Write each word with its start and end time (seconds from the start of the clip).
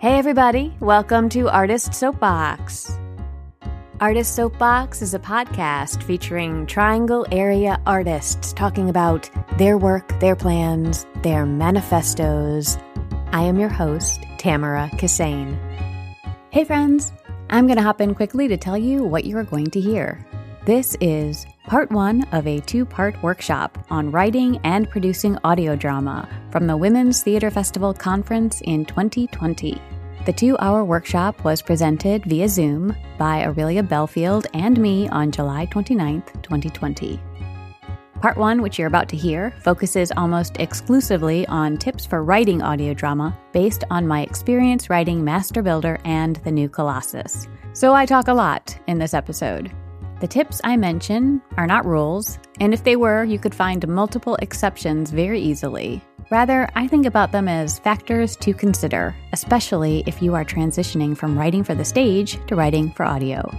Hey, 0.00 0.18
everybody, 0.18 0.74
welcome 0.80 1.28
to 1.28 1.50
Artist 1.50 1.92
Soapbox. 1.92 2.90
Artist 4.00 4.34
Soapbox 4.34 5.02
is 5.02 5.12
a 5.12 5.18
podcast 5.18 6.02
featuring 6.04 6.64
Triangle 6.64 7.26
area 7.30 7.78
artists 7.84 8.54
talking 8.54 8.88
about 8.88 9.28
their 9.58 9.76
work, 9.76 10.18
their 10.18 10.34
plans, 10.34 11.04
their 11.16 11.44
manifestos. 11.44 12.78
I 13.32 13.42
am 13.42 13.58
your 13.58 13.68
host, 13.68 14.24
Tamara 14.38 14.88
Kissane. 14.94 15.58
Hey, 16.48 16.64
friends, 16.64 17.12
I'm 17.50 17.66
going 17.66 17.76
to 17.76 17.82
hop 17.82 18.00
in 18.00 18.14
quickly 18.14 18.48
to 18.48 18.56
tell 18.56 18.78
you 18.78 19.04
what 19.04 19.26
you 19.26 19.36
are 19.36 19.44
going 19.44 19.66
to 19.66 19.80
hear. 19.82 20.26
This 20.70 20.96
is 21.00 21.48
part 21.64 21.90
one 21.90 22.22
of 22.30 22.46
a 22.46 22.60
two 22.60 22.84
part 22.84 23.20
workshop 23.24 23.76
on 23.90 24.12
writing 24.12 24.60
and 24.62 24.88
producing 24.88 25.36
audio 25.42 25.74
drama 25.74 26.28
from 26.52 26.68
the 26.68 26.76
Women's 26.76 27.24
Theater 27.24 27.50
Festival 27.50 27.92
Conference 27.92 28.60
in 28.60 28.84
2020. 28.84 29.82
The 30.26 30.32
two 30.32 30.56
hour 30.58 30.84
workshop 30.84 31.42
was 31.42 31.60
presented 31.60 32.24
via 32.24 32.48
Zoom 32.48 32.94
by 33.18 33.44
Aurelia 33.46 33.82
Belfield 33.82 34.46
and 34.54 34.78
me 34.78 35.08
on 35.08 35.32
July 35.32 35.66
29th, 35.66 36.40
2020. 36.40 37.18
Part 38.20 38.36
one, 38.36 38.62
which 38.62 38.78
you're 38.78 38.86
about 38.86 39.08
to 39.08 39.16
hear, 39.16 39.52
focuses 39.64 40.12
almost 40.16 40.60
exclusively 40.60 41.44
on 41.48 41.78
tips 41.78 42.06
for 42.06 42.22
writing 42.22 42.62
audio 42.62 42.94
drama 42.94 43.36
based 43.50 43.82
on 43.90 44.06
my 44.06 44.20
experience 44.22 44.88
writing 44.88 45.24
Master 45.24 45.62
Builder 45.62 45.98
and 46.04 46.36
The 46.44 46.52
New 46.52 46.68
Colossus. 46.68 47.48
So 47.72 47.92
I 47.92 48.06
talk 48.06 48.28
a 48.28 48.34
lot 48.34 48.78
in 48.86 49.00
this 49.00 49.14
episode. 49.14 49.72
The 50.20 50.28
tips 50.28 50.60
I 50.64 50.76
mention 50.76 51.40
are 51.56 51.66
not 51.66 51.86
rules, 51.86 52.38
and 52.60 52.74
if 52.74 52.84
they 52.84 52.94
were, 52.94 53.24
you 53.24 53.38
could 53.38 53.54
find 53.54 53.88
multiple 53.88 54.36
exceptions 54.42 55.10
very 55.10 55.40
easily. 55.40 56.02
Rather, 56.30 56.68
I 56.74 56.86
think 56.86 57.06
about 57.06 57.32
them 57.32 57.48
as 57.48 57.78
factors 57.78 58.36
to 58.36 58.52
consider, 58.52 59.16
especially 59.32 60.04
if 60.06 60.20
you 60.20 60.34
are 60.34 60.44
transitioning 60.44 61.16
from 61.16 61.38
writing 61.38 61.64
for 61.64 61.74
the 61.74 61.86
stage 61.86 62.38
to 62.48 62.54
writing 62.54 62.92
for 62.92 63.06
audio. 63.06 63.50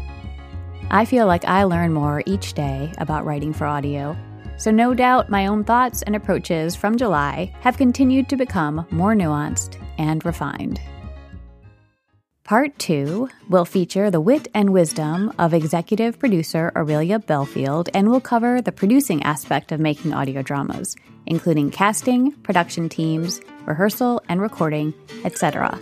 I 0.92 1.04
feel 1.04 1.26
like 1.26 1.46
I 1.46 1.64
learn 1.64 1.94
more 1.94 2.22
each 2.28 2.54
day 2.54 2.94
about 3.00 3.26
writing 3.26 3.54
for 3.54 3.66
audio, 3.66 4.16
so 4.58 4.70
no 4.70 4.94
doubt 4.94 5.32
my 5.32 5.48
own 5.48 5.64
thoughts 5.64 6.04
and 6.04 6.16
approaches 6.16 6.76
from 6.76 6.96
July 6.96 7.52
have 7.62 7.78
continued 7.78 8.30
to 8.30 8.38
become 8.38 8.86
more 8.92 9.16
nuanced 9.16 9.82
and 9.98 10.24
refined. 10.24 10.80
Part 12.52 12.78
2 12.80 13.30
will 13.48 13.64
feature 13.64 14.12
the 14.12 14.20
wit 14.20 14.50
and 14.54 14.74
wisdom 14.74 15.32
of 15.40 15.54
executive 15.54 16.20
producer 16.20 16.70
Aurelia 16.76 17.18
Belfield 17.18 17.88
and 17.94 18.10
will 18.10 18.20
cover 18.20 18.62
the 18.62 18.74
producing 18.74 19.24
aspect 19.24 19.72
of 19.72 19.80
making 19.80 20.14
audio 20.14 20.42
dramas, 20.42 20.98
including 21.26 21.72
casting, 21.72 22.34
production 22.44 22.90
teams, 22.90 23.40
rehearsal 23.64 24.22
and 24.28 24.42
recording, 24.42 24.94
etc. 25.24 25.80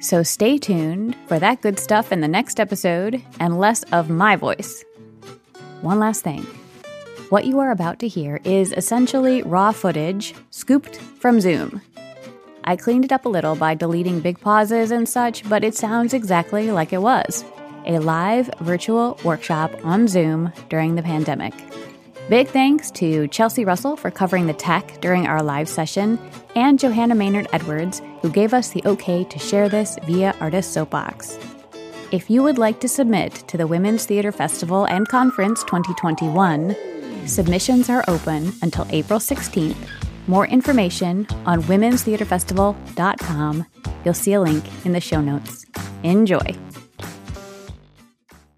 So 0.00 0.24
stay 0.24 0.58
tuned 0.58 1.14
for 1.28 1.38
that 1.38 1.62
good 1.62 1.78
stuff 1.78 2.10
in 2.10 2.20
the 2.20 2.26
next 2.26 2.58
episode 2.58 3.22
and 3.38 3.60
less 3.60 3.84
of 3.92 4.10
my 4.10 4.34
voice. 4.34 4.84
One 5.82 6.00
last 6.00 6.24
thing. 6.24 6.42
What 7.28 7.46
you 7.46 7.60
are 7.60 7.70
about 7.70 8.00
to 8.00 8.08
hear 8.08 8.40
is 8.42 8.72
essentially 8.72 9.42
raw 9.42 9.70
footage 9.70 10.34
scooped 10.50 10.96
from 10.96 11.40
Zoom. 11.40 11.80
I 12.68 12.76
cleaned 12.76 13.06
it 13.06 13.12
up 13.12 13.24
a 13.24 13.30
little 13.30 13.56
by 13.56 13.74
deleting 13.74 14.20
big 14.20 14.38
pauses 14.38 14.90
and 14.90 15.08
such, 15.08 15.48
but 15.48 15.64
it 15.64 15.74
sounds 15.74 16.12
exactly 16.12 16.70
like 16.70 16.92
it 16.92 17.00
was 17.00 17.42
a 17.86 17.98
live 17.98 18.50
virtual 18.60 19.18
workshop 19.24 19.72
on 19.84 20.06
Zoom 20.06 20.52
during 20.68 20.94
the 20.94 21.02
pandemic. 21.02 21.54
Big 22.28 22.46
thanks 22.48 22.90
to 22.90 23.26
Chelsea 23.28 23.64
Russell 23.64 23.96
for 23.96 24.10
covering 24.10 24.46
the 24.46 24.52
tech 24.52 25.00
during 25.00 25.26
our 25.26 25.42
live 25.42 25.66
session, 25.66 26.18
and 26.56 26.78
Johanna 26.78 27.14
Maynard 27.14 27.48
Edwards, 27.54 28.02
who 28.20 28.28
gave 28.28 28.52
us 28.52 28.68
the 28.68 28.82
okay 28.84 29.24
to 29.24 29.38
share 29.38 29.70
this 29.70 29.96
via 30.04 30.34
Artist 30.38 30.74
Soapbox. 30.74 31.38
If 32.12 32.28
you 32.28 32.42
would 32.42 32.58
like 32.58 32.80
to 32.80 32.88
submit 32.88 33.32
to 33.48 33.56
the 33.56 33.66
Women's 33.66 34.04
Theater 34.04 34.30
Festival 34.30 34.84
and 34.84 35.08
Conference 35.08 35.64
2021, 35.64 36.76
submissions 37.26 37.88
are 37.88 38.04
open 38.08 38.52
until 38.60 38.86
April 38.90 39.20
16th 39.20 40.07
more 40.28 40.46
information 40.46 41.26
on 41.46 41.62
womenstheaterfestival.com. 41.62 43.66
You'll 44.04 44.14
see 44.14 44.32
a 44.34 44.40
link 44.40 44.64
in 44.84 44.92
the 44.92 45.00
show 45.00 45.20
notes. 45.20 45.66
Enjoy. 46.02 46.54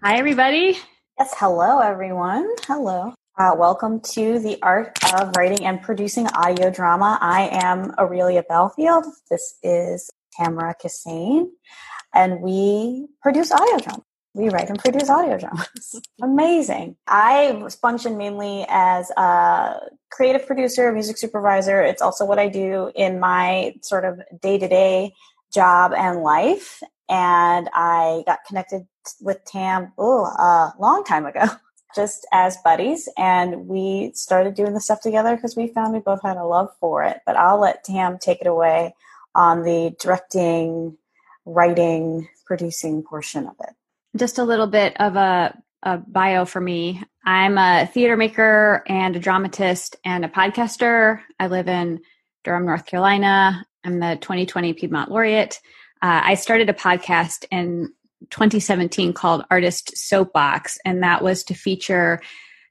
Hi, 0.03 0.17
everybody. 0.17 0.77
Yes, 1.17 1.33
hello, 1.37 1.79
everyone. 1.79 2.47
Hello. 2.65 3.13
Uh, 3.37 3.55
welcome 3.57 4.01
to 4.01 4.39
the 4.39 4.61
Art 4.61 4.97
of 5.13 5.31
Writing 5.37 5.65
and 5.65 5.81
Producing 5.81 6.27
Audio 6.27 6.69
Drama. 6.69 7.17
I 7.21 7.49
am 7.51 7.93
Aurelia 7.97 8.43
Belfield. 8.47 9.05
This 9.29 9.55
is 9.63 10.09
Tamara 10.37 10.75
Kissane, 10.83 11.47
and 12.13 12.41
we 12.41 13.07
produce 13.21 13.51
audio 13.51 13.77
drama 13.77 14.03
we 14.33 14.49
write 14.49 14.69
and 14.69 14.79
produce 14.79 15.09
audio 15.09 15.37
dramas. 15.37 16.01
Amazing. 16.21 16.95
I 17.07 17.67
function 17.81 18.17
mainly 18.17 18.65
as 18.69 19.09
a 19.11 19.79
creative 20.09 20.45
producer, 20.47 20.91
music 20.91 21.17
supervisor. 21.17 21.81
It's 21.81 22.01
also 22.01 22.25
what 22.25 22.39
I 22.39 22.47
do 22.47 22.91
in 22.95 23.19
my 23.19 23.75
sort 23.81 24.05
of 24.05 24.21
day 24.41 24.57
to 24.57 24.67
day 24.67 25.13
job 25.53 25.93
and 25.93 26.21
life. 26.21 26.81
And 27.09 27.69
I 27.73 28.23
got 28.25 28.39
connected 28.47 28.87
with 29.19 29.43
Tam 29.43 29.91
oh, 29.97 30.23
a 30.23 30.73
long 30.79 31.03
time 31.03 31.25
ago, 31.25 31.45
just 31.95 32.25
as 32.31 32.55
buddies. 32.63 33.09
And 33.17 33.67
we 33.67 34.11
started 34.15 34.55
doing 34.55 34.73
the 34.73 34.79
stuff 34.79 35.01
together 35.01 35.35
because 35.35 35.57
we 35.57 35.67
found 35.67 35.93
we 35.93 35.99
both 35.99 36.21
had 36.23 36.37
a 36.37 36.45
love 36.45 36.69
for 36.79 37.03
it. 37.03 37.19
But 37.25 37.35
I'll 37.35 37.59
let 37.59 37.83
Tam 37.83 38.17
take 38.17 38.39
it 38.39 38.47
away 38.47 38.95
on 39.35 39.63
the 39.63 39.93
directing, 39.99 40.97
writing, 41.45 42.29
producing 42.45 43.03
portion 43.03 43.45
of 43.45 43.55
it 43.59 43.75
just 44.17 44.39
a 44.39 44.43
little 44.43 44.67
bit 44.67 44.99
of 44.99 45.15
a, 45.15 45.57
a 45.83 45.97
bio 45.97 46.45
for 46.45 46.61
me. 46.61 47.01
I'm 47.25 47.57
a 47.57 47.89
theater 47.91 48.17
maker 48.17 48.83
and 48.87 49.15
a 49.15 49.19
dramatist 49.19 49.95
and 50.03 50.25
a 50.25 50.29
podcaster. 50.29 51.21
I 51.39 51.47
live 51.47 51.67
in 51.67 52.01
Durham, 52.43 52.65
North 52.65 52.85
Carolina. 52.85 53.65
I'm 53.83 53.99
the 53.99 54.17
2020 54.19 54.73
Piedmont 54.73 55.11
Laureate. 55.11 55.59
Uh, 56.01 56.21
I 56.23 56.35
started 56.35 56.69
a 56.69 56.73
podcast 56.73 57.45
in 57.51 57.93
2017 58.29 59.13
called 59.13 59.45
Artist 59.49 59.97
Soapbox, 59.97 60.77
and 60.85 61.03
that 61.03 61.23
was 61.23 61.43
to 61.43 61.53
feature 61.53 62.21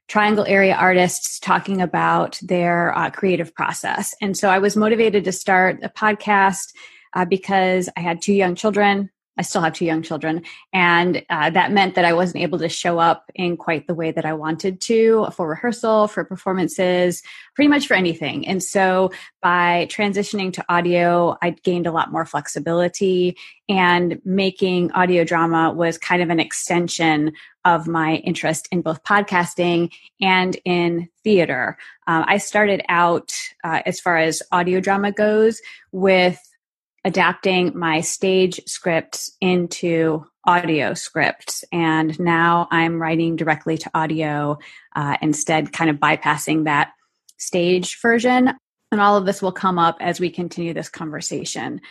triangle 0.07 0.45
area 0.45 0.75
artists 0.75 1.39
talking 1.39 1.81
about 1.81 2.37
their 2.41 2.97
uh, 2.97 3.09
creative 3.09 3.55
process. 3.55 4.13
And 4.21 4.35
so 4.35 4.49
I 4.49 4.59
was 4.59 4.75
motivated 4.75 5.23
to 5.23 5.31
start 5.31 5.79
a 5.83 5.89
podcast 5.89 6.73
uh, 7.13 7.23
because 7.23 7.89
I 7.95 8.01
had 8.01 8.21
two 8.21 8.33
young 8.33 8.55
children. 8.55 9.09
I 9.37 9.43
still 9.43 9.61
have 9.61 9.73
two 9.73 9.85
young 9.85 10.01
children, 10.01 10.43
and 10.73 11.25
uh, 11.29 11.49
that 11.51 11.71
meant 11.71 11.95
that 11.95 12.05
I 12.05 12.13
wasn't 12.13 12.43
able 12.43 12.59
to 12.59 12.69
show 12.69 12.99
up 12.99 13.31
in 13.33 13.57
quite 13.57 13.87
the 13.87 13.95
way 13.95 14.11
that 14.11 14.25
I 14.25 14.33
wanted 14.33 14.81
to 14.81 15.27
for 15.33 15.47
rehearsal, 15.47 16.07
for 16.07 16.23
performances, 16.25 17.23
pretty 17.55 17.69
much 17.69 17.87
for 17.87 17.93
anything. 17.93 18.45
And 18.45 18.61
so 18.61 19.11
by 19.41 19.87
transitioning 19.89 20.51
to 20.53 20.65
audio, 20.67 21.37
I 21.41 21.51
gained 21.51 21.87
a 21.87 21.91
lot 21.91 22.11
more 22.11 22.25
flexibility, 22.25 23.37
and 23.69 24.21
making 24.25 24.91
audio 24.91 25.23
drama 25.23 25.71
was 25.71 25.97
kind 25.97 26.21
of 26.21 26.29
an 26.29 26.39
extension 26.39 27.31
of 27.63 27.87
my 27.87 28.15
interest 28.15 28.67
in 28.71 28.81
both 28.81 29.03
podcasting 29.03 29.91
and 30.19 30.57
in 30.65 31.07
theater. 31.23 31.77
Uh, 32.07 32.25
I 32.27 32.37
started 32.37 32.81
out, 32.89 33.31
uh, 33.63 33.81
as 33.85 33.99
far 33.99 34.17
as 34.17 34.41
audio 34.51 34.79
drama 34.79 35.11
goes, 35.11 35.61
with 35.91 36.39
adapting 37.03 37.77
my 37.77 38.01
stage 38.01 38.59
scripts 38.67 39.31
into 39.41 40.25
audio 40.45 40.93
scripts. 40.93 41.63
And 41.71 42.19
now 42.19 42.67
I'm 42.71 43.01
writing 43.01 43.35
directly 43.35 43.77
to 43.79 43.91
audio, 43.93 44.57
uh, 44.95 45.17
instead, 45.21 45.73
kind 45.73 45.89
of 45.89 45.97
bypassing 45.97 46.65
that 46.65 46.91
stage 47.37 47.99
version. 48.01 48.51
And 48.91 49.01
all 49.01 49.17
of 49.17 49.25
this 49.25 49.41
will 49.41 49.51
come 49.51 49.79
up 49.79 49.97
as 49.99 50.19
we 50.19 50.29
continue 50.29 50.73
this 50.73 50.89
conversation. 50.89 51.81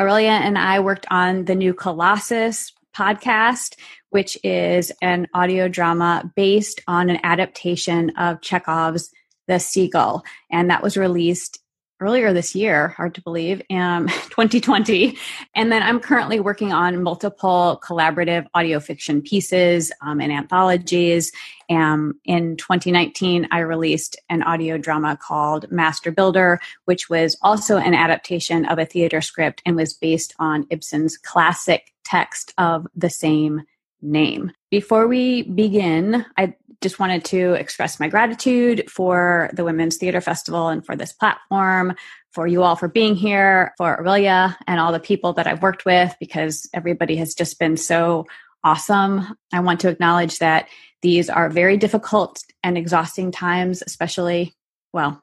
Aurelia 0.00 0.30
and 0.30 0.58
I 0.58 0.80
worked 0.80 1.06
on 1.10 1.44
the 1.44 1.54
new 1.54 1.74
Colossus 1.74 2.72
podcast, 2.96 3.76
which 4.10 4.36
is 4.42 4.90
an 5.00 5.28
audio 5.34 5.68
drama 5.68 6.30
based 6.34 6.80
on 6.86 7.10
an 7.10 7.20
adaptation 7.22 8.10
of 8.16 8.40
Chekhov's 8.40 9.10
The 9.46 9.60
Seagull. 9.60 10.24
And 10.50 10.70
that 10.70 10.82
was 10.82 10.96
released 10.96 11.60
earlier 12.00 12.32
this 12.32 12.54
year, 12.54 12.88
hard 12.88 13.14
to 13.14 13.22
believe, 13.22 13.62
um, 13.70 14.08
2020. 14.30 15.16
And 15.54 15.70
then 15.70 15.82
I'm 15.82 16.00
currently 16.00 16.40
working 16.40 16.72
on 16.72 17.02
multiple 17.02 17.80
collaborative 17.84 18.46
audio 18.54 18.80
fiction 18.80 19.22
pieces 19.22 19.92
um, 20.00 20.20
and 20.20 20.32
anthologies. 20.32 21.32
Um, 21.68 22.18
in 22.24 22.56
2019, 22.56 23.48
I 23.52 23.60
released 23.60 24.16
an 24.28 24.42
audio 24.42 24.78
drama 24.78 25.16
called 25.16 25.70
Master 25.70 26.10
Builder, 26.10 26.60
which 26.86 27.08
was 27.08 27.36
also 27.42 27.76
an 27.76 27.94
adaptation 27.94 28.64
of 28.64 28.78
a 28.78 28.86
theater 28.86 29.20
script 29.20 29.62
and 29.64 29.76
was 29.76 29.92
based 29.92 30.34
on 30.38 30.66
Ibsen's 30.70 31.16
classic 31.16 31.92
text 32.04 32.52
of 32.58 32.86
the 32.96 33.10
same 33.10 33.62
name. 34.02 34.52
Before 34.70 35.06
we 35.06 35.42
begin, 35.42 36.24
I 36.36 36.54
just 36.80 36.98
wanted 36.98 37.24
to 37.26 37.52
express 37.54 38.00
my 38.00 38.08
gratitude 38.08 38.90
for 38.90 39.50
the 39.52 39.64
Women's 39.64 39.98
Theater 39.98 40.20
Festival 40.20 40.68
and 40.68 40.84
for 40.84 40.96
this 40.96 41.12
platform, 41.12 41.94
for 42.32 42.46
you 42.46 42.62
all 42.62 42.76
for 42.76 42.88
being 42.88 43.14
here, 43.14 43.74
for 43.76 44.00
Aurelia 44.00 44.56
and 44.66 44.80
all 44.80 44.92
the 44.92 45.00
people 45.00 45.34
that 45.34 45.46
I've 45.46 45.62
worked 45.62 45.84
with, 45.84 46.14
because 46.18 46.68
everybody 46.72 47.16
has 47.16 47.34
just 47.34 47.58
been 47.58 47.76
so 47.76 48.26
awesome. 48.64 49.36
I 49.52 49.60
want 49.60 49.80
to 49.80 49.88
acknowledge 49.88 50.38
that 50.38 50.68
these 51.02 51.28
are 51.28 51.48
very 51.48 51.76
difficult 51.76 52.42
and 52.62 52.78
exhausting 52.78 53.30
times, 53.32 53.82
especially, 53.86 54.54
well, 54.92 55.22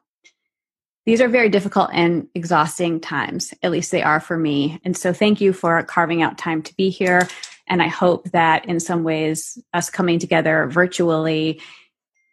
these 1.06 1.20
are 1.20 1.28
very 1.28 1.48
difficult 1.48 1.90
and 1.92 2.28
exhausting 2.34 3.00
times. 3.00 3.54
At 3.62 3.70
least 3.70 3.90
they 3.90 4.02
are 4.02 4.20
for 4.20 4.36
me. 4.36 4.78
And 4.84 4.96
so 4.96 5.12
thank 5.12 5.40
you 5.40 5.52
for 5.52 5.82
carving 5.84 6.20
out 6.20 6.36
time 6.36 6.62
to 6.62 6.74
be 6.76 6.90
here. 6.90 7.26
And 7.68 7.82
I 7.82 7.88
hope 7.88 8.30
that 8.30 8.66
in 8.66 8.80
some 8.80 9.04
ways, 9.04 9.58
us 9.72 9.90
coming 9.90 10.18
together 10.18 10.66
virtually 10.66 11.60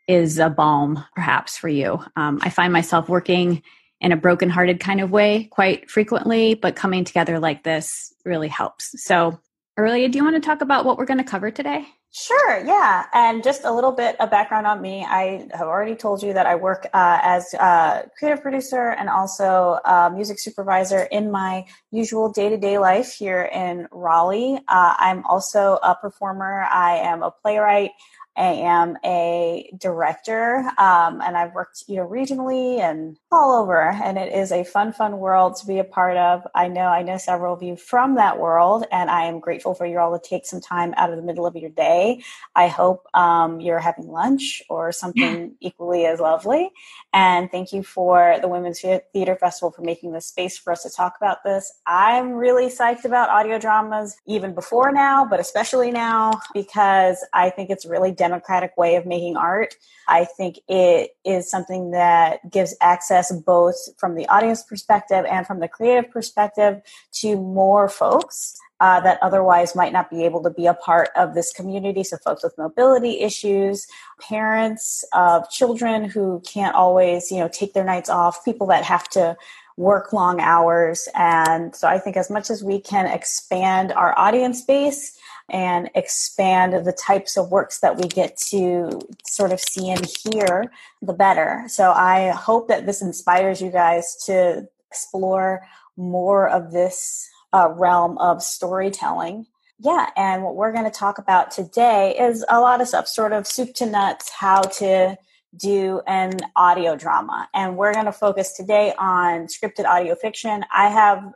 is 0.07 0.39
a 0.39 0.49
balm 0.49 1.03
perhaps 1.15 1.57
for 1.57 1.67
you. 1.67 2.03
Um, 2.15 2.39
I 2.41 2.49
find 2.49 2.71
myself 2.71 3.09
working 3.09 3.63
in 4.01 4.11
a 4.11 4.17
brokenhearted 4.17 4.79
kind 4.79 5.01
of 5.01 5.09
way 5.09 5.45
quite 5.45 5.89
frequently, 5.89 6.53
but 6.53 6.75
coming 6.75 7.03
together 7.03 7.39
like 7.39 7.63
this 7.63 8.13
really 8.23 8.49
helps. 8.49 9.03
So, 9.03 9.39
Aurelia, 9.77 10.09
do 10.09 10.17
you 10.17 10.23
want 10.23 10.35
to 10.35 10.47
talk 10.47 10.61
about 10.61 10.85
what 10.85 10.97
we're 10.97 11.05
going 11.05 11.17
to 11.17 11.23
cover 11.23 11.51
today? 11.51 11.85
Sure, 12.17 12.63
yeah. 12.65 13.07
And 13.11 13.43
just 13.43 13.65
a 13.65 13.73
little 13.73 13.91
bit 13.91 14.17
of 14.21 14.31
background 14.31 14.65
on 14.65 14.81
me. 14.81 15.03
I 15.03 15.49
have 15.51 15.67
already 15.67 15.95
told 15.95 16.23
you 16.23 16.31
that 16.31 16.45
I 16.45 16.55
work 16.55 16.87
uh, 16.93 17.19
as 17.21 17.53
a 17.55 18.09
creative 18.17 18.41
producer 18.41 18.87
and 18.91 19.09
also 19.09 19.79
music 20.13 20.39
supervisor 20.39 21.09
in 21.11 21.29
my 21.29 21.65
usual 21.91 22.31
day 22.31 22.47
to 22.47 22.55
day 22.55 22.77
life 22.77 23.11
here 23.11 23.49
in 23.53 23.89
Raleigh. 23.91 24.59
Uh, 24.69 24.95
I'm 24.97 25.25
also 25.25 25.77
a 25.83 25.93
performer, 25.93 26.65
I 26.71 26.99
am 26.99 27.21
a 27.21 27.31
playwright. 27.31 27.91
I 28.37 28.53
am 28.53 28.97
a 29.03 29.71
director, 29.77 30.57
um, 30.77 31.21
and 31.21 31.37
I've 31.37 31.53
worked 31.53 31.83
you 31.87 31.97
know 31.97 32.07
regionally 32.07 32.79
and 32.79 33.17
all 33.31 33.61
over. 33.61 33.81
And 33.81 34.17
it 34.17 34.33
is 34.33 34.51
a 34.51 34.63
fun, 34.63 34.93
fun 34.93 35.17
world 35.19 35.55
to 35.57 35.67
be 35.67 35.79
a 35.79 35.83
part 35.83 36.17
of. 36.17 36.45
I 36.53 36.67
know 36.67 36.87
I 36.87 37.01
know 37.01 37.17
several 37.17 37.53
of 37.53 37.63
you 37.63 37.75
from 37.75 38.15
that 38.15 38.39
world, 38.39 38.85
and 38.91 39.09
I 39.09 39.25
am 39.25 39.39
grateful 39.39 39.73
for 39.73 39.85
you 39.85 39.99
all 39.99 40.17
to 40.17 40.29
take 40.29 40.45
some 40.45 40.61
time 40.61 40.93
out 40.97 41.11
of 41.11 41.17
the 41.17 41.23
middle 41.23 41.45
of 41.45 41.55
your 41.55 41.69
day. 41.69 42.23
I 42.55 42.67
hope 42.67 43.07
um, 43.13 43.59
you're 43.61 43.79
having 43.79 44.07
lunch 44.07 44.61
or 44.69 44.91
something 44.91 45.55
equally 45.59 46.05
as 46.05 46.19
lovely. 46.19 46.71
And 47.13 47.49
thank 47.49 47.71
you 47.71 47.83
for 47.83 48.37
the 48.41 48.47
Women's 48.47 48.81
Theater 48.81 49.35
Festival 49.35 49.71
for 49.71 49.81
making 49.81 50.11
this 50.11 50.25
space 50.25 50.57
for 50.57 50.73
us 50.73 50.83
to 50.83 50.89
talk 50.89 51.15
about 51.17 51.43
this. 51.43 51.71
I'm 51.87 52.31
really 52.31 52.67
psyched 52.67 53.05
about 53.05 53.29
audio 53.29 53.57
dramas 53.57 54.17
even 54.27 54.53
before 54.53 54.91
now, 54.91 55.25
but 55.25 55.39
especially 55.39 55.91
now 55.91 56.41
because 56.53 57.25
I 57.33 57.49
think 57.49 57.69
it's 57.69 57.85
really 57.85 58.11
democratic 58.27 58.75
way 58.77 58.95
of 58.95 59.05
making 59.05 59.37
art. 59.37 59.75
I 60.07 60.25
think 60.25 60.59
it 60.67 61.11
is 61.23 61.49
something 61.49 61.91
that 61.91 62.49
gives 62.49 62.75
access 62.81 63.31
both 63.31 63.75
from 63.97 64.15
the 64.15 64.27
audience 64.27 64.63
perspective 64.63 65.25
and 65.29 65.45
from 65.45 65.59
the 65.59 65.67
creative 65.67 66.11
perspective 66.11 66.81
to 67.21 67.35
more 67.35 67.87
folks. 67.89 68.57
Uh, 68.81 68.99
that 68.99 69.17
otherwise 69.21 69.73
might 69.73 69.93
not 69.93 70.09
be 70.09 70.25
able 70.25 70.43
to 70.43 70.49
be 70.49 70.65
a 70.65 70.73
part 70.73 71.07
of 71.15 71.33
this 71.33 71.53
community. 71.53 72.03
So, 72.03 72.17
folks 72.17 72.43
with 72.43 72.57
mobility 72.57 73.21
issues, 73.21 73.87
parents 74.19 75.05
of 75.13 75.49
children 75.49 76.03
who 76.03 76.41
can't 76.45 76.75
always, 76.75 77.31
you 77.31 77.39
know, 77.39 77.47
take 77.47 77.73
their 77.73 77.85
nights 77.85 78.09
off, 78.09 78.43
people 78.43 78.67
that 78.67 78.83
have 78.83 79.07
to 79.11 79.37
work 79.77 80.11
long 80.11 80.41
hours. 80.41 81.07
And 81.15 81.73
so, 81.73 81.87
I 81.87 81.99
think 81.99 82.17
as 82.17 82.29
much 82.29 82.49
as 82.49 82.65
we 82.65 82.81
can 82.81 83.05
expand 83.05 83.93
our 83.93 84.13
audience 84.19 84.61
base 84.61 85.17
and 85.49 85.89
expand 85.95 86.85
the 86.85 86.91
types 86.91 87.37
of 87.37 87.51
works 87.51 87.79
that 87.79 87.97
we 87.97 88.07
get 88.07 88.35
to 88.37 88.99
sort 89.25 89.51
of 89.51 89.59
see 89.59 89.89
and 89.89 90.05
hear, 90.05 90.71
the 91.01 91.13
better. 91.13 91.63
So 91.67 91.91
I 91.91 92.29
hope 92.29 92.67
that 92.67 92.85
this 92.85 93.01
inspires 93.01 93.61
you 93.61 93.69
guys 93.69 94.15
to 94.25 94.67
explore 94.89 95.65
more 95.97 96.49
of 96.49 96.71
this 96.71 97.29
uh, 97.53 97.69
realm 97.71 98.17
of 98.17 98.41
storytelling. 98.41 99.45
Yeah, 99.77 100.09
and 100.15 100.43
what 100.43 100.55
we're 100.55 100.71
going 100.71 100.85
to 100.85 100.91
talk 100.91 101.17
about 101.17 101.51
today 101.51 102.15
is 102.17 102.45
a 102.49 102.59
lot 102.59 102.81
of 102.81 102.87
stuff, 102.87 103.07
sort 103.07 103.33
of 103.33 103.45
soup 103.45 103.73
to 103.75 103.85
nuts, 103.85 104.29
how 104.29 104.61
to 104.61 105.17
do 105.55 106.01
an 106.07 106.37
audio 106.55 106.95
drama. 106.95 107.47
And 107.53 107.77
we're 107.77 107.93
going 107.93 108.05
to 108.05 108.11
focus 108.11 108.53
today 108.53 108.93
on 108.97 109.47
scripted 109.47 109.85
audio 109.85 110.15
fiction. 110.15 110.65
I 110.73 110.89
have 110.89 111.33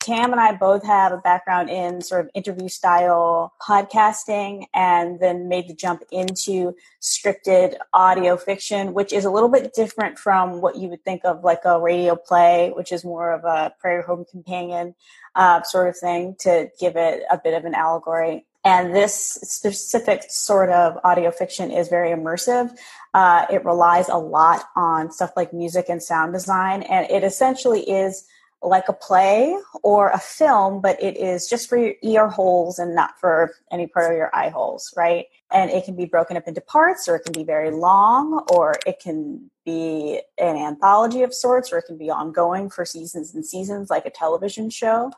Tam 0.00 0.32
and 0.32 0.40
I 0.40 0.54
both 0.54 0.84
have 0.84 1.12
a 1.12 1.18
background 1.18 1.70
in 1.70 2.00
sort 2.00 2.24
of 2.24 2.30
interview 2.34 2.68
style 2.68 3.52
podcasting 3.60 4.66
and 4.74 5.20
then 5.20 5.48
made 5.48 5.68
the 5.68 5.74
jump 5.74 6.02
into 6.10 6.74
scripted 7.00 7.76
audio 7.92 8.36
fiction, 8.36 8.94
which 8.94 9.12
is 9.12 9.24
a 9.24 9.30
little 9.30 9.48
bit 9.48 9.74
different 9.74 10.18
from 10.18 10.60
what 10.60 10.76
you 10.76 10.88
would 10.88 11.04
think 11.04 11.24
of 11.24 11.44
like 11.44 11.64
a 11.64 11.80
radio 11.80 12.16
play, 12.16 12.72
which 12.74 12.92
is 12.92 13.04
more 13.04 13.32
of 13.32 13.44
a 13.44 13.72
Prairie 13.80 14.02
Home 14.04 14.24
Companion 14.30 14.94
uh, 15.34 15.62
sort 15.62 15.88
of 15.88 15.96
thing 15.96 16.36
to 16.40 16.70
give 16.78 16.96
it 16.96 17.22
a 17.30 17.38
bit 17.38 17.54
of 17.54 17.64
an 17.64 17.74
allegory. 17.74 18.46
And 18.64 18.94
this 18.94 19.14
specific 19.14 20.22
sort 20.30 20.70
of 20.70 20.98
audio 21.04 21.30
fiction 21.30 21.70
is 21.70 21.88
very 21.88 22.10
immersive. 22.10 22.74
Uh, 23.12 23.44
it 23.52 23.64
relies 23.64 24.08
a 24.08 24.16
lot 24.16 24.64
on 24.74 25.12
stuff 25.12 25.32
like 25.36 25.52
music 25.52 25.86
and 25.90 26.02
sound 26.02 26.32
design, 26.32 26.82
and 26.82 27.08
it 27.10 27.24
essentially 27.24 27.82
is 27.82 28.26
like 28.64 28.88
a 28.88 28.92
play 28.92 29.56
or 29.82 30.10
a 30.10 30.18
film, 30.18 30.80
but 30.80 31.00
it 31.02 31.16
is 31.16 31.48
just 31.48 31.68
for 31.68 31.76
your 31.76 31.94
ear 32.02 32.28
holes 32.28 32.78
and 32.78 32.94
not 32.94 33.18
for 33.20 33.54
any 33.70 33.86
part 33.86 34.10
of 34.10 34.16
your 34.16 34.34
eye 34.34 34.48
holes, 34.48 34.92
right? 34.96 35.26
And 35.52 35.70
it 35.70 35.84
can 35.84 35.94
be 35.94 36.06
broken 36.06 36.36
up 36.36 36.48
into 36.48 36.60
parts, 36.60 37.06
or 37.06 37.16
it 37.16 37.24
can 37.24 37.32
be 37.32 37.44
very 37.44 37.70
long, 37.70 38.44
or 38.50 38.76
it 38.86 38.98
can 39.00 39.50
be 39.64 40.20
an 40.38 40.56
anthology 40.56 41.22
of 41.22 41.34
sorts, 41.34 41.72
or 41.72 41.78
it 41.78 41.84
can 41.86 41.98
be 41.98 42.10
ongoing 42.10 42.70
for 42.70 42.84
seasons 42.84 43.34
and 43.34 43.44
seasons, 43.44 43.90
like 43.90 44.06
a 44.06 44.10
television 44.10 44.70
show 44.70 45.12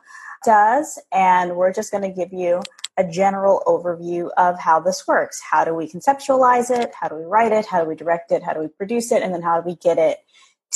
does. 0.45 1.01
And 1.11 1.55
we're 1.55 1.73
just 1.73 1.91
going 1.91 2.03
to 2.03 2.09
give 2.09 2.33
you 2.33 2.61
a 2.97 3.03
general 3.03 3.63
overview 3.65 4.29
of 4.37 4.59
how 4.59 4.79
this 4.79 5.07
works. 5.07 5.41
How 5.41 5.63
do 5.63 5.73
we 5.73 5.87
conceptualize 5.87 6.69
it? 6.69 6.91
How 6.99 7.07
do 7.07 7.15
we 7.15 7.23
write 7.23 7.51
it? 7.51 7.65
How 7.65 7.81
do 7.81 7.87
we 7.87 7.95
direct 7.95 8.31
it? 8.31 8.43
How 8.43 8.53
do 8.53 8.59
we 8.59 8.67
produce 8.67 9.11
it? 9.11 9.21
And 9.23 9.33
then 9.33 9.41
how 9.41 9.61
do 9.61 9.67
we 9.67 9.75
get 9.75 9.97
it 9.97 10.17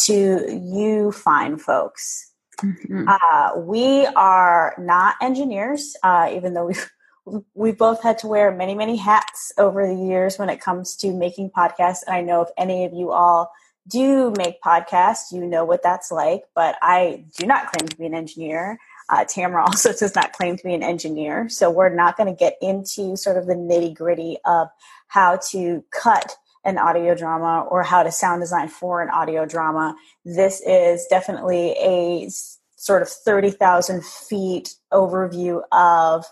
to 0.06 0.48
you 0.50 1.12
fine 1.12 1.58
folks? 1.58 2.31
Mm-hmm. 2.64 3.08
Uh, 3.08 3.60
we 3.60 4.06
are 4.08 4.76
not 4.78 5.16
engineers, 5.22 5.96
uh, 6.04 6.30
even 6.34 6.54
though 6.54 6.68
we've 6.68 6.92
we've 7.54 7.78
both 7.78 8.02
had 8.02 8.18
to 8.18 8.28
wear 8.28 8.52
many 8.52 8.74
many 8.74 8.96
hats 8.96 9.52
over 9.58 9.88
the 9.88 9.96
years 9.96 10.40
when 10.40 10.50
it 10.50 10.60
comes 10.60 10.96
to 10.98 11.14
making 11.14 11.52
podcasts. 11.52 12.04
And 12.08 12.16
I 12.16 12.22
know 12.22 12.42
if 12.42 12.50
any 12.58 12.86
of 12.86 12.94
you 12.94 13.12
all 13.12 13.52
do 13.88 14.34
make 14.38 14.62
podcasts, 14.62 15.32
you 15.32 15.46
know 15.46 15.66
what 15.66 15.84
that's 15.84 16.12
like. 16.12 16.44
But 16.56 16.78
I 16.82 17.26
do 17.38 17.46
not 17.46 17.72
claim 17.72 17.88
to 17.88 17.98
be 17.98 18.06
an 18.06 18.14
engineer. 18.14 18.80
Uh, 19.10 19.26
Tamara 19.26 19.64
also 19.66 19.94
does 19.94 20.16
not 20.16 20.34
claim 20.34 20.58
to 20.58 20.64
be 20.64 20.74
an 20.74 20.84
engineer, 20.84 21.50
so 21.50 21.70
we're 21.70 21.94
not 21.94 22.18
going 22.18 22.34
to 22.34 22.38
get 22.38 22.58
into 22.62 23.16
sort 23.18 23.38
of 23.38 23.46
the 23.46 23.56
nitty 23.56 23.96
gritty 23.96 24.38
of 24.46 24.70
how 25.08 25.38
to 25.50 25.84
cut 25.92 26.38
an 26.64 26.78
audio 26.78 27.16
drama 27.16 27.66
or 27.70 27.84
how 27.84 28.04
to 28.04 28.12
sound 28.12 28.42
design 28.42 28.68
for 28.68 29.02
an 29.02 29.10
audio 29.10 29.46
drama. 29.46 29.96
This 30.26 30.62
is 30.66 31.06
definitely 31.10 31.72
a 31.72 32.30
sort 32.76 33.02
of 33.02 33.10
30,000 33.10 34.04
feet 34.06 34.76
overview 34.92 35.62
of 35.72 36.26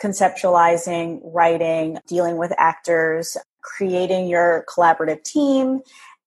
conceptualizing, 0.00 1.20
writing, 1.24 1.98
dealing 2.06 2.36
with 2.36 2.52
actors, 2.58 3.36
creating 3.62 4.28
your 4.28 4.64
collaborative 4.68 5.22
team, 5.22 5.80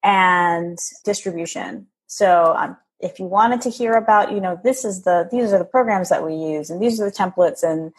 and 0.04 0.78
distribution. 1.04 1.88
So, 2.08 2.56
um, 2.58 2.78
if 3.02 3.18
you 3.18 3.26
wanted 3.26 3.62
to 3.62 3.70
hear 3.70 3.94
about, 3.94 4.32
you 4.34 4.42
know, 4.42 4.60
this 4.64 4.84
is 4.84 5.04
the 5.04 5.28
these 5.32 5.54
are 5.54 5.60
the 5.60 5.66
programs 5.66 6.10
that 6.10 6.26
we 6.26 6.34
use, 6.36 6.70
and 6.70 6.82
these 6.82 7.00
are 7.00 7.06
the 7.06 7.16
templates, 7.16 7.64
and 7.64 7.94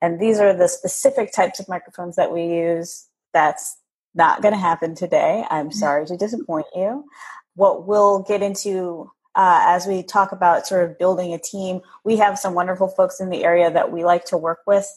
and 0.00 0.18
these 0.20 0.38
are 0.38 0.54
the 0.54 0.68
specific 0.68 1.32
types 1.32 1.60
of 1.60 1.68
microphones 1.68 2.16
that 2.16 2.32
we 2.32 2.44
use. 2.44 3.06
That's 3.32 3.76
not 4.16 4.42
going 4.42 4.54
to 4.54 4.60
happen 4.60 4.94
today. 4.94 5.44
I'm 5.50 5.70
sorry 5.70 6.06
to 6.06 6.16
disappoint 6.16 6.66
you. 6.74 7.04
What 7.54 7.86
we'll 7.86 8.20
get 8.22 8.42
into 8.42 9.10
uh, 9.36 9.60
as 9.66 9.86
we 9.86 10.02
talk 10.02 10.32
about 10.32 10.66
sort 10.66 10.88
of 10.88 10.98
building 10.98 11.34
a 11.34 11.38
team, 11.38 11.82
we 12.04 12.16
have 12.16 12.38
some 12.38 12.54
wonderful 12.54 12.88
folks 12.88 13.20
in 13.20 13.28
the 13.28 13.44
area 13.44 13.70
that 13.70 13.92
we 13.92 14.02
like 14.02 14.24
to 14.24 14.36
work 14.36 14.60
with 14.66 14.88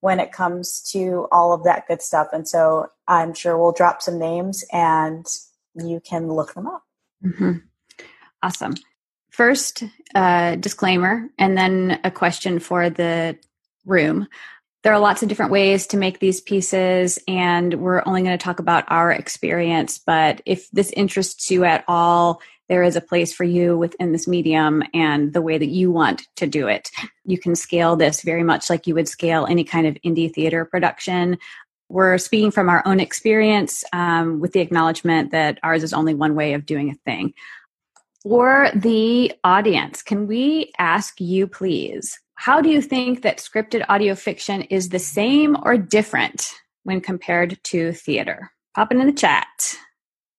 when 0.00 0.18
it 0.18 0.32
comes 0.32 0.82
to 0.92 1.28
all 1.30 1.52
of 1.52 1.62
that 1.64 1.86
good 1.86 2.02
stuff. 2.02 2.26
And 2.32 2.46
so 2.46 2.88
I'm 3.06 3.32
sure 3.32 3.56
we'll 3.56 3.72
drop 3.72 4.02
some 4.02 4.18
names 4.18 4.64
and 4.72 5.24
you 5.74 6.00
can 6.00 6.28
look 6.28 6.54
them 6.54 6.66
up. 6.66 6.82
Mm-hmm. 7.24 7.52
Awesome. 8.42 8.74
First, 9.30 9.84
uh, 10.14 10.56
disclaimer, 10.56 11.30
and 11.38 11.56
then 11.56 12.00
a 12.04 12.10
question 12.10 12.58
for 12.58 12.90
the 12.90 13.38
room 13.86 14.28
there 14.84 14.92
are 14.92 15.00
lots 15.00 15.22
of 15.22 15.28
different 15.28 15.50
ways 15.50 15.86
to 15.88 15.96
make 15.96 16.20
these 16.20 16.40
pieces 16.40 17.18
and 17.26 17.74
we're 17.74 18.02
only 18.06 18.22
going 18.22 18.36
to 18.36 18.44
talk 18.44 18.60
about 18.60 18.84
our 18.88 19.10
experience 19.10 19.98
but 19.98 20.40
if 20.46 20.70
this 20.70 20.90
interests 20.90 21.50
you 21.50 21.64
at 21.64 21.84
all 21.88 22.40
there 22.68 22.82
is 22.82 22.96
a 22.96 23.00
place 23.00 23.32
for 23.32 23.44
you 23.44 23.76
within 23.76 24.12
this 24.12 24.26
medium 24.26 24.82
and 24.94 25.32
the 25.32 25.42
way 25.42 25.58
that 25.58 25.68
you 25.68 25.90
want 25.90 26.26
to 26.36 26.46
do 26.46 26.66
it. 26.66 26.90
You 27.24 27.38
can 27.38 27.54
scale 27.54 27.96
this 27.96 28.22
very 28.22 28.42
much 28.42 28.70
like 28.70 28.86
you 28.86 28.94
would 28.94 29.08
scale 29.08 29.46
any 29.46 29.64
kind 29.64 29.86
of 29.86 29.96
indie 30.04 30.32
theater 30.32 30.64
production. 30.64 31.38
We're 31.88 32.16
speaking 32.18 32.50
from 32.50 32.70
our 32.70 32.82
own 32.86 33.00
experience 33.00 33.84
um, 33.92 34.40
with 34.40 34.52
the 34.52 34.60
acknowledgement 34.60 35.32
that 35.32 35.58
ours 35.62 35.82
is 35.82 35.92
only 35.92 36.14
one 36.14 36.34
way 36.34 36.54
of 36.54 36.64
doing 36.64 36.90
a 36.90 36.94
thing. 37.04 37.34
For 38.22 38.70
the 38.74 39.34
audience, 39.44 40.02
can 40.02 40.26
we 40.26 40.72
ask 40.78 41.20
you, 41.20 41.46
please, 41.46 42.18
how 42.36 42.60
do 42.60 42.68
you 42.68 42.82
think 42.82 43.22
that 43.22 43.38
scripted 43.38 43.84
audio 43.88 44.14
fiction 44.14 44.62
is 44.62 44.88
the 44.88 44.98
same 44.98 45.56
or 45.62 45.76
different 45.76 46.52
when 46.82 47.00
compared 47.00 47.58
to 47.64 47.92
theater? 47.92 48.52
Pop 48.74 48.92
it 48.92 48.98
in 48.98 49.06
the 49.06 49.12
chat. 49.12 49.76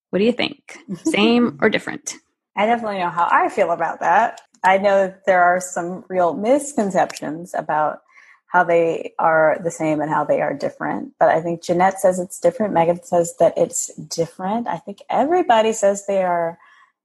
What 0.09 0.19
do 0.19 0.25
you 0.25 0.31
think? 0.31 0.77
Same 1.03 1.57
or 1.61 1.69
different? 1.69 2.15
I 2.55 2.65
definitely 2.65 2.99
know 2.99 3.09
how 3.09 3.27
I 3.29 3.49
feel 3.49 3.71
about 3.71 3.99
that. 3.99 4.41
I 4.63 4.77
know 4.77 5.13
there 5.25 5.43
are 5.43 5.59
some 5.59 6.05
real 6.09 6.33
misconceptions 6.33 7.53
about 7.53 7.99
how 8.47 8.63
they 8.63 9.13
are 9.19 9.59
the 9.63 9.71
same 9.71 9.99
and 9.99 10.09
how 10.09 10.23
they 10.23 10.41
are 10.41 10.53
different. 10.53 11.13
But 11.19 11.29
I 11.29 11.41
think 11.41 11.61
Jeanette 11.61 11.99
says 11.99 12.19
it's 12.19 12.39
different. 12.39 12.73
Megan 12.73 13.03
says 13.03 13.35
that 13.39 13.53
it's 13.57 13.93
different. 13.95 14.67
I 14.67 14.77
think 14.77 14.99
everybody 15.09 15.73
says 15.73 16.05
they 16.05 16.23
are 16.23 16.57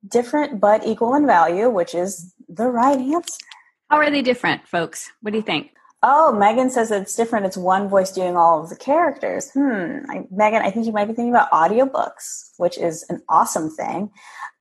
different 0.06 0.60
but 0.60 0.86
equal 0.86 1.14
in 1.14 1.26
value, 1.26 1.68
which 1.68 1.94
is 1.94 2.32
the 2.48 2.68
right 2.68 2.98
answer. 2.98 3.44
How 3.90 3.96
are 3.96 4.10
they 4.10 4.22
different, 4.22 4.68
folks? 4.68 5.10
What 5.20 5.32
do 5.32 5.36
you 5.36 5.42
think? 5.42 5.72
Oh, 6.02 6.32
Megan 6.32 6.70
says 6.70 6.90
it's 6.90 7.16
different. 7.16 7.44
It's 7.44 7.56
one 7.56 7.88
voice 7.88 8.12
doing 8.12 8.36
all 8.36 8.62
of 8.62 8.70
the 8.70 8.76
characters. 8.76 9.50
Hmm. 9.50 9.98
I, 10.08 10.24
Megan, 10.30 10.62
I 10.62 10.70
think 10.70 10.86
you 10.86 10.92
might 10.92 11.06
be 11.06 11.12
thinking 11.12 11.34
about 11.34 11.50
audiobooks, 11.50 12.52
which 12.56 12.78
is 12.78 13.04
an 13.10 13.20
awesome 13.28 13.68
thing, 13.68 14.10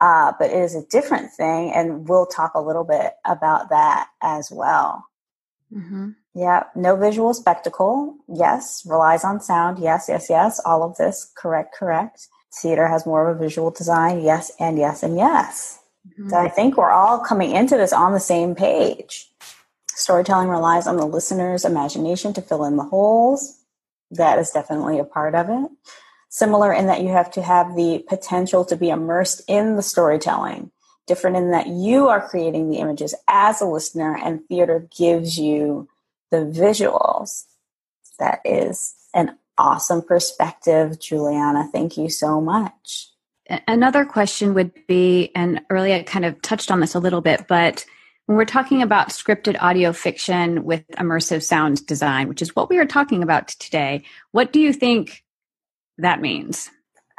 uh, 0.01 0.33
but 0.38 0.50
it 0.50 0.57
is 0.57 0.75
a 0.75 0.86
different 0.88 1.31
thing. 1.31 1.71
And 1.74 2.09
we'll 2.09 2.25
talk 2.25 2.55
a 2.55 2.62
little 2.62 2.83
bit 2.83 3.13
about 3.24 3.69
that 3.69 4.07
as 4.21 4.50
well. 4.51 5.05
Mm-hmm. 5.71 6.09
Yeah. 6.33 6.63
No 6.75 6.95
visual 6.95 7.33
spectacle. 7.33 8.15
Yes. 8.27 8.83
Relies 8.86 9.24
on 9.24 9.39
sound. 9.39 9.77
Yes, 9.79 10.07
yes, 10.09 10.27
yes. 10.29 10.59
All 10.65 10.83
of 10.83 10.98
this. 10.98 11.31
Correct, 11.38 11.74
correct. 11.74 12.27
Theater 12.62 12.88
has 12.88 13.05
more 13.05 13.29
of 13.29 13.38
a 13.38 13.39
visual 13.39 13.69
design. 13.69 14.21
Yes, 14.21 14.51
and 14.59 14.77
yes, 14.79 15.03
and 15.03 15.15
yes. 15.15 15.79
Mm-hmm. 16.12 16.30
So 16.30 16.38
I 16.38 16.50
think 16.50 16.78
we're 16.78 16.92
all 16.92 17.20
coming 17.20 17.51
into 17.51 17.78
this 17.78 17.94
on 17.94 18.13
the 18.13 18.20
same 18.20 18.56
page. 18.56 19.30
Storytelling 19.88 20.50
relies 20.50 20.88
on 20.88 20.98
the 20.98 21.06
listener's 21.06 21.66
imagination 21.66 22.34
to 22.34 22.42
fill 22.42 22.63
in 22.66 22.78
the 22.78 22.84
holes. 22.84 23.60
That 24.12 24.39
is 24.39 24.51
definitely 24.51 25.00
a 25.00 25.04
part 25.04 25.36
of 25.36 25.50
it. 25.50 25.72
Similar 26.30 26.72
in 26.74 26.88
that 26.88 27.01
you 27.01 27.10
have 27.10 27.32
to 27.32 27.42
have 27.42 27.75
the 27.75 28.06
potential 28.08 28.63
to 28.66 28.75
be 28.75 28.89
immersed 28.89 29.42
in 29.48 29.75
the 29.75 29.82
storytelling. 29.82 30.72
Different 31.08 31.38
in 31.38 31.51
that 31.51 31.68
you 31.68 32.08
are 32.08 32.28
creating 32.28 32.70
the 32.70 32.78
images 32.78 33.16
as 33.28 33.62
a 33.62 33.66
listener 33.66 34.16
and 34.16 34.46
theater 34.48 34.88
gives 34.96 35.38
you 35.38 35.89
the 36.32 36.38
visuals. 36.38 37.46
That 38.20 38.42
is 38.46 38.94
an 39.13 39.38
awesome 39.58 40.01
perspective, 40.01 41.00
Juliana. 41.00 41.68
Thank 41.72 41.98
you 41.98 42.10
so 42.10 42.39
much. 42.39 43.10
Another 43.68 44.06
question 44.06 44.53
would 44.53 44.72
be, 44.88 45.32
and 45.36 45.62
earlier 45.70 45.96
I 45.96 46.03
kind 46.03 46.25
of 46.25 46.41
touched 46.41 46.70
on 46.70 46.79
this 46.79 46.96
a 46.96 47.00
little 47.00 47.22
bit, 47.22 47.48
but 47.48 47.86
when 48.27 48.38
we're 48.38 48.46
talking 48.46 48.84
about 48.84 49.10
scripted 49.10 49.58
audio 49.60 49.91
fiction 49.91 50.63
with 50.63 50.88
immersive 50.89 51.41
sound 51.41 51.84
design, 51.88 52.27
which 52.27 52.44
is 52.44 52.56
what 52.56 52.70
we 52.70 52.77
are 52.77 52.86
talking 52.86 53.24
about 53.24 53.48
today, 53.48 54.03
what 54.32 54.53
do 54.53 54.60
you 54.60 54.72
think 54.72 55.24
that 55.98 56.22
means? 56.22 56.70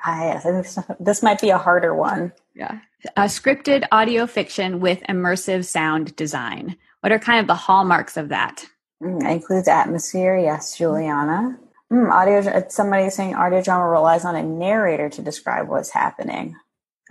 I 0.05 0.39
think 0.39 0.67
this 1.01 1.23
might 1.23 1.41
be 1.41 1.51
a 1.51 1.59
harder 1.59 1.95
one. 1.95 2.33
Yeah. 2.55 2.79
A 3.17 3.25
scripted 3.25 3.87
audio 3.91 4.27
fiction 4.27 4.79
with 4.79 5.01
immersive 5.09 5.65
sound 5.65 6.15
design. 6.15 6.77
What 7.01 7.13
are 7.13 7.19
kind 7.19 7.41
of 7.41 7.49
the 7.49 7.55
hallmarks 7.55 8.17
of 8.17 8.29
that? 8.29 8.67
Mm, 9.03 9.29
includes 9.29 9.67
atmosphere. 9.67 10.39
Yes, 10.39 10.77
Juliana. 10.77 11.59
Mm, 11.93 12.11
audio. 12.11 12.69
Somebody 12.69 13.11
saying 13.11 13.35
audio 13.35 13.63
drama 13.63 13.89
relies 13.89 14.25
on 14.25 14.37
a 14.37 14.43
narrator 14.43 15.09
to 15.11 15.23
describe 15.23 15.69
what's 15.69 15.91
happening. 15.91 16.57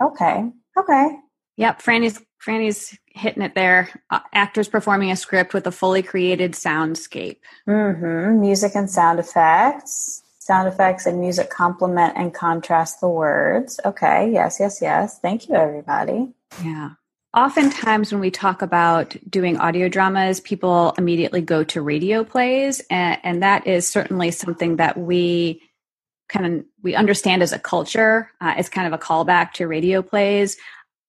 Okay. 0.00 0.50
Okay. 0.78 1.16
Yep. 1.56 1.82
Franny's 1.82 2.20
Franny's 2.44 2.96
hitting 3.06 3.42
it 3.42 3.54
there. 3.54 3.90
Uh, 4.08 4.20
actors 4.32 4.68
performing 4.68 5.10
a 5.10 5.16
script 5.16 5.52
with 5.52 5.66
a 5.66 5.72
fully 5.72 6.02
created 6.02 6.52
soundscape. 6.52 7.40
Mm-hmm. 7.68 8.40
Music 8.40 8.72
and 8.74 8.90
sound 8.90 9.18
effects. 9.18 10.22
Sound 10.38 10.66
effects 10.66 11.04
and 11.04 11.20
music 11.20 11.50
complement 11.50 12.14
and 12.16 12.32
contrast 12.32 13.00
the 13.00 13.08
words. 13.08 13.78
Okay. 13.84 14.32
Yes, 14.32 14.56
yes, 14.58 14.78
yes. 14.80 15.18
Thank 15.20 15.48
you, 15.48 15.54
everybody. 15.54 16.32
Yeah. 16.64 16.92
Oftentimes, 17.36 18.12
when 18.12 18.20
we 18.20 18.30
talk 18.30 18.60
about 18.60 19.16
doing 19.28 19.56
audio 19.56 19.88
dramas, 19.88 20.40
people 20.40 20.94
immediately 20.98 21.40
go 21.40 21.62
to 21.64 21.80
radio 21.80 22.24
plays, 22.24 22.80
and, 22.90 23.18
and 23.22 23.42
that 23.42 23.66
is 23.66 23.86
certainly 23.86 24.32
something 24.32 24.76
that 24.76 24.98
we 24.98 25.62
kind 26.28 26.46
of 26.46 26.64
we 26.82 26.94
understand 26.94 27.42
as 27.42 27.52
a 27.52 27.58
culture. 27.58 28.30
Uh, 28.40 28.60
kind 28.64 28.86
of 28.86 28.92
a 28.92 29.02
callback 29.02 29.52
to 29.52 29.66
radio 29.66 30.02
plays 30.02 30.56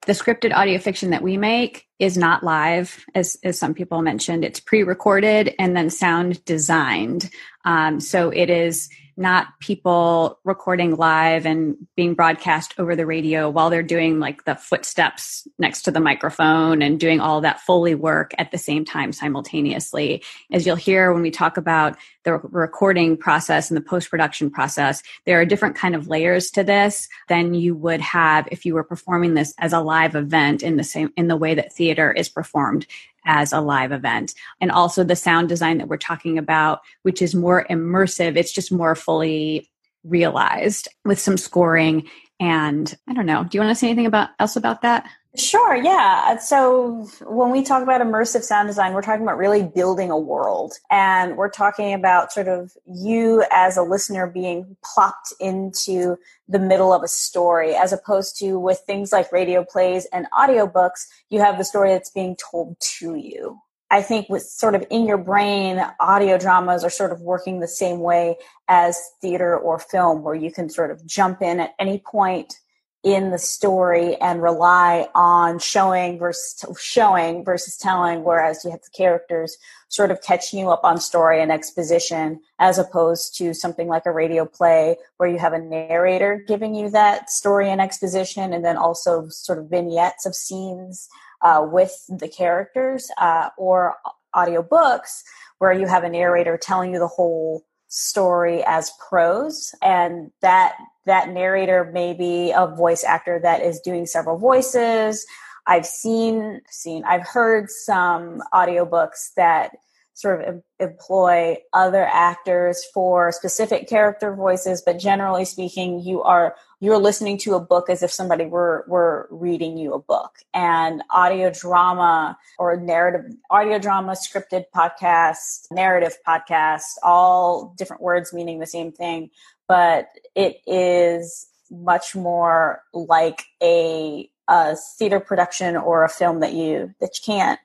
the 0.08 0.14
scripted 0.14 0.54
audio 0.54 0.80
fiction 0.80 1.12
that 1.12 1.22
we 1.22 1.38
make 1.38 1.86
is 2.00 2.18
not 2.18 2.44
live, 2.44 3.06
as, 3.14 3.38
as 3.44 3.60
some 3.60 3.74
people 3.74 4.02
mentioned. 4.02 4.44
It's 4.44 4.60
pre 4.60 4.84
recorded 4.84 5.54
and 5.60 5.76
then 5.76 5.90
sound 5.90 6.44
designed. 6.46 7.30
Um, 7.66 8.00
so 8.00 8.32
it 8.32 8.50
is 8.50 8.90
not 9.22 9.60
people 9.60 10.40
recording 10.44 10.96
live 10.96 11.46
and 11.46 11.78
being 11.96 12.16
broadcast 12.16 12.74
over 12.78 12.96
the 12.96 13.06
radio 13.06 13.50
while 13.50 13.70
they're 13.70 13.84
doing 13.84 14.20
like 14.20 14.44
the 14.44 14.56
footsteps 14.56 15.48
next 15.60 15.84
to 15.84 15.92
the 15.92 16.00
microphone 16.00 16.82
and 16.82 17.00
doing 17.00 17.20
all 17.20 17.42
that 17.42 17.62
Foley 17.62 17.96
work 17.96 18.34
at 18.38 18.52
the 18.52 18.58
same 18.58 18.84
time 18.84 19.14
simultaneously. 19.14 20.24
As 20.52 20.66
you'll 20.66 20.76
hear 20.76 21.14
when 21.14 21.22
we 21.22 21.32
talk 21.32 21.58
about 21.58 21.98
the 22.24 22.34
recording 22.34 23.16
process 23.16 23.70
and 23.70 23.78
the 23.78 23.82
post 23.82 24.10
production 24.10 24.50
process, 24.50 25.02
there 25.26 25.40
are 25.40 25.46
different 25.46 25.76
kind 25.76 25.96
of 25.96 26.08
layers 26.08 26.52
to 26.52 26.64
this 26.64 27.08
than 27.30 27.54
you 27.54 27.76
would 27.76 28.02
have 28.02 28.48
if 28.52 28.66
you 28.66 28.74
were 28.74 28.84
performing 28.84 29.36
this 29.36 29.54
as 29.60 29.74
a 29.74 29.80
live 29.80 30.16
event 30.16 30.64
in 30.64 30.76
the 30.78 30.84
same 30.84 31.14
in 31.16 31.28
the 31.28 31.38
way 31.38 31.56
that 31.56 31.74
theater 31.74 32.12
is 32.12 32.28
performed 32.28 32.86
as 33.26 33.54
a 33.54 33.62
live 33.62 33.92
event. 33.92 34.34
And 34.60 34.72
also 34.72 35.04
the 35.04 35.16
sound 35.16 35.50
design 35.50 35.78
that 35.78 35.88
we're 35.88 35.98
talking 35.98 36.38
about, 36.38 36.82
which 37.04 37.22
is 37.22 37.36
more 37.36 37.66
immersive. 37.70 38.38
It's 38.38 38.52
just 38.52 38.72
more 38.72 38.96
fully 38.96 39.70
realized 40.04 40.88
with 41.06 41.20
some 41.20 41.38
scoring. 41.38 42.10
And 42.40 42.94
I 43.08 43.14
don't 43.14 43.26
know. 43.26 43.44
Do 43.44 43.58
you 43.58 43.64
want 43.64 43.72
to 43.72 43.80
say 43.80 43.88
anything 43.88 44.08
about 44.08 44.30
else 44.40 44.56
about 44.56 44.82
that? 44.82 45.08
Sure, 45.38 45.74
yeah. 45.78 46.38
So 46.40 47.08
when 47.26 47.52
we 47.52 47.64
talk 47.64 47.82
about 47.84 48.02
immersive 48.02 48.44
sound 48.44 48.68
design, 48.68 48.94
we're 48.94 49.02
talking 49.02 49.24
about 49.24 49.38
really 49.38 49.64
building 49.64 50.12
a 50.12 50.18
world. 50.18 50.74
And 50.90 51.38
we're 51.38 51.50
talking 51.50 51.94
about 51.94 52.34
sort 52.34 52.50
of 52.50 52.74
you 52.86 53.46
as 53.50 53.78
a 53.78 53.82
listener 53.82 54.28
being 54.28 54.76
plopped 54.84 55.32
into 55.40 56.18
the 56.50 56.60
middle 56.60 56.92
of 56.92 57.02
a 57.02 57.08
story, 57.08 57.74
as 57.76 57.94
opposed 57.94 58.38
to 58.40 58.60
with 58.60 58.80
things 58.86 59.14
like 59.14 59.32
radio 59.32 59.64
plays 59.64 60.06
and 60.12 60.28
audiobooks, 60.38 61.08
you 61.30 61.40
have 61.40 61.58
the 61.58 61.64
story 61.64 61.92
that's 61.92 62.10
being 62.12 62.36
told 62.36 62.78
to 62.82 63.16
you. 63.16 63.58
I 63.90 64.02
think 64.02 64.28
with 64.30 64.44
sort 64.44 64.76
of 64.76 64.86
in 64.90 65.06
your 65.06 65.18
brain, 65.18 65.82
audio 66.00 66.38
dramas 66.38 66.84
are 66.84 66.90
sort 66.90 67.12
of 67.14 67.22
working 67.22 67.60
the 67.60 67.68
same 67.68 68.00
way 68.00 68.36
as 68.68 69.00
theater 69.22 69.58
or 69.58 69.80
film, 69.80 70.24
where 70.24 70.36
you 70.36 70.52
can 70.52 70.70
sort 70.70 70.92
of 70.92 71.06
jump 71.06 71.42
in 71.42 71.62
at 71.62 71.74
any 71.80 72.00
point 72.00 72.56
in 73.04 73.32
the 73.32 73.40
story 73.40 74.16
and 74.18 74.44
rely 74.44 75.08
on 75.16 75.58
showing 75.58 76.20
versus 76.20 76.64
showing 76.80 77.44
versus 77.44 77.76
telling 77.76 78.24
whereas 78.24 78.64
you 78.64 78.70
have 78.70 78.82
the 78.82 78.90
characters 78.92 79.58
sort 79.90 80.12
of 80.12 80.22
catching 80.22 80.60
you 80.60 80.70
up 80.70 80.84
on 80.84 81.00
story 81.00 81.42
and 81.42 81.52
exposition 81.52 82.40
as 82.60 82.78
opposed 82.78 83.36
to 83.36 83.56
something 83.56 83.88
like 83.88 84.06
a 84.06 84.12
radio 84.12 84.46
play 84.46 84.96
where 85.18 85.28
you 85.28 85.40
have 85.40 85.54
a 85.54 85.60
narrator 85.60 86.44
giving 86.48 86.76
you 86.76 86.92
that 86.92 87.30
story 87.32 87.72
and 87.72 87.82
exposition 87.82 88.54
and 88.54 88.64
then 88.64 88.78
also 88.78 89.28
sort 89.30 89.58
of 89.58 89.68
vignettes 89.68 90.28
of 90.28 90.36
scenes 90.36 91.10
uh, 91.42 91.66
with 91.70 92.06
the 92.08 92.28
characters 92.28 93.10
uh, 93.18 93.50
or 93.58 93.96
audiobooks 94.36 95.24
where 95.58 95.74
you 95.74 95.88
have 95.88 96.04
a 96.04 96.10
narrator 96.10 96.56
telling 96.56 96.94
you 96.94 97.00
the 97.00 97.08
whole 97.08 97.64
story 97.92 98.64
as 98.66 98.90
prose 99.06 99.76
and 99.82 100.32
that 100.42 100.76
that 101.06 101.28
narrator 101.30 101.92
may 101.94 102.14
be 102.14 102.52
a 102.56 102.66
voice 102.66 103.04
actor 103.04 103.38
that 103.44 103.62
is 103.62 103.82
doing 103.82 104.06
several 104.06 104.38
voices. 104.38 105.26
I've 105.68 105.86
seen 105.86 106.62
seen 106.70 107.04
i've 107.04 107.28
heard 107.28 107.70
some 107.70 108.42
audiobooks 108.52 109.34
that 109.36 109.76
sort 110.14 110.44
of 110.44 110.62
employ 110.80 111.58
other 111.74 112.06
actors 112.06 112.84
for 112.94 113.32
specific 113.32 113.88
character 113.88 114.36
voices 114.36 114.82
but 114.86 115.00
generally 115.00 115.46
speaking 115.46 116.00
you 116.00 116.22
are 116.22 116.56
you're 116.82 116.98
listening 116.98 117.38
to 117.38 117.54
a 117.54 117.60
book 117.60 117.90
as 117.90 118.02
if 118.02 118.12
somebody 118.12 118.46
were 118.46 118.84
were 118.88 119.28
reading 119.30 119.78
you 119.78 119.94
a 119.94 120.00
book. 120.00 120.40
And 120.52 121.04
audio 121.12 121.52
drama 121.52 122.38
or 122.58 122.76
narrative 122.76 123.36
audio 123.50 123.78
drama 123.78 124.14
scripted 124.14 124.66
podcast 124.76 125.72
narrative 125.72 126.18
podcast 126.28 126.98
all 127.04 127.74
different 127.78 128.02
words 128.02 128.34
meaning 128.34 128.60
the 128.60 128.66
same 128.66 128.92
thing 128.92 129.30
but 129.68 130.10
it 130.36 130.58
is 130.68 131.48
much 131.70 132.16
more 132.16 132.82
like 132.94 133.46
a, 133.64 134.30
a 134.50 134.76
theater 134.98 135.22
production 135.22 135.78
or 135.78 136.04
a 136.04 136.10
film 136.10 136.42
that 136.42 136.54
you 136.54 136.94
that 137.00 137.16
you 137.16 137.22
can't 137.24 137.60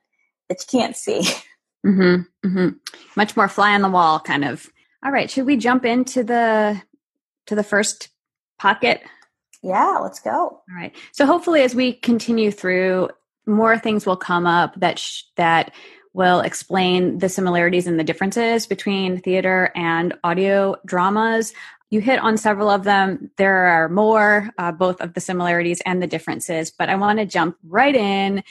that 0.49 0.61
you 0.61 0.79
can't 0.79 0.97
see 0.97 1.23
Mm-hmm, 1.87 2.49
mm-hmm. 2.49 2.69
Much 3.15 3.37
more 3.37 3.49
fly 3.49 3.75
on 3.75 3.83
the 3.83 3.89
wall, 3.89 4.19
kind 4.21 4.45
of. 4.45 4.69
All 5.05 5.13
right, 5.13 5.31
should 5.31 5.47
we 5.47 5.57
jump 5.57 5.85
into 5.85 6.25
the 6.25 6.83
to 7.47 7.55
the 7.55 7.63
first 7.63 8.09
pocket? 8.59 9.03
Yeah, 9.63 9.99
let's 10.03 10.21
go. 10.21 10.31
All 10.31 10.63
right. 10.75 10.95
So 11.13 11.27
hopefully, 11.27 11.63
as 11.63 11.75
we 11.75 11.93
continue 11.93 12.51
through, 12.51 13.11
more 13.47 13.79
things 13.79 14.05
will 14.05 14.17
come 14.17 14.47
up 14.47 14.75
that 14.81 14.99
sh- 14.99 15.23
that 15.37 15.73
will 16.13 16.41
explain 16.41 17.19
the 17.19 17.29
similarities 17.29 17.87
and 17.87 18.01
the 18.01 18.05
differences 18.05 18.67
between 18.67 19.21
theater 19.21 19.71
and 19.77 20.15
audio 20.25 20.77
dramas. 20.87 21.53
You 21.91 22.01
hit 22.01 22.19
on 22.19 22.37
several 22.37 22.71
of 22.71 22.85
them. 22.85 23.31
There 23.37 23.67
are 23.67 23.89
more, 23.89 24.51
uh, 24.59 24.73
both 24.73 25.01
of 25.01 25.13
the 25.13 25.21
similarities 25.21 25.83
and 25.83 26.03
the 26.03 26.07
differences, 26.07 26.73
but 26.77 26.89
I 26.89 26.97
want 26.97 27.19
to 27.19 27.27
jump 27.27 27.57
right 27.63 27.95
in 27.95 28.43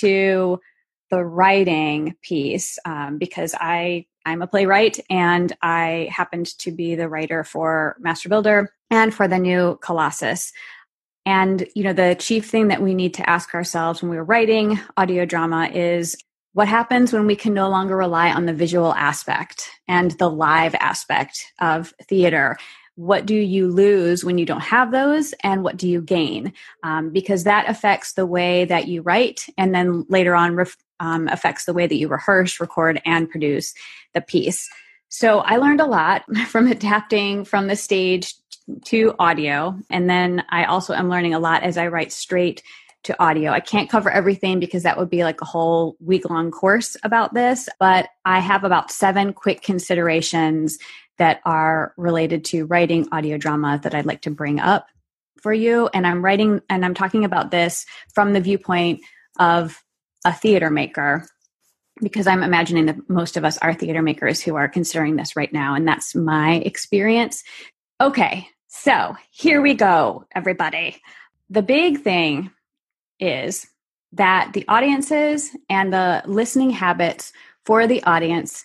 to 0.00 0.60
the 1.10 1.24
writing 1.24 2.16
piece 2.22 2.78
um, 2.84 3.18
because 3.18 3.54
I 3.58 4.06
I'm 4.26 4.42
a 4.42 4.46
playwright 4.46 5.00
and 5.08 5.54
I 5.62 6.08
happened 6.12 6.58
to 6.58 6.70
be 6.70 6.94
the 6.94 7.08
writer 7.08 7.42
for 7.42 7.96
Master 7.98 8.28
Builder 8.28 8.72
and 8.90 9.14
for 9.14 9.26
the 9.26 9.38
new 9.38 9.78
Colossus. 9.82 10.52
And 11.26 11.66
you 11.74 11.84
know 11.84 11.92
the 11.92 12.16
chief 12.18 12.48
thing 12.48 12.68
that 12.68 12.82
we 12.82 12.94
need 12.94 13.14
to 13.14 13.28
ask 13.28 13.54
ourselves 13.54 14.02
when 14.02 14.10
we're 14.10 14.22
writing 14.22 14.80
audio 14.96 15.24
drama 15.24 15.70
is 15.72 16.16
what 16.52 16.68
happens 16.68 17.12
when 17.12 17.26
we 17.26 17.36
can 17.36 17.54
no 17.54 17.68
longer 17.68 17.96
rely 17.96 18.32
on 18.32 18.46
the 18.46 18.52
visual 18.52 18.92
aspect 18.94 19.70
and 19.86 20.12
the 20.12 20.28
live 20.28 20.74
aspect 20.76 21.52
of 21.60 21.94
theater 22.08 22.56
what 23.00 23.24
do 23.24 23.34
you 23.34 23.66
lose 23.66 24.26
when 24.26 24.36
you 24.36 24.44
don't 24.44 24.60
have 24.60 24.92
those 24.92 25.32
and 25.42 25.64
what 25.64 25.78
do 25.78 25.88
you 25.88 26.02
gain? 26.02 26.52
Um, 26.82 27.08
because 27.08 27.44
that 27.44 27.66
affects 27.66 28.12
the 28.12 28.26
way 28.26 28.66
that 28.66 28.88
you 28.88 29.00
write 29.00 29.46
and 29.56 29.74
then 29.74 30.04
later 30.10 30.34
on 30.34 30.54
ref- 30.54 30.76
um, 31.00 31.26
affects 31.28 31.64
the 31.64 31.72
way 31.72 31.86
that 31.86 31.96
you 31.96 32.08
rehearse 32.08 32.60
record 32.60 33.00
and 33.06 33.30
produce 33.30 33.72
the 34.12 34.20
piece. 34.20 34.68
So 35.08 35.38
i 35.38 35.56
learned 35.56 35.80
a 35.80 35.86
lot 35.86 36.24
from 36.48 36.66
adapting 36.66 37.46
from 37.46 37.68
the 37.68 37.76
stage 37.76 38.34
to 38.84 39.14
audio. 39.18 39.78
And 39.88 40.10
then 40.10 40.44
i 40.50 40.64
also 40.64 40.92
am 40.92 41.08
learning 41.08 41.32
a 41.32 41.40
lot 41.40 41.62
as 41.62 41.78
i 41.78 41.86
write 41.86 42.12
straight 42.12 42.62
to 43.04 43.18
audio. 43.18 43.50
I 43.50 43.60
can't 43.60 43.88
cover 43.88 44.10
everything 44.10 44.60
because 44.60 44.82
that 44.82 44.98
would 44.98 45.08
be 45.08 45.24
like 45.24 45.40
a 45.40 45.46
whole 45.46 45.96
week 46.00 46.28
long 46.28 46.50
course 46.50 46.98
about 47.02 47.32
this, 47.32 47.66
but 47.78 48.10
I 48.26 48.40
have 48.40 48.62
about 48.62 48.90
seven 48.90 49.32
quick 49.32 49.62
considerations 49.62 50.78
that 51.20 51.42
are 51.44 51.92
related 51.98 52.46
to 52.46 52.64
writing 52.64 53.06
audio 53.12 53.36
drama 53.36 53.78
that 53.82 53.94
I'd 53.94 54.06
like 54.06 54.22
to 54.22 54.30
bring 54.30 54.58
up 54.58 54.86
for 55.42 55.52
you. 55.52 55.90
And 55.92 56.06
I'm 56.06 56.24
writing 56.24 56.62
and 56.70 56.82
I'm 56.82 56.94
talking 56.94 57.26
about 57.26 57.50
this 57.50 57.84
from 58.14 58.32
the 58.32 58.40
viewpoint 58.40 59.02
of 59.38 59.84
a 60.24 60.32
theater 60.32 60.70
maker 60.70 61.26
because 62.00 62.26
I'm 62.26 62.42
imagining 62.42 62.86
that 62.86 63.10
most 63.10 63.36
of 63.36 63.44
us 63.44 63.58
are 63.58 63.74
theater 63.74 64.00
makers 64.00 64.40
who 64.40 64.56
are 64.56 64.66
considering 64.66 65.16
this 65.16 65.36
right 65.36 65.52
now. 65.52 65.74
And 65.74 65.86
that's 65.86 66.14
my 66.14 66.54
experience. 66.54 67.44
Okay, 68.00 68.48
so 68.68 69.14
here 69.30 69.60
we 69.60 69.74
go, 69.74 70.24
everybody. 70.34 71.02
The 71.50 71.60
big 71.60 72.00
thing 72.00 72.50
is 73.18 73.66
that 74.12 74.54
the 74.54 74.64
audiences 74.68 75.50
and 75.68 75.92
the 75.92 76.22
listening 76.24 76.70
habits 76.70 77.34
for 77.66 77.86
the 77.86 78.02
audience 78.04 78.64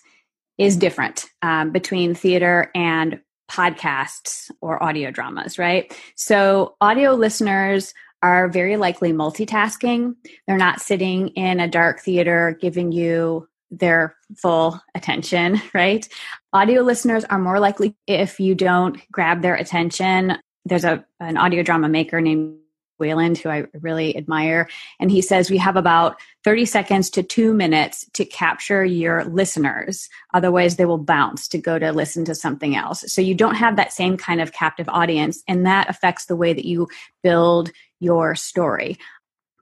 is 0.58 0.76
different 0.76 1.26
um, 1.42 1.70
between 1.70 2.14
theater 2.14 2.70
and 2.74 3.20
podcasts 3.50 4.50
or 4.60 4.82
audio 4.82 5.10
dramas, 5.10 5.58
right? 5.58 5.96
So, 6.16 6.76
audio 6.80 7.14
listeners 7.14 7.94
are 8.22 8.48
very 8.48 8.76
likely 8.76 9.12
multitasking. 9.12 10.14
They're 10.46 10.56
not 10.56 10.80
sitting 10.80 11.28
in 11.28 11.60
a 11.60 11.68
dark 11.68 12.00
theater 12.00 12.58
giving 12.60 12.92
you 12.92 13.48
their 13.70 14.16
full 14.36 14.80
attention, 14.94 15.60
right? 15.74 16.08
Audio 16.52 16.82
listeners 16.82 17.24
are 17.24 17.38
more 17.38 17.60
likely 17.60 17.94
if 18.06 18.40
you 18.40 18.54
don't 18.54 18.98
grab 19.12 19.42
their 19.42 19.54
attention. 19.54 20.38
There's 20.64 20.84
a 20.84 21.04
an 21.20 21.36
audio 21.36 21.62
drama 21.62 21.88
maker 21.88 22.20
named 22.20 22.58
Wayland, 22.98 23.38
who 23.38 23.48
I 23.48 23.66
really 23.80 24.16
admire. 24.16 24.68
And 25.00 25.10
he 25.10 25.22
says 25.22 25.50
we 25.50 25.58
have 25.58 25.76
about 25.76 26.18
30 26.44 26.64
seconds 26.64 27.10
to 27.10 27.22
two 27.22 27.52
minutes 27.52 28.06
to 28.14 28.24
capture 28.24 28.84
your 28.84 29.24
listeners. 29.24 30.08
Otherwise, 30.34 30.76
they 30.76 30.84
will 30.84 30.98
bounce 30.98 31.48
to 31.48 31.58
go 31.58 31.78
to 31.78 31.92
listen 31.92 32.24
to 32.26 32.34
something 32.34 32.76
else. 32.76 33.04
So 33.12 33.20
you 33.20 33.34
don't 33.34 33.56
have 33.56 33.76
that 33.76 33.92
same 33.92 34.16
kind 34.16 34.40
of 34.40 34.52
captive 34.52 34.88
audience, 34.88 35.42
and 35.48 35.66
that 35.66 35.90
affects 35.90 36.26
the 36.26 36.36
way 36.36 36.52
that 36.52 36.66
you 36.66 36.88
build 37.22 37.72
your 38.00 38.34
story. 38.34 38.98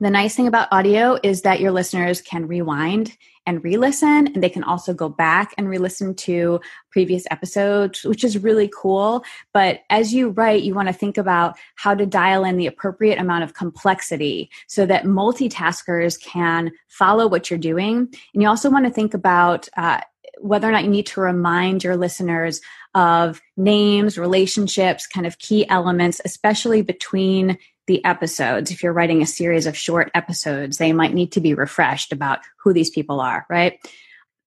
The 0.01 0.11
nice 0.11 0.35
thing 0.35 0.49
about 0.49 0.69
audio 0.73 1.19
is 1.23 1.43
that 1.43 1.61
your 1.61 1.71
listeners 1.71 2.21
can 2.21 2.49
rewind 2.49 3.17
and 3.47 3.63
re 3.63 3.77
listen, 3.77 4.27
and 4.29 4.43
they 4.43 4.49
can 4.49 4.65
also 4.65 4.93
go 4.93 5.09
back 5.09 5.55
and 5.57 5.69
re 5.69 5.79
listen 5.79 6.15
to 6.17 6.61
previous 6.91 7.25
episodes, 7.31 8.03
which 8.03 8.25
is 8.25 8.43
really 8.43 8.69
cool. 8.75 9.23
But 9.53 9.83
as 9.91 10.13
you 10.13 10.31
write, 10.31 10.63
you 10.65 10.75
want 10.75 10.89
to 10.89 10.95
think 10.95 11.17
about 11.17 11.57
how 11.77 11.95
to 11.95 12.07
dial 12.07 12.45
in 12.45 12.57
the 12.57 12.67
appropriate 12.67 13.19
amount 13.21 13.45
of 13.45 13.55
complexity 13.55 14.51
so 14.67 14.85
that 14.87 15.05
multitaskers 15.05 16.21
can 16.21 16.73
follow 16.89 17.29
what 17.29 17.49
you're 17.49 17.59
doing. 17.59 18.09
And 18.33 18.43
you 18.43 18.49
also 18.49 18.71
want 18.71 18.87
to 18.87 18.93
think 18.93 19.15
about 19.15 19.69
uh, 19.77 20.01
whether 20.41 20.69
or 20.69 20.73
not 20.73 20.85
you 20.85 20.91
need 20.91 21.07
to 21.07 21.21
remind 21.21 21.85
your 21.85 21.97
listeners 21.97 22.61
of 22.95 23.41
names, 23.57 24.19
relationships, 24.19 25.07
kind 25.07 25.27
of 25.27 25.39
key 25.39 25.69
elements, 25.69 26.21
especially 26.25 26.83
between 26.83 27.59
the 27.87 28.05
episodes. 28.05 28.71
If 28.71 28.83
you're 28.83 28.93
writing 28.93 29.23
a 29.23 29.27
series 29.27 29.67
of 29.67 29.77
short 29.77 30.11
episodes, 30.15 30.79
they 30.79 30.93
might 30.93 31.15
need 31.15 31.33
to 31.33 31.41
be 31.41 31.55
refreshed 31.55 32.13
about 32.13 32.41
who 32.63 32.73
these 32.73 32.91
people 32.91 33.21
are, 33.21 33.47
right? 33.49 33.79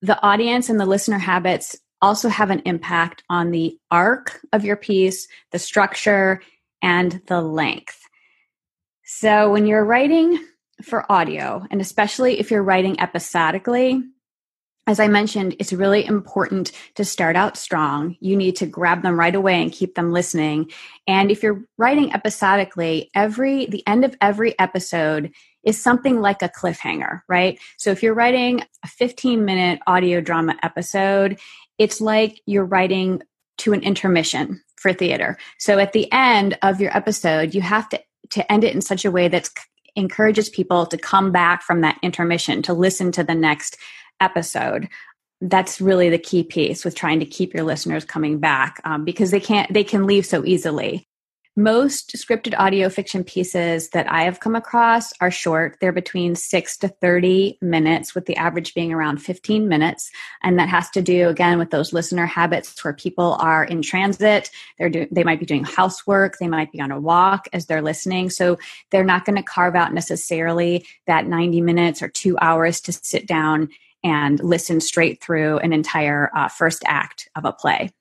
The 0.02 0.22
audience 0.22 0.70
and 0.70 0.80
the 0.80 0.86
listener 0.86 1.20
habits 1.20 1.76
also 2.02 2.30
have 2.30 2.52
an 2.52 2.62
impact 2.66 3.24
on 3.30 3.52
the 3.52 3.78
arc 3.90 4.40
of 4.54 4.64
your 4.64 4.76
piece, 4.76 5.28
the 5.52 5.60
structure, 5.60 6.42
and 6.82 7.22
the 7.28 7.42
length. 7.42 8.00
So 9.04 9.52
when 9.52 9.66
you're 9.66 9.86
writing 9.86 10.40
for 10.84 11.12
audio, 11.12 11.66
and 11.72 11.82
especially 11.82 12.40
if 12.40 12.52
you're 12.52 12.62
writing 12.62 13.00
episodically, 13.00 14.04
as 14.88 15.02
I 15.02 15.10
mentioned, 15.10 15.56
it's 15.60 15.74
really 15.74 16.06
important 16.06 16.72
to 16.96 17.04
start 17.04 17.36
out 17.36 17.58
strong. 17.58 18.16
You 18.22 18.38
need 18.38 18.56
to 18.56 18.66
grab 18.66 19.04
them 19.04 19.20
right 19.20 19.36
away 19.36 19.62
and 19.62 19.72
keep 19.72 19.96
them 19.96 20.14
listening. 20.14 20.72
And 21.06 21.30
if 21.30 21.44
you're 21.44 21.62
writing 21.78 22.14
episodically, 22.14 23.12
every 23.14 23.66
the 23.66 23.86
end 23.86 24.06
of 24.06 24.16
every 24.22 24.58
episode 24.58 25.32
is 25.64 25.82
something 25.82 26.22
like 26.22 26.42
a 26.42 26.50
cliffhanger, 26.50 27.22
right? 27.28 27.60
So 27.76 27.92
if 27.92 28.02
you're 28.02 28.14
writing 28.14 28.62
a 28.84 28.88
15 28.88 29.44
minute 29.44 29.82
audio 29.86 30.22
drama 30.22 30.56
episode, 30.64 31.38
it's 31.78 32.00
like 32.00 32.42
you're 32.46 32.66
writing 32.66 33.22
to 33.60 33.74
an 33.74 33.84
intermission 33.84 34.62
for 34.78 34.94
theater. 34.94 35.38
So 35.60 35.80
at 35.80 35.92
the 35.92 36.10
end 36.14 36.58
of 36.62 36.80
your 36.80 36.96
episode, 36.96 37.54
you 37.54 37.62
have 37.62 37.90
to 37.90 38.02
to 38.30 38.52
end 38.52 38.64
it 38.64 38.76
in 38.76 38.82
such 38.82 39.06
a 39.06 39.12
way 39.12 39.28
that 39.28 39.50
encourages 39.96 40.50
people 40.50 40.86
to 40.86 40.98
come 40.98 41.32
back 41.32 41.64
from 41.64 41.82
that 41.82 41.98
intermission 42.02 42.62
to 42.62 42.74
listen 42.74 43.12
to 43.12 43.24
the 43.24 43.36
next 43.36 43.78
episode 44.20 44.88
that's 45.42 45.80
really 45.80 46.10
the 46.10 46.18
key 46.18 46.44
piece 46.44 46.84
with 46.84 46.96
trying 46.96 47.20
to 47.20 47.26
keep 47.26 47.54
your 47.54 47.64
listeners 47.64 48.04
coming 48.04 48.40
back 48.40 48.82
um, 48.86 49.06
because 49.06 49.30
they 49.30 49.40
can't 49.40 49.72
they 49.74 49.84
can 49.84 50.08
leave 50.08 50.26
so 50.26 50.44
easily 50.46 51.08
most 51.58 52.14
scripted 52.16 52.54
audio 52.60 52.88
fiction 52.88 53.24
pieces 53.24 53.90
that 53.90 54.10
I 54.12 54.24
have 54.24 54.40
come 54.40 54.56
across 54.56 55.12
are 55.20 55.32
short. 55.32 55.78
They're 55.82 55.92
between 55.92 56.36
six 56.36 56.78
to 56.78 56.88
30 56.88 57.58
minutes, 57.64 58.14
with 58.14 58.28
the 58.28 58.36
average 58.36 58.76
being 58.76 58.94
around 58.94 59.24
15 59.24 59.68
minutes. 59.68 60.12
And 60.44 60.60
that 60.60 60.70
has 60.70 60.88
to 60.92 61.02
do, 61.02 61.28
again, 61.30 61.58
with 61.58 61.72
those 61.72 61.94
listener 61.94 62.28
habits 62.28 62.84
where 62.84 62.94
people 62.94 63.38
are 63.40 63.64
in 63.64 63.82
transit. 63.82 64.52
They're 64.78 64.92
do- 64.92 65.08
they 65.12 65.24
might 65.24 65.40
be 65.40 65.48
doing 65.48 65.64
housework. 65.64 66.38
They 66.38 66.48
might 66.48 66.72
be 66.72 66.80
on 66.80 66.92
a 66.92 67.00
walk 67.00 67.48
as 67.52 67.66
they're 67.66 67.82
listening. 67.82 68.30
So 68.30 68.60
they're 68.92 69.04
not 69.04 69.26
going 69.26 69.38
to 69.38 69.44
carve 69.44 69.76
out 69.76 69.96
necessarily 69.96 70.86
that 71.08 71.26
90 71.26 71.62
minutes 71.62 72.04
or 72.04 72.08
two 72.08 72.38
hours 72.40 72.80
to 72.82 72.94
sit 72.94 73.26
down 73.26 73.70
and 74.04 74.44
listen 74.44 74.80
straight 74.80 75.22
through 75.22 75.58
an 75.60 75.74
entire 75.74 76.30
uh, 76.36 76.48
first 76.48 76.84
act 76.86 77.30
of 77.36 77.46
a 77.46 77.54
play. 77.54 77.92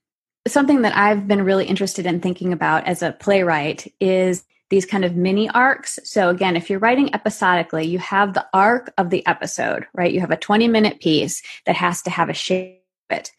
Something 0.47 0.83
that 0.83 0.97
I've 0.97 1.27
been 1.27 1.43
really 1.43 1.67
interested 1.67 2.07
in 2.07 2.21
thinking 2.21 2.53
about 2.53 2.87
as 2.87 3.03
a 3.03 3.13
playwright 3.13 3.93
is 4.01 4.45
these 4.71 4.87
kind 4.87 5.05
of 5.05 5.17
mini 5.17 5.49
arcs. 5.51 5.99
So, 6.05 6.29
again, 6.29 6.57
if 6.57 6.71
you're 6.71 6.79
writing 6.79 7.15
episodically, 7.15 7.87
you 7.87 7.99
have 7.99 8.35
the 8.35 8.47
arc 8.53 8.93
of 8.99 9.11
the 9.11 9.27
episode, 9.27 9.87
right? 9.95 10.13
You 10.13 10.21
have 10.21 10.31
a 10.31 10.37
20 10.37 10.69
minute 10.69 11.01
piece 11.01 11.43
that 11.67 11.77
has 11.77 12.03
to 12.03 12.11
have 12.11 12.29
a 12.29 12.35
shape 12.35 12.83
it. 13.11 13.33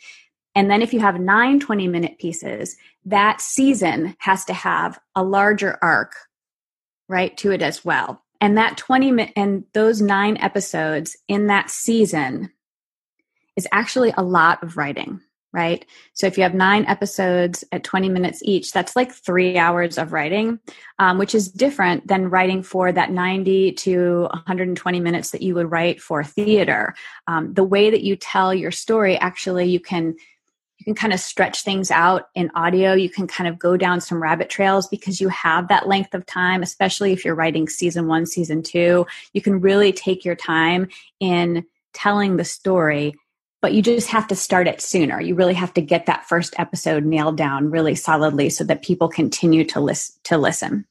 And 0.55 0.71
then 0.71 0.81
if 0.81 0.93
you 0.93 0.99
have 0.99 1.19
nine 1.19 1.59
20 1.59 1.87
minute 1.87 2.17
pieces, 2.17 2.77
that 3.05 3.41
season 3.41 4.15
has 4.19 4.45
to 4.45 4.53
have 4.53 4.99
a 5.15 5.23
larger 5.23 5.77
arc, 5.81 6.13
right, 7.07 7.35
to 7.37 7.51
it 7.51 7.61
as 7.61 7.85
well. 7.85 8.23
And 8.41 8.57
that 8.57 8.77
20 8.77 9.33
and 9.35 9.63
those 9.73 10.01
nine 10.01 10.37
episodes 10.37 11.17
in 11.27 11.47
that 11.47 11.69
season 11.69 12.51
is 13.55 13.67
actually 13.71 14.13
a 14.15 14.23
lot 14.23 14.61
of 14.63 14.77
writing, 14.77 15.19
right? 15.51 15.83
So 16.13 16.27
if 16.27 16.37
you 16.37 16.43
have 16.43 16.53
nine 16.53 16.85
episodes 16.85 17.63
at 17.71 17.83
20 17.83 18.09
minutes 18.09 18.41
each, 18.43 18.71
that's 18.71 18.95
like 18.95 19.11
three 19.11 19.57
hours 19.57 19.97
of 19.97 20.13
writing, 20.13 20.59
um, 20.99 21.17
which 21.17 21.33
is 21.33 21.49
different 21.49 22.07
than 22.07 22.29
writing 22.29 22.61
for 22.61 22.91
that 22.91 23.11
90 23.11 23.71
to 23.73 24.27
120 24.29 24.99
minutes 24.99 25.31
that 25.31 25.41
you 25.41 25.55
would 25.55 25.71
write 25.71 25.99
for 25.99 26.23
theater. 26.23 26.93
Um, 27.25 27.53
the 27.53 27.63
way 27.63 27.89
that 27.89 28.03
you 28.03 28.15
tell 28.15 28.53
your 28.53 28.71
story, 28.71 29.17
actually, 29.17 29.65
you 29.65 29.79
can 29.79 30.15
you 30.77 30.83
can 30.83 30.95
kind 30.95 31.13
of 31.13 31.19
stretch 31.19 31.63
things 31.63 31.89
out 31.89 32.29
in 32.35 32.51
audio. 32.53 32.93
You 32.93 33.09
can 33.09 33.27
kind 33.27 33.47
of 33.47 33.57
go 33.57 33.77
down 33.77 33.99
some 33.99 34.21
rabbit 34.21 34.49
trails 34.49 34.87
because 34.87 35.19
you 35.19 35.29
have 35.29 35.67
that 35.67 35.87
length 35.87 36.13
of 36.13 36.25
time, 36.25 36.61
especially 36.61 37.13
if 37.13 37.25
you're 37.25 37.35
writing 37.35 37.67
season 37.67 38.07
one, 38.07 38.25
season 38.25 38.61
two. 38.61 39.05
You 39.33 39.41
can 39.41 39.59
really 39.59 39.91
take 39.91 40.23
your 40.23 40.35
time 40.35 40.87
in 41.19 41.65
telling 41.93 42.37
the 42.37 42.45
story, 42.45 43.15
but 43.59 43.73
you 43.73 43.81
just 43.81 44.09
have 44.09 44.27
to 44.27 44.35
start 44.35 44.67
it 44.67 44.79
sooner. 44.79 45.19
You 45.19 45.33
really 45.33 45.55
have 45.55 45.73
to 45.73 45.81
get 45.81 46.05
that 46.05 46.27
first 46.29 46.53
episode 46.59 47.05
nailed 47.05 47.37
down 47.37 47.71
really 47.71 47.95
solidly 47.95 48.49
so 48.51 48.63
that 48.65 48.83
people 48.83 49.09
continue 49.09 49.63
to 49.65 49.79
listen 49.79 50.15
to 50.25 50.37
listen. 50.37 50.85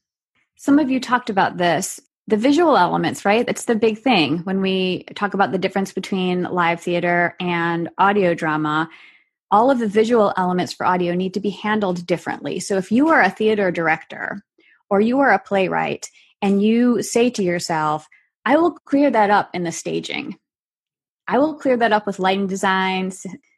Some 0.57 0.79
of 0.79 0.89
you 0.91 0.99
talked 0.99 1.29
about 1.29 1.57
this 1.57 1.99
the 2.29 2.35
visual 2.35 2.75
elements, 2.75 3.23
right? 3.23 3.45
That's 3.45 3.63
the 3.63 3.75
big 3.75 3.99
thing 3.99 4.39
when 4.39 4.59
we 4.59 5.05
talk 5.15 5.33
about 5.33 5.53
the 5.53 5.57
difference 5.57 5.93
between 5.93 6.43
live 6.43 6.81
theater 6.81 7.37
and 7.39 7.89
audio 7.97 8.33
drama 8.33 8.89
all 9.51 9.71
of 9.71 9.79
the 9.79 9.87
visual 9.87 10.33
elements 10.37 10.73
for 10.73 10.85
audio 10.85 11.13
need 11.13 11.33
to 11.33 11.39
be 11.39 11.49
handled 11.49 12.05
differently. 12.05 12.59
So 12.59 12.77
if 12.77 12.91
you 12.91 13.09
are 13.09 13.21
a 13.21 13.29
theater 13.29 13.71
director 13.71 14.43
or 14.89 14.99
you 15.01 15.19
are 15.19 15.31
a 15.31 15.39
playwright 15.39 16.09
and 16.41 16.61
you 16.61 17.01
say 17.01 17.29
to 17.31 17.43
yourself, 17.43 18.07
I 18.45 18.57
will 18.57 18.71
clear 18.71 19.09
that 19.11 19.29
up 19.29 19.49
in 19.53 19.63
the 19.63 19.71
staging. 19.71 20.37
I 21.27 21.39
will 21.39 21.55
clear 21.55 21.75
that 21.77 21.91
up 21.91 22.07
with 22.07 22.19
lighting 22.19 22.47
design, 22.47 23.11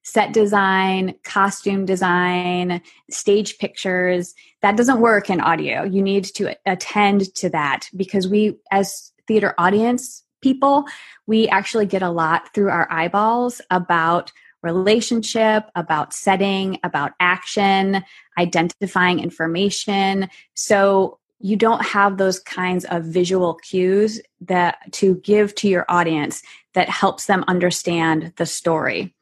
set 0.04 0.34
design, 0.34 1.14
costume 1.24 1.86
design, 1.86 2.82
stage 3.12 3.60
pictures. 3.60 4.34
That 4.62 4.76
doesn't 4.76 5.02
work 5.02 5.30
in 5.30 5.40
audio. 5.40 5.84
You 5.84 6.02
need 6.02 6.24
to 6.36 6.58
attend 6.66 7.34
to 7.36 7.50
that 7.50 7.88
because 7.96 8.28
we, 8.28 8.58
as 8.72 9.12
theater 9.28 9.54
audience 9.60 10.24
people, 10.42 10.86
we 11.28 11.48
actually 11.50 11.86
get 11.86 12.02
a 12.02 12.10
lot 12.10 12.54
through 12.56 12.70
our 12.70 12.92
eyeballs 12.92 13.62
about 13.70 14.32
relationship, 14.62 15.70
about 15.76 16.14
setting, 16.14 16.80
about 16.84 17.14
action, 17.20 18.04
identifying 18.38 19.20
information. 19.20 20.30
So 20.54 21.20
you 21.40 21.56
don't 21.56 21.84
have 21.84 22.18
those 22.18 22.40
kinds 22.40 22.86
of 22.86 23.06
visual 23.06 23.56
cues 23.56 24.22
that 24.42 24.78
to 24.94 25.16
give 25.16 25.56
to 25.56 25.70
your 25.70 25.86
audience 25.88 26.44
that 26.74 26.90
helps 26.90 27.26
them 27.26 27.46
understand 27.48 28.34
the 28.36 28.46
story. 28.46 29.14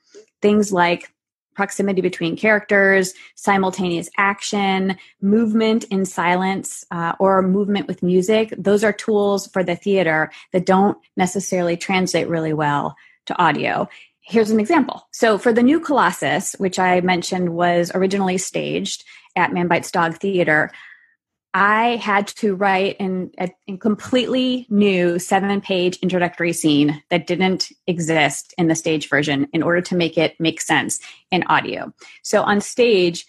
Things 0.42 0.74
like 0.74 1.12
proximity 1.54 2.02
between 2.02 2.38
characters, 2.38 3.14
simultaneous 3.36 4.10
action, 4.18 4.96
movement 5.22 5.84
in 5.86 6.06
silence, 6.06 6.86
uh, 6.92 7.14
or 7.20 7.42
movement 7.42 7.88
with 7.88 8.04
music. 8.04 8.54
Those 8.58 8.84
are 8.84 8.94
tools 8.94 9.48
for 9.48 9.64
the 9.64 9.76
theater 9.76 10.32
that 10.54 10.68
don't 10.68 10.98
necessarily 11.16 11.76
translate 11.76 12.28
really 12.28 12.54
well 12.54 12.96
to 13.26 13.38
audio 13.42 13.90
here's 14.28 14.52
an 14.52 14.60
example. 14.60 15.08
So 15.12 15.38
for 15.38 15.54
the 15.54 15.64
new 15.64 15.80
Colossus, 15.80 16.54
which 16.58 16.80
I 16.80 17.00
mentioned 17.02 17.50
was 17.50 17.92
originally 17.96 18.38
staged 18.38 19.06
at 19.36 19.54
Man 19.54 19.68
Bites 19.68 19.90
Dog 19.90 20.18
Theater, 20.18 20.72
I 21.54 21.96
had 21.96 22.28
to 22.28 22.54
write 22.54 22.98
in 22.98 23.32
a, 23.40 23.50
a 23.68 23.78
completely 23.78 24.68
new 24.70 25.18
seven 25.18 25.62
page 25.62 25.98
introductory 26.04 26.54
scene 26.54 27.02
that 27.10 27.26
didn't 27.26 27.72
exist 27.88 28.54
in 28.58 28.68
the 28.68 28.76
stage 28.76 29.10
version 29.10 29.48
in 29.54 29.64
order 29.64 29.82
to 29.82 29.96
make 29.96 30.18
it 30.18 30.36
make 30.40 30.60
sense 30.60 31.00
in 31.32 31.44
audio. 31.44 31.94
So 32.22 32.44
on 32.44 32.60
stage, 32.60 33.26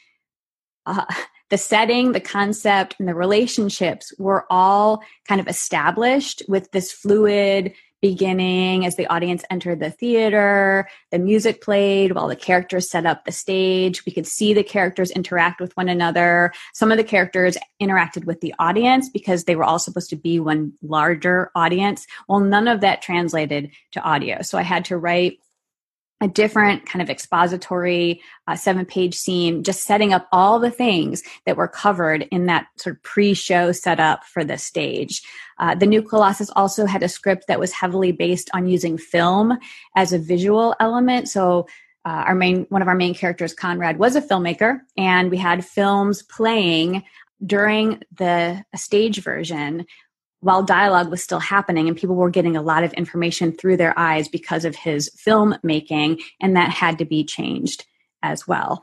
uh, 0.85 1.05
the 1.51 1.59
setting, 1.59 2.13
the 2.13 2.21
concept, 2.21 2.97
and 2.99 3.09
the 3.09 3.15
relationships 3.15 4.13
were 4.19 4.47
all 4.51 5.03
kind 5.27 5.41
of 5.41 5.49
established 5.49 6.43
with 6.49 6.71
this 6.73 6.93
fluid 6.93 7.73
beginning 8.01 8.87
as 8.87 8.97
the 8.97 9.07
audience 9.07 9.45
entered 9.51 9.81
the 9.81 9.91
theater. 9.91 10.89
The 11.11 11.19
music 11.19 11.63
played 11.63 12.13
while 12.13 12.29
the 12.29 12.37
characters 12.37 12.91
set 12.91 13.07
up 13.07 13.25
the 13.25 13.33
stage. 13.33 14.05
We 14.07 14.13
could 14.13 14.27
see 14.27 14.55
the 14.55 14.63
characters 14.63 15.11
interact 15.11 15.61
with 15.61 15.77
one 15.77 15.89
another. 15.89 16.53
Some 16.75 16.93
of 16.93 16.99
the 16.99 17.05
characters 17.05 17.57
interacted 17.83 18.25
with 18.25 18.41
the 18.41 18.55
audience 18.59 19.09
because 19.09 19.45
they 19.45 19.57
were 19.57 19.65
all 19.65 19.79
supposed 19.79 20.11
to 20.11 20.17
be 20.17 20.39
one 20.41 20.73
larger 20.83 21.51
audience. 21.55 22.07
Well, 22.29 22.41
none 22.41 22.69
of 22.69 22.81
that 22.81 23.03
translated 23.03 23.71
to 23.93 24.01
audio. 24.01 24.43
So 24.43 24.59
I 24.59 24.63
had 24.63 24.85
to 24.87 24.97
write 24.97 25.39
a 26.21 26.29
different 26.29 26.85
kind 26.87 27.01
of 27.01 27.09
expository 27.09 28.21
uh, 28.47 28.57
seven 28.57 28.85
page 28.85 29.15
scene, 29.15 29.63
just 29.63 29.85
setting 29.85 30.13
up 30.13 30.27
all 30.33 30.59
the 30.59 30.71
things 30.71 31.23
that 31.47 31.57
were 31.57 31.69
covered 31.69 32.23
in 32.31 32.47
that 32.47 32.67
sort 32.77 32.97
of 32.97 33.03
pre 33.03 33.35
show 33.35 33.73
setup 33.73 34.25
for 34.25 34.45
the 34.45 34.59
stage. 34.59 35.23
Uh, 35.59 35.75
the 35.75 35.87
new 35.87 36.03
Colossus 36.03 36.51
also 36.57 36.87
had 36.87 37.03
a 37.03 37.09
script 37.09 37.47
that 37.49 37.61
was 37.61 37.73
heavily 37.73 38.13
based 38.13 38.51
on 38.53 38.69
using 38.69 38.99
film 38.99 39.59
as 39.95 40.13
a 40.13 40.19
visual 40.19 40.75
element. 40.81 41.29
So, 41.29 41.69
uh, 42.05 42.25
our 42.27 42.35
main 42.35 42.65
one 42.71 42.83
of 42.83 42.89
our 42.89 42.95
main 42.95 43.15
characters, 43.15 43.53
Conrad, 43.53 43.99
was 43.99 44.17
a 44.17 44.23
filmmaker, 44.23 44.81
and 44.97 45.31
we 45.31 45.37
had 45.37 45.65
films 45.65 46.23
playing 46.23 47.05
during 47.45 48.03
the 48.17 48.65
stage 48.75 49.23
version 49.23 49.87
while 50.41 50.63
dialogue 50.63 51.11
was 51.11 51.23
still 51.23 51.41
happening 51.41 51.89
and 51.89 51.97
people 51.97 52.15
were 52.15 52.31
getting 52.31 52.57
a 52.57 52.63
lot 52.63 52.85
of 52.85 52.93
information 52.93 53.53
through 53.53 53.77
their 53.77 53.99
eyes 53.99 54.29
because 54.29 54.65
of 54.65 54.77
his 54.77 55.11
filmmaking 55.17 56.23
and 56.41 56.57
that 56.57 56.71
had 56.71 56.99
to 56.99 57.05
be 57.05 57.25
changed 57.25 57.85
as 58.23 58.47
well 58.47 58.83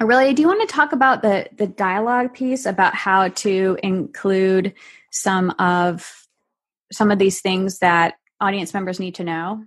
Aurelia, 0.00 0.34
do 0.34 0.42
you 0.42 0.48
want 0.48 0.68
to 0.68 0.74
talk 0.74 0.92
about 0.92 1.22
the 1.22 1.46
the 1.56 1.66
dialogue 1.66 2.34
piece 2.34 2.66
about 2.66 2.94
how 2.94 3.28
to 3.28 3.78
include 3.82 4.74
some 5.10 5.50
of 5.58 6.26
some 6.90 7.10
of 7.10 7.18
these 7.18 7.40
things 7.40 7.78
that 7.78 8.14
audience 8.40 8.74
members 8.74 8.98
need 8.98 9.14
to 9.16 9.24
know? 9.24 9.64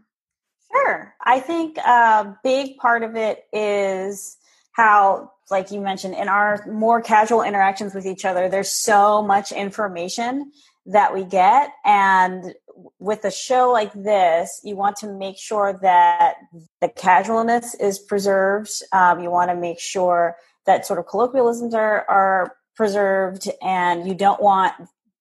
Sure. 0.71 1.15
I 1.23 1.39
think 1.39 1.77
a 1.77 2.35
big 2.43 2.77
part 2.77 3.03
of 3.03 3.15
it 3.15 3.45
is 3.53 4.35
how, 4.75 5.31
like 5.49 5.71
you 5.71 5.79
mentioned, 5.79 6.15
in 6.15 6.27
our 6.27 6.65
more 6.69 7.01
casual 7.01 7.41
interactions 7.41 7.93
with 7.93 8.05
each 8.05 8.25
other, 8.25 8.49
there's 8.49 8.71
so 8.71 9.21
much 9.21 9.53
information 9.53 10.51
that 10.85 11.13
we 11.13 11.23
get. 11.23 11.69
And 11.85 12.53
with 12.99 13.23
a 13.23 13.31
show 13.31 13.71
like 13.71 13.93
this, 13.93 14.59
you 14.65 14.75
want 14.75 14.97
to 14.97 15.07
make 15.07 15.38
sure 15.38 15.79
that 15.81 16.35
the 16.81 16.89
casualness 16.89 17.73
is 17.75 17.99
preserved. 17.99 18.69
Um, 18.91 19.21
you 19.21 19.31
want 19.31 19.49
to 19.49 19.55
make 19.55 19.79
sure 19.79 20.35
that 20.65 20.85
sort 20.85 20.99
of 20.99 21.07
colloquialisms 21.07 21.73
are, 21.73 22.05
are 22.09 22.57
preserved 22.75 23.49
and 23.61 24.05
you 24.05 24.13
don't 24.13 24.41
want 24.41 24.73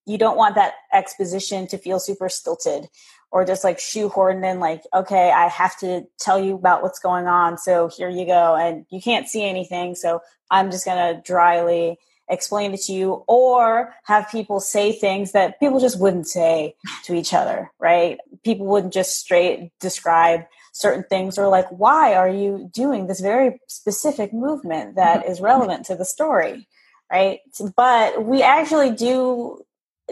you 0.07 0.19
don't 0.19 0.37
want 0.37 0.55
that 0.55 0.75
exposition 0.93 1.67
to 1.67 1.79
feel 1.79 1.99
super 1.99 2.29
stilted 2.29 2.89
or 3.31 3.45
just 3.45 3.65
like 3.65 3.79
shoehorned 3.79 4.49
in 4.49 4.61
like 4.61 4.83
okay 4.95 5.31
i 5.31 5.49
have 5.49 5.79
to 5.79 6.03
tell 6.19 6.39
you 6.39 6.55
about 6.55 6.83
what's 6.83 6.99
going 6.99 7.27
on 7.27 7.59
so 7.59 7.89
here 7.89 8.09
you 8.09 8.27
go 8.27 8.55
and 8.55 8.87
you 8.91 9.01
can't 9.01 9.29
see 9.29 9.45
anything 9.45 9.95
so 9.95 10.21
i'm 10.51 10.71
just 10.71 10.85
going 10.85 11.15
to 11.15 11.21
dryly 11.23 11.99
explain 12.29 12.73
it 12.73 12.81
to 12.81 12.93
you 12.93 13.25
or 13.27 13.95
have 14.05 14.31
people 14.31 14.61
say 14.61 14.93
things 14.93 15.33
that 15.33 15.61
people 15.61 15.81
just 15.81 16.01
wouldn't 16.01 16.27
say 16.27 16.75
to 17.05 17.15
each 17.15 17.35
other, 17.35 17.71
right? 17.79 18.19
People 18.45 18.67
wouldn't 18.67 18.93
just 18.93 19.19
straight 19.19 19.71
describe 19.81 20.45
certain 20.73 21.05
things 21.05 21.39
or 21.39 21.49
like, 21.49 21.69
why 21.69 22.15
are 22.15 22.29
you 22.29 22.71
doing 22.73 23.07
this 23.07 23.21
very 23.21 23.61
specific 23.69 24.33
movement 24.33 24.97
that 24.97 25.25
mm-hmm. 25.25 25.45
relevant 25.45 25.87
to 25.87 25.97
the 25.97 26.05
story, 26.05 26.67
right? 27.13 27.41
But 27.77 28.25
we 28.25 28.43
actually 28.43 28.91
do 28.91 29.64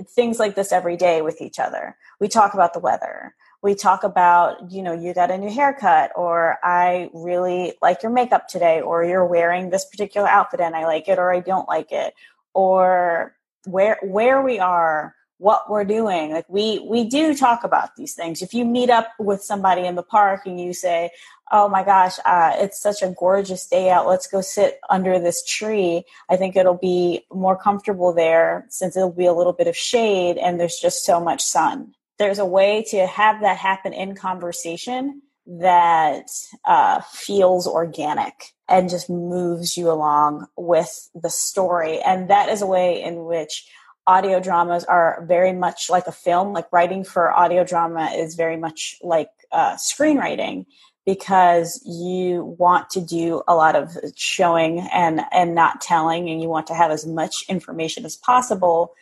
things 0.08 0.38
like 0.38 0.54
this 0.54 0.72
every 0.72 0.96
day 0.96 1.22
with 1.22 1.40
each 1.40 1.58
other. 1.58 1.96
We 2.20 2.28
talk 2.28 2.54
about 2.54 2.72
the 2.72 2.80
weather 2.80 3.34
we 3.62 3.76
talk 3.76 4.02
about, 4.02 4.72
you 4.72 4.82
know, 4.82 4.92
you 4.92 5.14
got 5.14 5.30
a 5.30 5.38
new 5.38 5.50
haircut, 5.50 6.10
or 6.16 6.58
I 6.64 7.10
really 7.14 7.74
like 7.80 8.02
your 8.02 8.10
makeup 8.10 8.48
today, 8.48 8.80
or 8.80 9.04
you're 9.04 9.24
wearing 9.24 9.70
this 9.70 9.84
particular 9.84 10.28
outfit 10.28 10.60
and 10.60 10.74
I 10.74 10.84
like 10.84 11.08
it 11.08 11.18
or 11.18 11.32
I 11.32 11.40
don't 11.40 11.68
like 11.68 11.92
it, 11.92 12.12
or 12.54 13.36
where 13.64 13.98
where 14.02 14.42
we 14.42 14.58
are, 14.58 15.14
what 15.38 15.70
we're 15.70 15.84
doing. 15.84 16.32
Like 16.32 16.48
we 16.48 16.80
we 16.80 17.04
do 17.04 17.36
talk 17.36 17.62
about 17.62 17.94
these 17.94 18.14
things. 18.14 18.42
If 18.42 18.52
you 18.52 18.64
meet 18.64 18.90
up 18.90 19.12
with 19.20 19.44
somebody 19.44 19.82
in 19.86 19.94
the 19.94 20.02
park 20.02 20.44
and 20.44 20.60
you 20.60 20.72
say, 20.72 21.10
"Oh 21.52 21.68
my 21.68 21.84
gosh, 21.84 22.18
uh, 22.24 22.52
it's 22.56 22.80
such 22.80 23.02
a 23.02 23.14
gorgeous 23.16 23.66
day 23.66 23.90
out. 23.90 24.08
Let's 24.08 24.26
go 24.26 24.40
sit 24.40 24.80
under 24.90 25.18
this 25.20 25.44
tree." 25.44 26.04
I 26.28 26.36
think 26.36 26.56
it'll 26.56 26.74
be 26.74 27.24
more 27.32 27.56
comfortable 27.56 28.12
there 28.12 28.66
since 28.70 28.96
it'll 28.96 29.12
be 29.12 29.26
a 29.26 29.32
little 29.32 29.52
bit 29.52 29.68
of 29.68 29.76
shade 29.76 30.38
and 30.38 30.58
there's 30.58 30.78
just 30.80 31.04
so 31.04 31.20
much 31.20 31.42
sun 31.42 31.94
there's 32.18 32.38
a 32.38 32.46
way 32.46 32.84
to 32.88 33.06
have 33.06 33.40
that 33.40 33.56
happen 33.56 33.92
in 33.92 34.14
conversation 34.14 35.22
that 35.46 36.28
uh, 36.64 37.00
feels 37.10 37.66
organic 37.66 38.52
and 38.68 38.88
just 38.88 39.10
moves 39.10 39.76
you 39.76 39.90
along 39.90 40.46
with 40.56 41.10
the 41.14 41.30
story. 41.30 42.00
And 42.00 42.30
that 42.30 42.48
is 42.48 42.62
a 42.62 42.66
way 42.66 43.02
in 43.02 43.24
which 43.24 43.68
audio 44.06 44.40
dramas 44.40 44.84
are 44.84 45.24
very 45.26 45.52
much 45.52 45.90
like 45.90 46.06
a 46.06 46.12
film. 46.12 46.52
Like 46.52 46.72
writing 46.72 47.02
for 47.02 47.32
audio 47.32 47.64
drama 47.64 48.12
is 48.14 48.34
very 48.36 48.56
much 48.56 48.96
like 49.02 49.30
uh, 49.50 49.74
screenwriting 49.74 50.66
because 51.04 51.82
you 51.84 52.56
want 52.58 52.90
to 52.90 53.00
do 53.00 53.42
a 53.48 53.54
lot 53.54 53.74
of 53.74 53.96
showing 54.14 54.80
and 54.92 55.20
and 55.32 55.54
not 55.54 55.80
telling 55.80 56.28
and 56.30 56.40
you 56.40 56.48
want 56.48 56.66
to 56.68 56.74
have 56.74 56.90
as 56.90 57.06
much 57.06 57.44
information 57.48 58.04
as 58.04 58.16
possible 58.16 58.94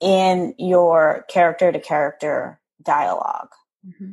in 0.00 0.54
your 0.58 1.24
character 1.28 1.72
to 1.72 1.80
character 1.80 2.60
dialog 2.82 3.48
mm-hmm. 3.86 4.12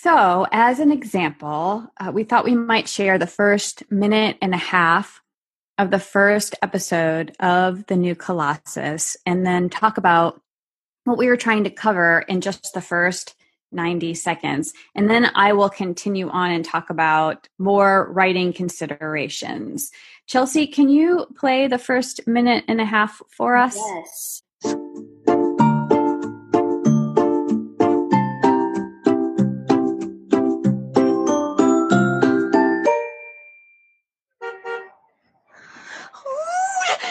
So, 0.00 0.46
as 0.52 0.78
an 0.78 0.92
example, 0.92 1.90
uh, 1.98 2.12
we 2.14 2.22
thought 2.22 2.44
we 2.44 2.54
might 2.54 2.88
share 2.88 3.18
the 3.18 3.26
first 3.26 3.82
minute 3.90 4.38
and 4.40 4.54
a 4.54 4.58
half 4.58 5.20
of 5.76 5.90
the 5.90 5.98
first 5.98 6.54
episode 6.62 7.34
of 7.40 7.84
the 7.86 7.96
new 7.96 8.14
Colossus 8.14 9.16
and 9.26 9.44
then 9.44 9.68
talk 9.68 9.98
about 9.98 10.40
what 11.02 11.18
we 11.18 11.26
were 11.26 11.36
trying 11.36 11.64
to 11.64 11.70
cover 11.70 12.24
in 12.28 12.40
just 12.40 12.74
the 12.74 12.80
first 12.80 13.34
90 13.72 14.14
seconds. 14.14 14.72
And 14.94 15.10
then 15.10 15.30
I 15.34 15.52
will 15.52 15.70
continue 15.70 16.28
on 16.28 16.50
and 16.50 16.64
talk 16.64 16.90
about 16.90 17.48
more 17.58 18.10
writing 18.10 18.52
considerations. 18.52 19.90
Chelsea, 20.26 20.66
can 20.66 20.88
you 20.88 21.26
play 21.36 21.66
the 21.66 21.78
first 21.78 22.26
minute 22.26 22.64
and 22.68 22.80
a 22.80 22.84
half 22.84 23.22
for 23.28 23.56
us? 23.56 23.76
Yes. 23.76 24.42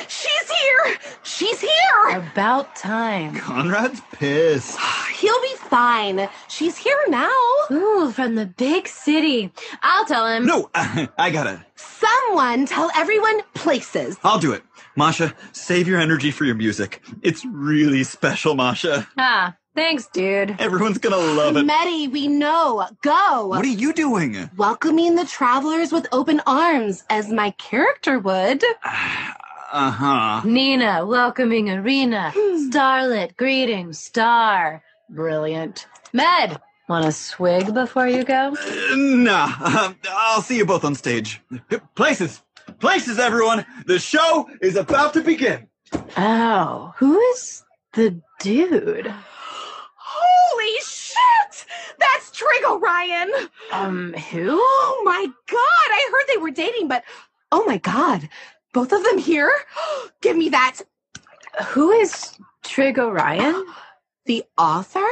She's 0.10 0.50
here! 0.50 0.98
She's 1.24 1.60
here. 1.60 2.18
About 2.18 2.76
time. 2.76 3.36
Conrad's 3.36 4.02
pissed. 4.14 4.78
He'll 5.16 5.42
be 5.42 5.56
fine. 5.70 6.30
She's 6.48 6.78
here 6.78 6.98
now. 7.10 7.30
Ooh, 7.72 8.12
from 8.12 8.36
the 8.36 8.46
big 8.46 8.88
city. 8.88 9.52
I'll 9.82 10.06
tell 10.06 10.28
him. 10.28 10.46
No, 10.46 10.70
I 10.74 11.30
gotta. 11.32 11.66
Someone 11.76 12.66
tell 12.66 12.90
everyone 12.96 13.42
places. 13.54 14.18
I'll 14.24 14.40
do 14.40 14.54
it. 14.54 14.64
Masha, 14.96 15.34
save 15.52 15.88
your 15.88 16.00
energy 16.00 16.32
for 16.32 16.46
your 16.46 16.56
music. 16.56 17.02
It's 17.22 17.46
really 17.46 18.04
special, 18.04 18.56
Masha. 18.56 19.08
Ah, 19.18 19.56
thanks, 19.76 20.08
dude. 20.08 20.56
Everyone's 20.60 20.98
gonna 20.98 21.18
love 21.18 21.56
it. 21.58 21.66
Meddy, 21.66 22.12
we 22.12 22.28
know. 22.28 22.88
Go. 23.02 23.48
What 23.48 23.66
are 23.66 23.68
you 23.68 23.94
doing? 23.94 24.50
Welcoming 24.58 25.16
the 25.16 25.26
travelers 25.26 25.92
with 25.92 26.08
open 26.12 26.42
arms, 26.48 27.04
as 27.10 27.30
my 27.32 27.52
character 27.52 28.20
would. 28.20 28.64
Uh 29.70 29.92
huh. 29.92 30.42
Nina, 30.46 31.06
welcoming 31.06 31.70
arena. 31.70 32.32
Starlit, 32.70 33.36
greeting, 33.36 33.92
star. 33.92 34.82
Brilliant. 35.10 35.88
Med, 36.14 36.60
want 36.90 37.06
a 37.06 37.12
swig 37.12 37.74
before 37.74 38.08
you 38.08 38.24
go? 38.24 38.56
Uh, 38.60 38.96
nah, 38.96 39.54
uh, 39.60 39.94
I'll 40.10 40.42
see 40.42 40.58
you 40.58 40.66
both 40.66 40.84
on 40.84 40.96
stage. 40.96 41.42
Places! 41.96 42.42
Places, 42.80 43.18
everyone! 43.18 43.66
The 43.86 44.00
show 44.00 44.50
is 44.62 44.76
about 44.76 45.14
to 45.14 45.22
begin! 45.22 45.68
Oh, 46.18 46.94
who 46.98 47.20
is 47.20 47.64
the 47.94 48.22
dude? 48.40 49.14
Holy 49.96 50.80
shit! 50.82 51.66
That's 51.98 52.32
Trig 52.32 52.66
Orion! 52.66 53.32
Um, 53.72 54.14
who? 54.14 54.50
Oh 54.52 55.02
my 55.06 55.26
god! 55.26 55.58
I 55.60 56.10
heard 56.12 56.26
they 56.28 56.42
were 56.42 56.52
dating, 56.52 56.88
but 56.90 57.04
oh 57.52 57.64
my 57.66 57.78
god! 57.78 58.28
Both 58.74 58.92
of 58.92 59.04
them 59.04 59.18
here? 59.18 59.52
Give 60.22 60.36
me 60.36 60.50
that. 60.50 60.82
Who 61.68 61.92
is 61.92 62.38
Trig 62.64 63.00
Orion? 63.00 63.66
The 64.28 64.44
author? 64.58 65.08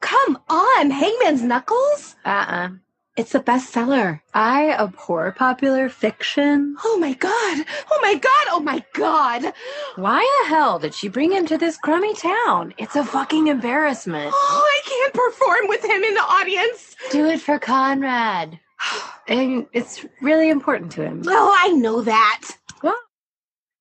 Come 0.00 0.38
on, 0.48 0.90
Hangman's 0.90 1.42
Knuckles? 1.42 2.14
Uh-uh. 2.24 2.70
It's 3.16 3.34
a 3.34 3.40
bestseller. 3.40 4.20
I 4.32 4.70
abhor 4.70 5.32
popular 5.32 5.88
fiction. 5.88 6.76
Oh 6.84 6.96
my 7.00 7.14
god! 7.14 7.66
Oh 7.90 7.98
my 8.00 8.14
god! 8.14 8.46
Oh 8.50 8.60
my 8.60 8.84
god! 8.92 9.52
Why 9.96 10.20
the 10.42 10.48
hell 10.48 10.78
did 10.78 10.94
she 10.94 11.08
bring 11.08 11.32
him 11.32 11.46
to 11.46 11.58
this 11.58 11.76
crummy 11.78 12.14
town? 12.14 12.72
It's 12.78 12.94
a 12.94 13.04
fucking 13.04 13.48
embarrassment. 13.48 14.30
Oh, 14.32 14.64
I 14.64 14.88
can't 14.88 15.14
perform 15.14 15.68
with 15.68 15.84
him 15.84 16.04
in 16.04 16.14
the 16.14 16.20
audience. 16.20 16.94
Do 17.10 17.26
it 17.26 17.40
for 17.40 17.58
Conrad. 17.58 18.58
And 19.28 19.66
it's 19.72 20.04
really 20.20 20.48
important 20.48 20.90
to 20.92 21.04
him. 21.04 21.22
Oh, 21.26 21.56
I 21.56 21.68
know 21.72 22.02
that. 22.02 22.50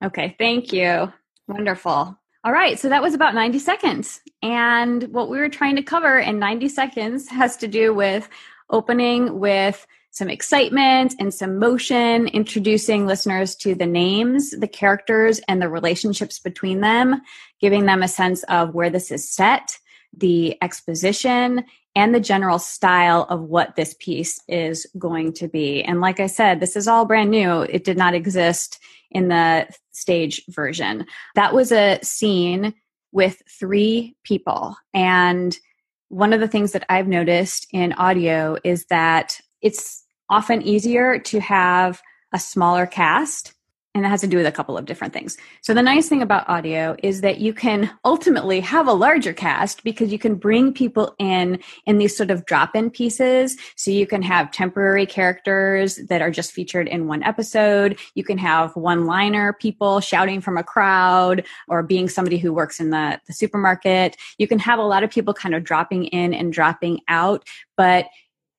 Okay, 0.04 0.36
thank 0.38 0.72
you. 0.72 1.12
Wonderful. 1.48 2.18
All 2.46 2.54
right, 2.54 2.80
so 2.80 2.88
that 2.88 3.02
was 3.02 3.14
about 3.14 3.34
90 3.34 3.60
seconds. 3.60 4.22
And 4.42 5.04
what 5.12 5.30
we 5.30 5.38
were 5.38 5.50
trying 5.50 5.76
to 5.76 5.84
cover 5.84 6.18
in 6.18 6.40
90 6.40 6.70
seconds 6.70 7.28
has 7.28 7.58
to 7.58 7.68
do 7.68 7.94
with 7.94 8.30
opening 8.70 9.40
with 9.40 9.86
some 10.12 10.30
excitement 10.30 11.16
and 11.20 11.34
some 11.34 11.60
motion, 11.60 12.28
introducing 12.28 13.06
listeners 13.06 13.56
to 13.58 13.76
the 13.76 13.86
names, 13.86 14.52
the 14.52 14.68
characters, 14.68 15.42
and 15.50 15.62
the 15.62 15.70
relationships 15.70 16.40
between 16.40 16.80
them, 16.80 17.22
giving 17.60 17.86
them 17.86 18.02
a 18.02 18.08
sense 18.08 18.44
of 18.44 18.74
where 18.74 18.90
this 18.90 19.12
is 19.12 19.30
set, 19.30 19.78
the 20.16 20.58
exposition, 20.64 21.66
and 21.96 22.14
the 22.14 22.20
general 22.20 22.60
style 22.60 23.26
of 23.30 23.42
what 23.42 23.76
this 23.76 23.96
piece 24.00 24.40
is 24.48 24.86
going 24.98 25.34
to 25.34 25.48
be. 25.48 25.84
And 25.84 26.02
like 26.02 26.20
I 26.20 26.28
said, 26.28 26.60
this 26.60 26.76
is 26.76 26.88
all 26.88 27.06
brand 27.06 27.32
new. 27.32 27.62
It 27.62 27.84
did 27.84 27.98
not 27.98 28.14
exist 28.14 28.80
in 29.12 29.28
the 29.28 29.68
stage 29.92 30.42
version. 30.50 31.06
That 31.36 31.54
was 31.54 31.72
a 31.72 32.00
scene 32.04 32.74
with 33.12 33.42
three 33.50 34.16
people. 34.24 34.76
And 34.94 35.58
one 36.10 36.34
of 36.34 36.40
the 36.40 36.48
things 36.48 36.72
that 36.72 36.86
I've 36.90 37.08
noticed 37.08 37.68
in 37.72 37.94
audio 37.94 38.58
is 38.64 38.86
that 38.86 39.40
it's 39.62 40.04
often 40.30 40.62
easier 40.62 41.20
to 41.20 41.40
have 41.40 42.02
a 42.34 42.40
smaller 42.40 42.86
cast 42.86 43.54
and 44.00 44.06
that 44.06 44.12
has 44.12 44.22
to 44.22 44.28
do 44.28 44.38
with 44.38 44.46
a 44.46 44.52
couple 44.52 44.78
of 44.78 44.86
different 44.86 45.12
things. 45.12 45.38
So 45.60 45.74
the 45.74 45.84
nice 45.84 46.08
thing 46.08 46.22
about 46.22 46.48
audio 46.48 46.96
is 47.04 47.20
that 47.20 47.40
you 47.40 47.54
can 47.54 47.92
ultimately 48.06 48.62
have 48.62 48.88
a 48.88 48.94
larger 48.94 49.34
cast 49.34 49.84
because 49.84 50.10
you 50.10 50.18
can 50.18 50.36
bring 50.36 50.72
people 50.72 51.14
in 51.20 51.60
in 51.86 51.98
these 51.98 52.16
sort 52.16 52.32
of 52.32 52.46
drop-in 52.46 52.92
pieces. 52.92 53.58
So 53.76 53.92
you 53.92 54.08
can 54.08 54.22
have 54.22 54.54
temporary 54.54 55.06
characters 55.06 55.98
that 56.08 56.22
are 56.22 56.32
just 56.32 56.54
featured 56.54 56.88
in 56.88 57.08
one 57.08 57.24
episode. 57.24 58.00
You 58.16 58.24
can 58.24 58.38
have 58.38 58.74
one-liner 58.78 59.52
people 59.52 60.00
shouting 60.00 60.40
from 60.40 60.56
a 60.56 60.64
crowd 60.64 61.46
or 61.68 61.84
being 61.84 62.08
somebody 62.08 62.38
who 62.38 62.54
works 62.54 62.80
in 62.80 62.92
the, 62.92 63.20
the 63.28 63.34
supermarket. 63.34 64.16
You 64.38 64.48
can 64.48 64.60
have 64.60 64.80
a 64.80 64.84
lot 64.84 65.04
of 65.04 65.10
people 65.10 65.34
kind 65.34 65.54
of 65.54 65.66
dropping 65.66 66.06
in 66.06 66.34
and 66.34 66.54
dropping 66.54 67.02
out, 67.10 67.46
but 67.76 68.06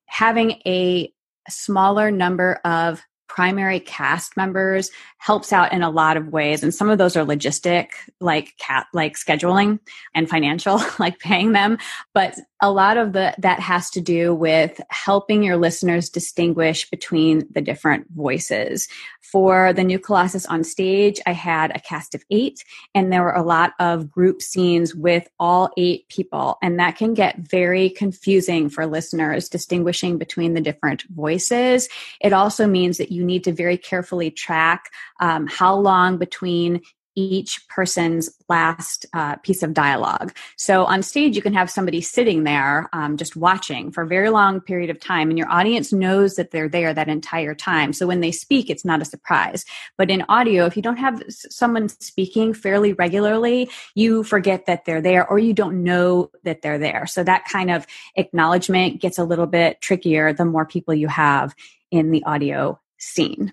having 0.04 0.60
a 0.66 1.10
smaller 1.48 2.10
number 2.10 2.60
of 2.62 3.00
primary 3.30 3.78
cast 3.78 4.36
members 4.36 4.90
helps 5.18 5.52
out 5.52 5.72
in 5.72 5.82
a 5.84 5.88
lot 5.88 6.16
of 6.16 6.32
ways. 6.32 6.64
And 6.64 6.74
some 6.74 6.90
of 6.90 6.98
those 6.98 7.16
are 7.16 7.24
logistic 7.24 7.90
like 8.18 8.56
cat 8.58 8.88
like 8.92 9.14
scheduling 9.14 9.78
and 10.16 10.28
financial 10.28 10.80
like 10.98 11.20
paying 11.20 11.52
them. 11.52 11.78
But 12.12 12.34
a 12.62 12.70
lot 12.70 12.96
of 12.96 13.12
the 13.12 13.34
that 13.38 13.60
has 13.60 13.90
to 13.90 14.00
do 14.00 14.34
with 14.34 14.80
helping 14.90 15.42
your 15.42 15.56
listeners 15.56 16.08
distinguish 16.08 16.88
between 16.90 17.46
the 17.50 17.60
different 17.60 18.06
voices. 18.10 18.88
For 19.20 19.72
the 19.72 19.84
new 19.84 19.98
colossus 19.98 20.46
on 20.46 20.64
stage 20.64 21.20
i 21.26 21.32
had 21.32 21.74
a 21.74 21.80
cast 21.80 22.14
of 22.14 22.24
eight 22.30 22.64
and 22.94 23.12
there 23.12 23.22
were 23.22 23.32
a 23.32 23.42
lot 23.42 23.72
of 23.78 24.10
group 24.10 24.42
scenes 24.42 24.94
with 24.94 25.28
all 25.38 25.70
eight 25.76 26.08
people. 26.08 26.58
And 26.62 26.78
that 26.78 26.96
can 26.96 27.14
get 27.14 27.38
very 27.38 27.90
confusing 27.90 28.68
for 28.68 28.86
listeners 28.86 29.48
distinguishing 29.48 30.18
between 30.18 30.54
the 30.54 30.60
different 30.60 31.04
voices. 31.10 31.88
It 32.20 32.32
also 32.32 32.66
means 32.66 32.98
that 32.98 33.12
you 33.12 33.24
need 33.24 33.44
to 33.44 33.52
very 33.52 33.78
carefully 33.78 34.30
track 34.30 34.90
um, 35.20 35.46
how 35.46 35.76
long 35.76 36.18
between 36.18 36.82
each 37.14 37.66
person's 37.68 38.30
last 38.48 39.06
uh, 39.12 39.36
piece 39.36 39.62
of 39.62 39.74
dialogue. 39.74 40.34
So 40.56 40.84
on 40.84 41.02
stage, 41.02 41.36
you 41.36 41.42
can 41.42 41.54
have 41.54 41.70
somebody 41.70 42.00
sitting 42.00 42.44
there 42.44 42.88
um, 42.92 43.16
just 43.16 43.36
watching 43.36 43.90
for 43.90 44.02
a 44.02 44.06
very 44.06 44.30
long 44.30 44.60
period 44.60 44.90
of 44.90 45.00
time, 45.00 45.28
and 45.28 45.38
your 45.38 45.50
audience 45.50 45.92
knows 45.92 46.36
that 46.36 46.50
they're 46.50 46.68
there 46.68 46.94
that 46.94 47.08
entire 47.08 47.54
time. 47.54 47.92
So 47.92 48.06
when 48.06 48.20
they 48.20 48.32
speak, 48.32 48.70
it's 48.70 48.84
not 48.84 49.02
a 49.02 49.04
surprise. 49.04 49.64
But 49.96 50.10
in 50.10 50.24
audio, 50.28 50.66
if 50.66 50.76
you 50.76 50.82
don't 50.82 50.96
have 50.96 51.22
someone 51.28 51.88
speaking 51.88 52.54
fairly 52.54 52.92
regularly, 52.92 53.70
you 53.94 54.22
forget 54.22 54.66
that 54.66 54.84
they're 54.84 55.02
there 55.02 55.26
or 55.26 55.38
you 55.38 55.52
don't 55.52 55.82
know 55.82 56.30
that 56.44 56.62
they're 56.62 56.78
there. 56.78 57.06
So 57.06 57.24
that 57.24 57.44
kind 57.44 57.70
of 57.70 57.86
acknowledgement 58.16 59.00
gets 59.00 59.18
a 59.18 59.24
little 59.24 59.46
bit 59.46 59.80
trickier 59.80 60.32
the 60.32 60.44
more 60.44 60.66
people 60.66 60.94
you 60.94 61.08
have 61.08 61.54
in 61.90 62.10
the 62.10 62.22
audio 62.24 62.80
scene. 62.98 63.52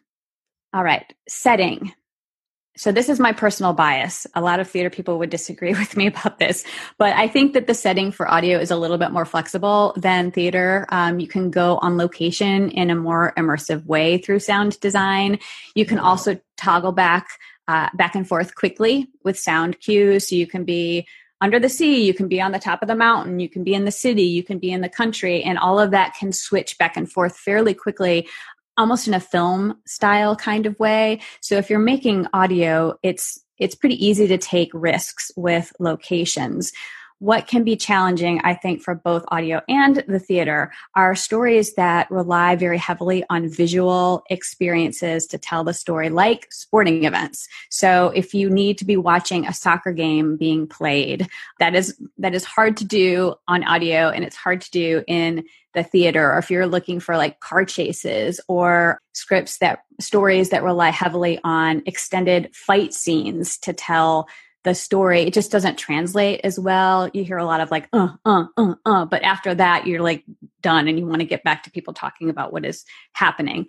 All 0.73 0.83
right, 0.83 1.11
setting. 1.27 1.93
So, 2.77 2.91
this 2.91 3.09
is 3.09 3.19
my 3.19 3.31
personal 3.31 3.73
bias. 3.73 4.27
A 4.35 4.41
lot 4.41 4.59
of 4.59 4.69
theater 4.69 4.91
people 4.91 5.17
would 5.17 5.31
disagree 5.31 5.73
with 5.73 5.97
me 5.97 6.07
about 6.07 6.37
this, 6.37 6.63
but 6.97 7.15
I 7.15 7.27
think 7.27 7.53
that 7.53 7.65
the 7.65 7.73
setting 7.73 8.11
for 8.11 8.29
audio 8.29 8.59
is 8.59 8.69
a 8.69 8.77
little 8.77 8.99
bit 8.99 9.11
more 9.11 9.25
flexible 9.25 9.93
than 9.97 10.31
theater. 10.31 10.85
Um, 10.89 11.19
you 11.19 11.27
can 11.27 11.49
go 11.49 11.79
on 11.81 11.97
location 11.97 12.69
in 12.69 12.91
a 12.91 12.95
more 12.95 13.33
immersive 13.35 13.85
way 13.85 14.19
through 14.19 14.39
sound 14.39 14.79
design. 14.79 15.39
You 15.73 15.85
can 15.85 15.97
also 15.97 16.39
toggle 16.55 16.91
back, 16.91 17.27
uh, 17.67 17.89
back 17.95 18.13
and 18.13 18.27
forth 18.27 18.53
quickly 18.53 19.07
with 19.23 19.39
sound 19.39 19.79
cues. 19.79 20.29
So, 20.29 20.35
you 20.35 20.45
can 20.45 20.63
be 20.63 21.07
under 21.39 21.59
the 21.59 21.69
sea, 21.69 22.03
you 22.03 22.15
can 22.15 22.27
be 22.27 22.41
on 22.41 22.51
the 22.51 22.59
top 22.59 22.81
of 22.81 22.87
the 22.87 22.95
mountain, 22.95 23.39
you 23.39 23.47
can 23.47 23.63
be 23.63 23.75
in 23.75 23.85
the 23.85 23.91
city, 23.91 24.23
you 24.23 24.43
can 24.43 24.57
be 24.57 24.71
in 24.71 24.81
the 24.81 24.89
country, 24.89 25.43
and 25.43 25.59
all 25.59 25.79
of 25.79 25.91
that 25.91 26.15
can 26.15 26.31
switch 26.31 26.79
back 26.79 26.97
and 26.97 27.11
forth 27.11 27.37
fairly 27.37 27.75
quickly 27.75 28.27
almost 28.77 29.07
in 29.07 29.13
a 29.13 29.19
film 29.19 29.75
style 29.85 30.35
kind 30.35 30.65
of 30.65 30.79
way. 30.79 31.21
So 31.41 31.55
if 31.55 31.69
you're 31.69 31.79
making 31.79 32.27
audio, 32.33 32.97
it's 33.03 33.39
it's 33.57 33.75
pretty 33.75 34.03
easy 34.05 34.27
to 34.27 34.37
take 34.37 34.69
risks 34.73 35.31
with 35.35 35.73
locations. 35.79 36.71
What 37.19 37.47
can 37.47 37.63
be 37.63 37.75
challenging, 37.75 38.39
I 38.43 38.53
think, 38.53 38.81
for 38.81 38.93
both 38.93 39.25
audio 39.29 39.61
and 39.67 40.03
the 40.07 40.19
theater 40.19 40.71
are 40.95 41.15
stories 41.15 41.73
that 41.73 42.09
rely 42.11 42.55
very 42.55 42.77
heavily 42.77 43.23
on 43.29 43.49
visual 43.49 44.23
experiences 44.29 45.25
to 45.27 45.37
tell 45.37 45.63
the 45.63 45.73
story, 45.73 46.09
like 46.09 46.51
sporting 46.51 47.05
events. 47.05 47.47
So 47.69 48.09
if 48.15 48.33
you 48.33 48.49
need 48.49 48.77
to 48.77 48.85
be 48.85 48.97
watching 48.97 49.47
a 49.47 49.53
soccer 49.53 49.91
game 49.91 50.37
being 50.37 50.67
played, 50.67 51.27
that 51.59 51.75
is 51.75 51.99
that 52.19 52.35
is 52.35 52.43
hard 52.43 52.77
to 52.77 52.85
do 52.85 53.35
on 53.47 53.63
audio 53.63 54.09
and 54.09 54.23
it's 54.23 54.35
hard 54.35 54.61
to 54.61 54.71
do 54.71 55.03
in 55.07 55.43
the 55.73 55.83
theater 55.83 56.33
or 56.33 56.39
if 56.39 56.49
you're 56.49 56.65
looking 56.65 56.99
for 56.99 57.17
like 57.17 57.39
car 57.39 57.63
chases 57.63 58.41
or 58.47 58.99
scripts 59.13 59.59
that 59.59 59.83
stories 59.99 60.49
that 60.49 60.63
rely 60.63 60.89
heavily 60.89 61.39
on 61.43 61.83
extended 61.85 62.49
fight 62.55 62.93
scenes 62.93 63.57
to 63.59 63.73
tell 63.73 64.27
the 64.67 64.75
story 64.75 65.21
it 65.21 65.33
just 65.33 65.49
doesn't 65.49 65.77
translate 65.77 66.41
as 66.43 66.59
well. 66.59 67.09
You 67.13 67.23
hear 67.23 67.37
a 67.37 67.45
lot 67.45 67.61
of 67.61 67.71
like 67.71 67.87
uh 67.93 68.09
uh 68.25 68.47
uh 68.57 68.75
uh 68.85 69.05
but 69.05 69.23
after 69.23 69.55
that 69.55 69.87
you're 69.87 70.01
like 70.01 70.25
done 70.61 70.89
and 70.89 70.99
you 70.99 71.05
want 71.05 71.21
to 71.21 71.25
get 71.25 71.41
back 71.45 71.63
to 71.63 71.71
people 71.71 71.93
talking 71.93 72.29
about 72.29 72.51
what 72.51 72.65
is 72.65 72.83
happening. 73.13 73.67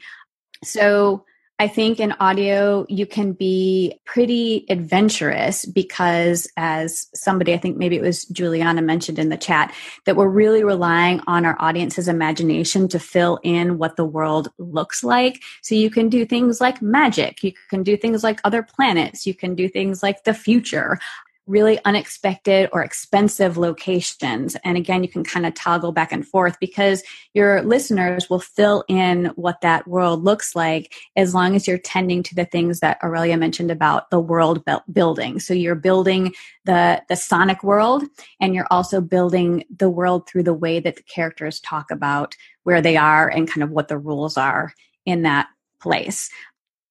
So 0.65 1.25
I 1.61 1.67
think 1.67 1.99
in 1.99 2.13
audio, 2.21 2.87
you 2.89 3.05
can 3.05 3.33
be 3.33 3.99
pretty 4.05 4.65
adventurous 4.71 5.65
because, 5.65 6.47
as 6.57 7.09
somebody, 7.15 7.53
I 7.53 7.59
think 7.59 7.77
maybe 7.77 7.97
it 7.97 8.03
was 8.03 8.27
Juliana 8.27 8.81
mentioned 8.81 9.19
in 9.19 9.29
the 9.29 9.37
chat, 9.37 9.75
that 10.05 10.15
we're 10.15 10.29
really 10.29 10.63
relying 10.63 11.21
on 11.27 11.45
our 11.45 11.57
audience's 11.59 12.07
imagination 12.07 12.87
to 12.89 13.01
fill 13.01 13.41
in 13.43 13.77
what 13.77 13.97
the 13.97 14.05
world 14.05 14.53
looks 14.59 15.03
like. 15.03 15.43
So 15.63 15.75
you 15.75 15.91
can 15.91 16.09
do 16.09 16.25
things 16.25 16.61
like 16.61 16.81
magic, 16.81 17.43
you 17.43 17.53
can 17.71 17.83
do 17.83 17.97
things 17.97 18.23
like 18.23 18.41
other 18.45 18.63
planets, 18.63 19.27
you 19.27 19.35
can 19.35 19.57
do 19.57 19.69
things 19.69 20.01
like 20.01 20.23
the 20.23 20.35
future 20.35 21.01
really 21.49 21.79
unexpected 21.85 22.69
or 22.73 22.83
expensive 22.83 23.57
locations. 23.57 24.57
And 24.65 24.77
again, 24.77 25.03
you 25.03 25.09
can 25.09 25.25
kind 25.25 25.47
of 25.47 25.55
toggle 25.55 25.93
back 25.93 26.13
and 26.13 26.27
forth 26.27 26.61
because 26.61 27.03
your 27.35 27.63
listeners 27.63 28.29
will 28.29 28.39
fill 28.39 28.85
in 28.89 29.27
what 29.37 29.63
that 29.63 29.89
world 29.89 30.23
looks 30.23 30.55
like 30.55 30.95
as 31.17 31.35
long 31.35 31.57
as 31.57 31.67
you're 31.67 31.79
tending 31.79 32.23
to 32.25 32.35
the 32.35 32.45
things 32.45 32.81
that 32.81 32.99
Aurelia 33.03 33.37
mentioned 33.37 33.71
about 33.71 34.11
the 34.11 34.21
world 34.21 34.63
building. 34.93 35.41
So 35.41 35.55
you're 35.55 35.75
building 35.75 36.35
the, 36.67 37.03
the 37.09 37.17
sonic 37.17 37.65
world 37.65 38.05
and 38.41 38.55
you're 38.55 38.69
also 38.71 39.01
building 39.01 39.65
the 39.75 39.91
world 39.91 40.29
through 40.29 40.43
the 40.43 40.55
way 40.55 40.81
that 40.81 40.97
the 40.97 41.03
characters 41.03 41.61
talk 41.61 41.91
about 41.91 42.37
where 42.65 42.83
they 42.83 42.97
are 42.97 43.29
and 43.29 43.49
kind 43.49 43.63
of 43.63 43.71
what 43.71 43.89
the 43.89 43.99
rules 43.99 44.37
are 44.37 44.75
in 45.07 45.23
that 45.23 45.49
place. 45.81 46.31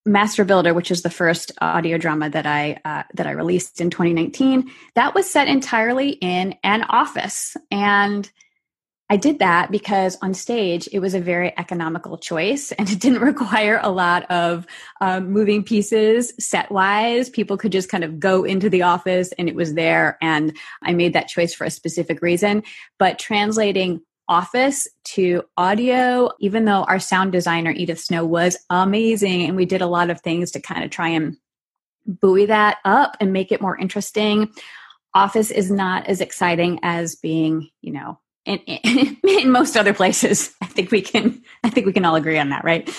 Master 0.08 0.46
Builder, 0.46 0.74
which 0.74 0.90
is 0.90 1.02
the 1.02 1.10
first 1.10 1.52
audio 1.62 1.98
drama 1.98 2.30
that 2.30 2.46
I 2.46 2.80
uh, 2.86 3.04
that 3.14 3.28
I 3.28 3.32
released 3.32 3.82
in 3.82 3.90
2019, 3.90 4.72
that 4.96 5.14
was 5.14 5.30
set 5.30 5.48
entirely 5.48 6.12
in 6.12 6.56
an 6.64 6.84
office, 6.84 7.56
and 7.70 8.30
I 9.10 9.16
did 9.16 9.40
that 9.40 9.72
because 9.72 10.18
on 10.22 10.34
stage 10.34 10.90
it 10.92 11.00
was 11.00 11.14
a 11.14 11.20
very 11.20 11.58
economical 11.58 12.18
choice, 12.18 12.72
and 12.74 12.90
it 12.90 13.00
didn't 13.00 13.22
require 13.22 13.80
a 13.82 13.92
lot 13.92 14.30
of 14.32 14.66
um, 15.02 15.32
moving 15.32 15.64
pieces 15.64 16.34
set 16.40 16.72
wise. 16.72 17.30
People 17.30 17.58
could 17.58 17.72
just 17.72 17.90
kind 17.90 18.04
of 18.04 18.20
go 18.20 18.44
into 18.44 18.70
the 18.70 18.82
office, 18.84 19.32
and 19.38 19.48
it 19.48 19.56
was 19.56 19.74
there. 19.76 20.18
And 20.22 20.56
I 20.82 20.94
made 20.94 21.14
that 21.14 21.28
choice 21.28 21.54
for 21.54 21.64
a 21.64 21.72
specific 21.72 22.22
reason. 22.22 22.64
But 22.98 23.20
translating 23.20 24.02
office 24.28 24.88
to 25.04 25.44
audio, 25.58 26.32
even 26.40 26.66
though 26.66 26.84
our 26.84 27.00
sound 27.00 27.32
designer, 27.32 27.72
Edith 27.72 28.00
Snow, 28.00 28.26
was 28.26 28.58
amazing. 28.70 29.44
And 29.44 29.56
we 29.56 29.66
did 29.66 29.82
a 29.82 29.88
lot 29.88 30.10
of 30.10 30.22
things 30.22 30.52
to 30.52 30.60
kind 30.60 30.84
of 30.84 30.92
try 30.92 31.10
and 31.10 31.38
buoy 32.06 32.46
that 32.46 32.78
up 32.86 33.18
and 33.20 33.34
make 33.34 33.52
it 33.52 33.62
more 33.62 33.78
interesting. 33.78 34.52
Office 35.14 35.52
is 35.52 35.72
not 35.72 36.08
as 36.08 36.22
exciting 36.22 36.80
as 36.84 37.16
being, 37.16 37.70
you 37.82 37.92
know, 37.92 38.20
in, 38.46 38.60
in, 38.60 39.18
in 39.28 39.52
most 39.52 39.76
other 39.76 39.94
places. 39.94 40.54
I 40.62 40.66
think 40.66 40.92
we 40.92 41.02
can, 41.02 41.42
I 41.64 41.70
think 41.70 41.86
we 41.86 41.94
can 41.94 42.06
all 42.06 42.16
agree 42.16 42.40
on 42.40 42.50
that, 42.50 42.64
right? 42.64 42.90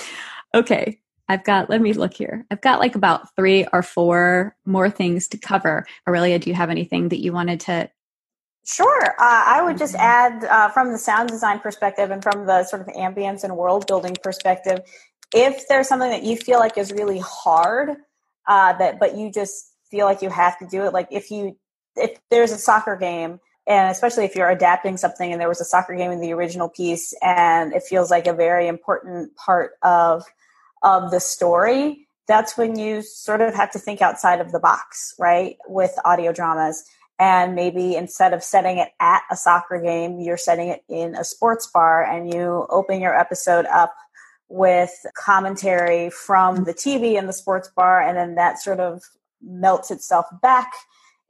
Okay. 0.54 1.00
I've 1.30 1.44
got, 1.44 1.68
let 1.68 1.82
me 1.82 1.92
look 1.92 2.14
here. 2.14 2.46
I've 2.50 2.62
got 2.62 2.78
like 2.78 2.94
about 2.94 3.34
three 3.36 3.66
or 3.72 3.82
four 3.82 4.56
more 4.64 4.88
things 4.88 5.28
to 5.28 5.38
cover. 5.38 5.86
Aurelia, 6.06 6.38
do 6.38 6.48
you 6.48 6.56
have 6.56 6.70
anything 6.70 7.10
that 7.10 7.20
you 7.20 7.34
wanted 7.34 7.60
to, 7.60 7.90
Sure. 8.68 9.12
Uh, 9.18 9.44
I 9.46 9.62
would 9.62 9.78
just 9.78 9.94
add 9.94 10.44
uh, 10.44 10.68
from 10.68 10.92
the 10.92 10.98
sound 10.98 11.30
design 11.30 11.58
perspective 11.58 12.10
and 12.10 12.22
from 12.22 12.44
the 12.44 12.64
sort 12.64 12.82
of 12.82 12.88
ambience 12.88 13.42
and 13.42 13.56
world 13.56 13.86
building 13.86 14.14
perspective, 14.22 14.80
if 15.34 15.66
there's 15.68 15.88
something 15.88 16.10
that 16.10 16.22
you 16.22 16.36
feel 16.36 16.58
like 16.58 16.76
is 16.76 16.92
really 16.92 17.18
hard, 17.18 17.96
uh, 18.46 18.74
that 18.74 19.00
but 19.00 19.16
you 19.16 19.32
just 19.32 19.72
feel 19.90 20.04
like 20.04 20.20
you 20.20 20.28
have 20.28 20.58
to 20.58 20.66
do 20.66 20.84
it, 20.84 20.92
like 20.92 21.08
if 21.10 21.30
you 21.30 21.56
if 21.96 22.18
there's 22.30 22.52
a 22.52 22.58
soccer 22.58 22.94
game 22.94 23.40
and 23.66 23.90
especially 23.90 24.24
if 24.26 24.36
you're 24.36 24.50
adapting 24.50 24.98
something 24.98 25.32
and 25.32 25.40
there 25.40 25.48
was 25.48 25.62
a 25.62 25.64
soccer 25.64 25.94
game 25.94 26.10
in 26.10 26.20
the 26.20 26.32
original 26.32 26.68
piece 26.68 27.14
and 27.22 27.72
it 27.72 27.82
feels 27.82 28.10
like 28.10 28.26
a 28.26 28.34
very 28.34 28.68
important 28.68 29.34
part 29.34 29.72
of 29.82 30.24
of 30.82 31.10
the 31.10 31.20
story 31.20 32.06
that's 32.28 32.56
when 32.58 32.78
you 32.78 33.00
sort 33.02 33.40
of 33.40 33.54
have 33.54 33.70
to 33.70 33.78
think 33.78 34.00
outside 34.00 34.40
of 34.40 34.52
the 34.52 34.60
box 34.60 35.14
right 35.18 35.56
with 35.66 35.98
audio 36.04 36.32
dramas 36.32 36.84
and 37.18 37.54
maybe 37.54 37.96
instead 37.96 38.32
of 38.32 38.42
setting 38.42 38.78
it 38.78 38.90
at 39.00 39.22
a 39.30 39.36
soccer 39.36 39.80
game 39.80 40.20
you're 40.20 40.36
setting 40.36 40.68
it 40.68 40.82
in 40.88 41.14
a 41.14 41.24
sports 41.24 41.66
bar 41.66 42.04
and 42.04 42.32
you 42.32 42.66
open 42.70 43.00
your 43.00 43.18
episode 43.18 43.66
up 43.66 43.94
with 44.48 44.90
commentary 45.16 46.10
from 46.10 46.64
the 46.64 46.74
TV 46.74 47.18
in 47.18 47.26
the 47.26 47.32
sports 47.32 47.70
bar 47.76 48.00
and 48.00 48.16
then 48.16 48.34
that 48.36 48.58
sort 48.58 48.80
of 48.80 49.02
melts 49.42 49.90
itself 49.90 50.26
back 50.40 50.72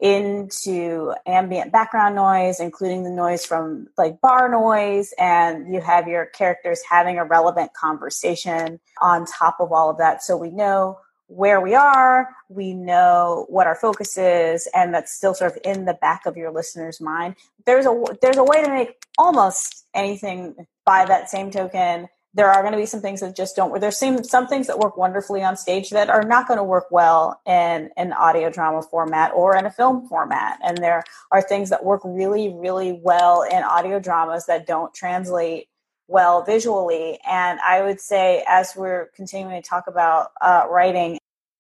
into 0.00 1.12
ambient 1.26 1.72
background 1.72 2.14
noise 2.14 2.60
including 2.60 3.02
the 3.02 3.10
noise 3.10 3.44
from 3.44 3.88
like 3.98 4.20
bar 4.20 4.48
noise 4.48 5.12
and 5.18 5.74
you 5.74 5.80
have 5.80 6.06
your 6.06 6.26
characters 6.26 6.80
having 6.88 7.18
a 7.18 7.24
relevant 7.24 7.72
conversation 7.74 8.78
on 9.02 9.26
top 9.26 9.56
of 9.58 9.72
all 9.72 9.90
of 9.90 9.98
that. 9.98 10.22
So 10.22 10.36
we 10.36 10.50
know 10.50 10.98
where 11.28 11.60
we 11.60 11.74
are, 11.74 12.28
we 12.48 12.74
know 12.74 13.46
what 13.48 13.66
our 13.66 13.76
focus 13.76 14.18
is, 14.18 14.66
and 14.74 14.92
that's 14.92 15.12
still 15.12 15.34
sort 15.34 15.52
of 15.52 15.58
in 15.64 15.84
the 15.84 15.94
back 15.94 16.26
of 16.26 16.36
your 16.36 16.50
listener's 16.50 17.00
mind. 17.00 17.36
There's 17.66 17.86
a 17.86 18.02
there's 18.20 18.38
a 18.38 18.44
way 18.44 18.64
to 18.64 18.68
make 18.68 19.04
almost 19.18 19.86
anything 19.94 20.66
by 20.84 21.04
that 21.04 21.30
same 21.30 21.50
token. 21.50 22.08
There 22.34 22.50
are 22.50 22.62
going 22.62 22.72
to 22.72 22.78
be 22.78 22.86
some 22.86 23.00
things 23.00 23.20
that 23.20 23.34
just 23.36 23.56
don't 23.56 23.70
work. 23.70 23.80
There's 23.80 23.98
some, 23.98 24.22
some 24.22 24.46
things 24.46 24.66
that 24.68 24.78
work 24.78 24.96
wonderfully 24.96 25.42
on 25.42 25.56
stage 25.56 25.90
that 25.90 26.08
are 26.08 26.22
not 26.22 26.46
going 26.46 26.58
to 26.58 26.64
work 26.64 26.86
well 26.90 27.40
in 27.46 27.90
an 27.96 28.12
audio 28.12 28.48
drama 28.50 28.82
format 28.82 29.32
or 29.34 29.56
in 29.56 29.66
a 29.66 29.70
film 29.70 30.06
format. 30.06 30.58
And 30.62 30.78
there 30.78 31.02
are 31.32 31.42
things 31.42 31.70
that 31.70 31.84
work 31.84 32.02
really, 32.04 32.54
really 32.54 32.92
well 33.02 33.42
in 33.42 33.62
audio 33.62 33.98
dramas 33.98 34.46
that 34.46 34.66
don't 34.66 34.94
translate 34.94 35.68
well 36.06 36.42
visually. 36.42 37.18
And 37.28 37.60
I 37.60 37.82
would 37.82 38.00
say, 38.00 38.44
as 38.48 38.72
we're 38.76 39.10
continuing 39.14 39.60
to 39.60 39.68
talk 39.68 39.84
about 39.86 40.30
uh, 40.40 40.66
writing, 40.70 41.17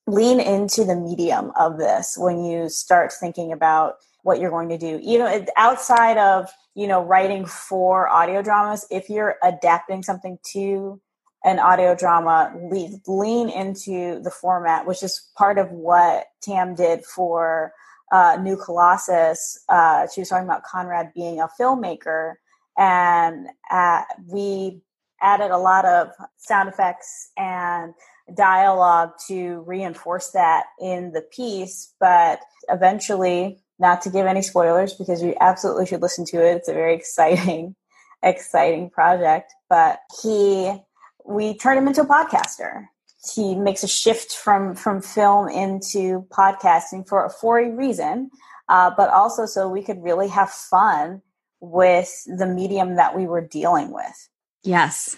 lean 0.08 0.40
into 0.40 0.84
the 0.84 0.96
medium 0.96 1.52
of 1.58 1.78
this 1.78 2.16
when 2.18 2.44
you 2.44 2.68
start 2.68 3.12
thinking 3.12 3.52
about 3.52 3.96
what 4.22 4.40
you're 4.40 4.50
going 4.50 4.68
to 4.70 4.78
do. 4.78 4.98
You 5.02 5.18
know, 5.18 5.46
outside 5.56 6.18
of 6.18 6.50
you 6.74 6.86
know 6.86 7.02
writing 7.02 7.46
for 7.46 8.08
audio 8.08 8.42
dramas, 8.42 8.86
if 8.90 9.08
you're 9.08 9.36
adapting 9.42 10.02
something 10.02 10.38
to 10.52 11.00
an 11.44 11.60
audio 11.60 11.94
drama, 11.94 12.52
lean, 12.70 13.00
lean 13.06 13.48
into 13.48 14.20
the 14.22 14.30
format, 14.30 14.86
which 14.86 15.02
is 15.02 15.28
part 15.36 15.56
of 15.56 15.70
what 15.70 16.26
Tam 16.42 16.74
did 16.74 17.04
for 17.04 17.72
uh, 18.10 18.36
New 18.42 18.56
Colossus. 18.56 19.62
Uh, 19.68 20.06
she 20.12 20.20
was 20.20 20.28
talking 20.28 20.46
about 20.46 20.64
Conrad 20.64 21.12
being 21.14 21.40
a 21.40 21.48
filmmaker 21.60 22.34
and 22.78 23.48
uh, 23.70 24.02
we 24.26 24.80
added 25.20 25.50
a 25.50 25.58
lot 25.58 25.84
of 25.84 26.10
sound 26.36 26.68
effects 26.68 27.32
and 27.36 27.92
dialogue 28.34 29.10
to 29.26 29.62
reinforce 29.66 30.30
that 30.30 30.66
in 30.80 31.12
the 31.12 31.22
piece 31.32 31.94
but 32.00 32.40
eventually 32.68 33.58
not 33.78 34.02
to 34.02 34.10
give 34.10 34.26
any 34.26 34.42
spoilers 34.42 34.94
because 34.94 35.22
you 35.22 35.34
absolutely 35.40 35.86
should 35.86 36.02
listen 36.02 36.24
to 36.24 36.36
it 36.36 36.56
it's 36.56 36.68
a 36.68 36.74
very 36.74 36.94
exciting 36.96 37.74
exciting 38.22 38.90
project 38.90 39.52
but 39.70 40.00
he 40.22 40.72
we 41.24 41.56
turned 41.56 41.78
him 41.78 41.88
into 41.88 42.02
a 42.02 42.06
podcaster 42.06 42.86
he 43.34 43.54
makes 43.54 43.82
a 43.82 43.88
shift 43.88 44.36
from 44.36 44.74
from 44.74 45.00
film 45.00 45.48
into 45.48 46.26
podcasting 46.30 47.06
for 47.08 47.30
for 47.40 47.58
a 47.58 47.70
reason 47.70 48.30
uh, 48.68 48.90
but 48.96 49.08
also 49.10 49.46
so 49.46 49.68
we 49.68 49.82
could 49.82 50.02
really 50.02 50.28
have 50.28 50.50
fun 50.50 51.22
with 51.60 52.24
the 52.26 52.46
medium 52.46 52.96
that 52.96 53.16
we 53.16 53.26
were 53.26 53.40
dealing 53.40 53.92
with. 53.92 54.28
Yes. 54.62 55.16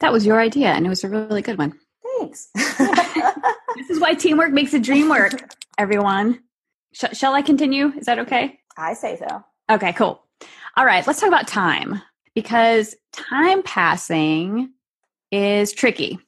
That 0.00 0.12
was 0.12 0.26
your 0.26 0.40
idea, 0.40 0.68
and 0.68 0.86
it 0.86 0.88
was 0.88 1.04
a 1.04 1.08
really 1.08 1.42
good 1.42 1.58
one. 1.58 1.78
Thanks. 2.24 2.48
this 3.76 3.90
is 3.90 4.00
why 4.00 4.14
teamwork 4.14 4.52
makes 4.52 4.74
a 4.74 4.78
dream 4.78 5.08
work, 5.08 5.54
everyone. 5.78 6.40
Sh- 6.92 7.16
shall 7.16 7.34
I 7.34 7.42
continue? 7.42 7.92
Is 7.96 8.06
that 8.06 8.18
okay? 8.20 8.58
I 8.76 8.94
say 8.94 9.16
so. 9.16 9.44
Okay, 9.70 9.92
cool. 9.92 10.22
All 10.76 10.84
right, 10.84 11.06
let's 11.06 11.20
talk 11.20 11.28
about 11.28 11.46
time 11.46 12.00
because 12.34 12.94
time 13.12 13.62
passing 13.62 14.72
is 15.30 15.72
tricky 15.72 16.18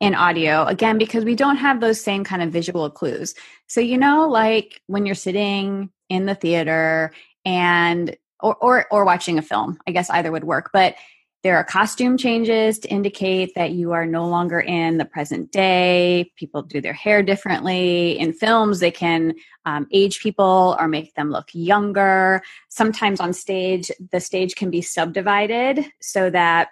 in 0.00 0.14
audio 0.14 0.64
again 0.64 0.98
because 0.98 1.24
we 1.24 1.34
don't 1.34 1.56
have 1.56 1.80
those 1.80 2.00
same 2.00 2.24
kind 2.24 2.42
of 2.42 2.50
visual 2.50 2.90
clues. 2.90 3.34
So, 3.66 3.80
you 3.80 3.98
know, 3.98 4.28
like 4.28 4.80
when 4.86 5.06
you're 5.06 5.14
sitting 5.14 5.90
in 6.08 6.26
the 6.26 6.34
theater 6.34 7.12
and 7.44 8.16
or, 8.44 8.56
or 8.56 8.86
or 8.90 9.04
watching 9.04 9.38
a 9.38 9.42
film. 9.42 9.78
I 9.86 9.90
guess 9.90 10.10
either 10.10 10.30
would 10.30 10.44
work, 10.44 10.70
but 10.72 10.94
there 11.44 11.58
are 11.58 11.62
costume 11.62 12.16
changes 12.16 12.78
to 12.78 12.88
indicate 12.88 13.54
that 13.54 13.72
you 13.72 13.92
are 13.92 14.06
no 14.06 14.26
longer 14.26 14.60
in 14.60 14.96
the 14.96 15.04
present 15.04 15.52
day. 15.52 16.32
People 16.36 16.62
do 16.62 16.80
their 16.80 16.94
hair 16.94 17.22
differently. 17.22 18.18
In 18.18 18.32
films, 18.32 18.80
they 18.80 18.90
can 18.90 19.34
um, 19.66 19.86
age 19.92 20.20
people 20.20 20.74
or 20.80 20.88
make 20.88 21.14
them 21.14 21.30
look 21.30 21.50
younger. 21.52 22.42
Sometimes 22.70 23.20
on 23.20 23.34
stage, 23.34 23.90
the 24.10 24.20
stage 24.20 24.56
can 24.56 24.70
be 24.70 24.80
subdivided 24.80 25.84
so 26.00 26.30
that 26.30 26.70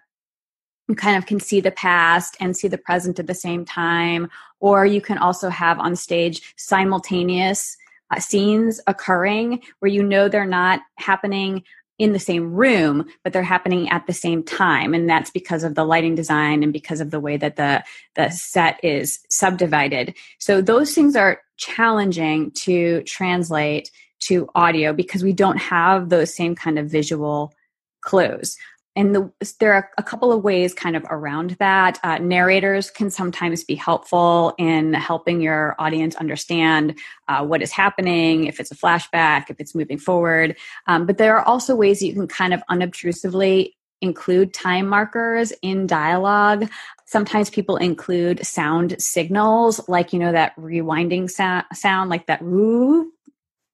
you 0.89 0.95
kind 0.95 1.19
of 1.19 1.27
can 1.27 1.39
see 1.39 1.61
the 1.61 1.71
past 1.71 2.39
and 2.41 2.57
see 2.57 2.67
the 2.67 2.79
present 2.79 3.19
at 3.19 3.27
the 3.27 3.35
same 3.35 3.67
time. 3.67 4.31
Or 4.59 4.87
you 4.87 5.03
can 5.03 5.19
also 5.19 5.51
have 5.51 5.79
on 5.81 5.97
stage 5.97 6.55
simultaneous 6.57 7.77
uh, 8.11 8.21
scenes 8.21 8.81
occurring 8.87 9.63
where 9.81 9.91
you 9.91 10.03
know 10.03 10.31
they're 10.31 10.47
not 10.47 10.81
happening 10.97 11.63
in 12.03 12.13
the 12.13 12.19
same 12.19 12.53
room, 12.53 13.07
but 13.23 13.33
they're 13.33 13.45
happening 13.45 13.89
at 13.89 14.09
the 14.09 14.13
same 14.13 14.43
time. 14.43 14.93
And 14.93 15.09
that's 15.09 15.31
because 15.31 15.63
of 15.63 15.77
the 15.77 15.85
lighting 15.85 16.17
design 16.17 16.65
and 16.65 16.73
because 16.73 17.01
of 17.01 17.13
the 17.13 17.21
way 17.21 17.37
that 17.37 17.55
the, 17.55 17.85
the 18.17 18.29
set 18.31 18.81
is 18.83 19.21
subdivided. 19.31 20.17
So 20.39 20.61
those 20.61 20.97
things 20.97 21.15
are 21.15 21.41
challenging 21.59 22.51
to 22.63 23.05
translate 23.05 23.93
to 24.23 24.49
audio 24.57 24.93
because 24.93 25.23
we 25.23 25.33
don't 25.33 25.59
have 25.59 26.09
those 26.09 26.35
same 26.35 26.57
kind 26.57 26.77
of 26.77 26.91
visual 26.91 27.55
clues 28.01 28.57
and 28.95 29.15
the, 29.15 29.33
there 29.59 29.73
are 29.73 29.91
a 29.97 30.03
couple 30.03 30.33
of 30.33 30.45
ways 30.45 30.75
kind 30.75 30.97
of 30.97 31.05
around 31.09 31.53
that. 31.53 31.99
Uh, 32.03 32.19
narrators 32.19 32.91
can 32.91 33.11
sometimes 33.11 33.65
be 33.65 33.75
helpful 33.75 34.55
in 34.59 34.93
helping 34.93 35.41
your 35.41 35.75
audience 35.79 36.15
understand 36.17 36.99
uh, 37.29 37.45
what 37.45 37.63
is 37.63 37.73
happening, 37.73 38.45
if 38.45 38.61
it's 38.61 38.71
a 38.71 38.77
flashback, 38.77 39.49
if 39.49 39.59
it's 39.61 39.75
moving 39.75 39.99
forward. 39.99 40.57
Um, 40.87 41.07
but 41.07 41.17
there 41.17 41.37
are 41.39 41.45
also 41.45 41.75
ways 41.75 42.01
that 42.01 42.07
you 42.07 42.13
can 42.13 42.29
kind 42.29 42.53
of 42.53 42.63
unobtrusively 42.69 43.71
include 44.03 44.53
time 44.53 44.89
markers 44.89 45.53
in 45.63 45.87
dialogue. 45.87 46.69
Sometimes 47.07 47.49
people 47.49 47.77
include 47.77 48.45
sound 48.45 49.01
signals, 49.01 49.89
like, 49.89 50.13
you 50.13 50.19
know, 50.19 50.33
that 50.33 50.55
rewinding 50.57 51.31
sa- 51.31 51.63
sound, 51.73 52.11
like 52.11 52.27
that 52.27 52.43
woo, 52.43 53.11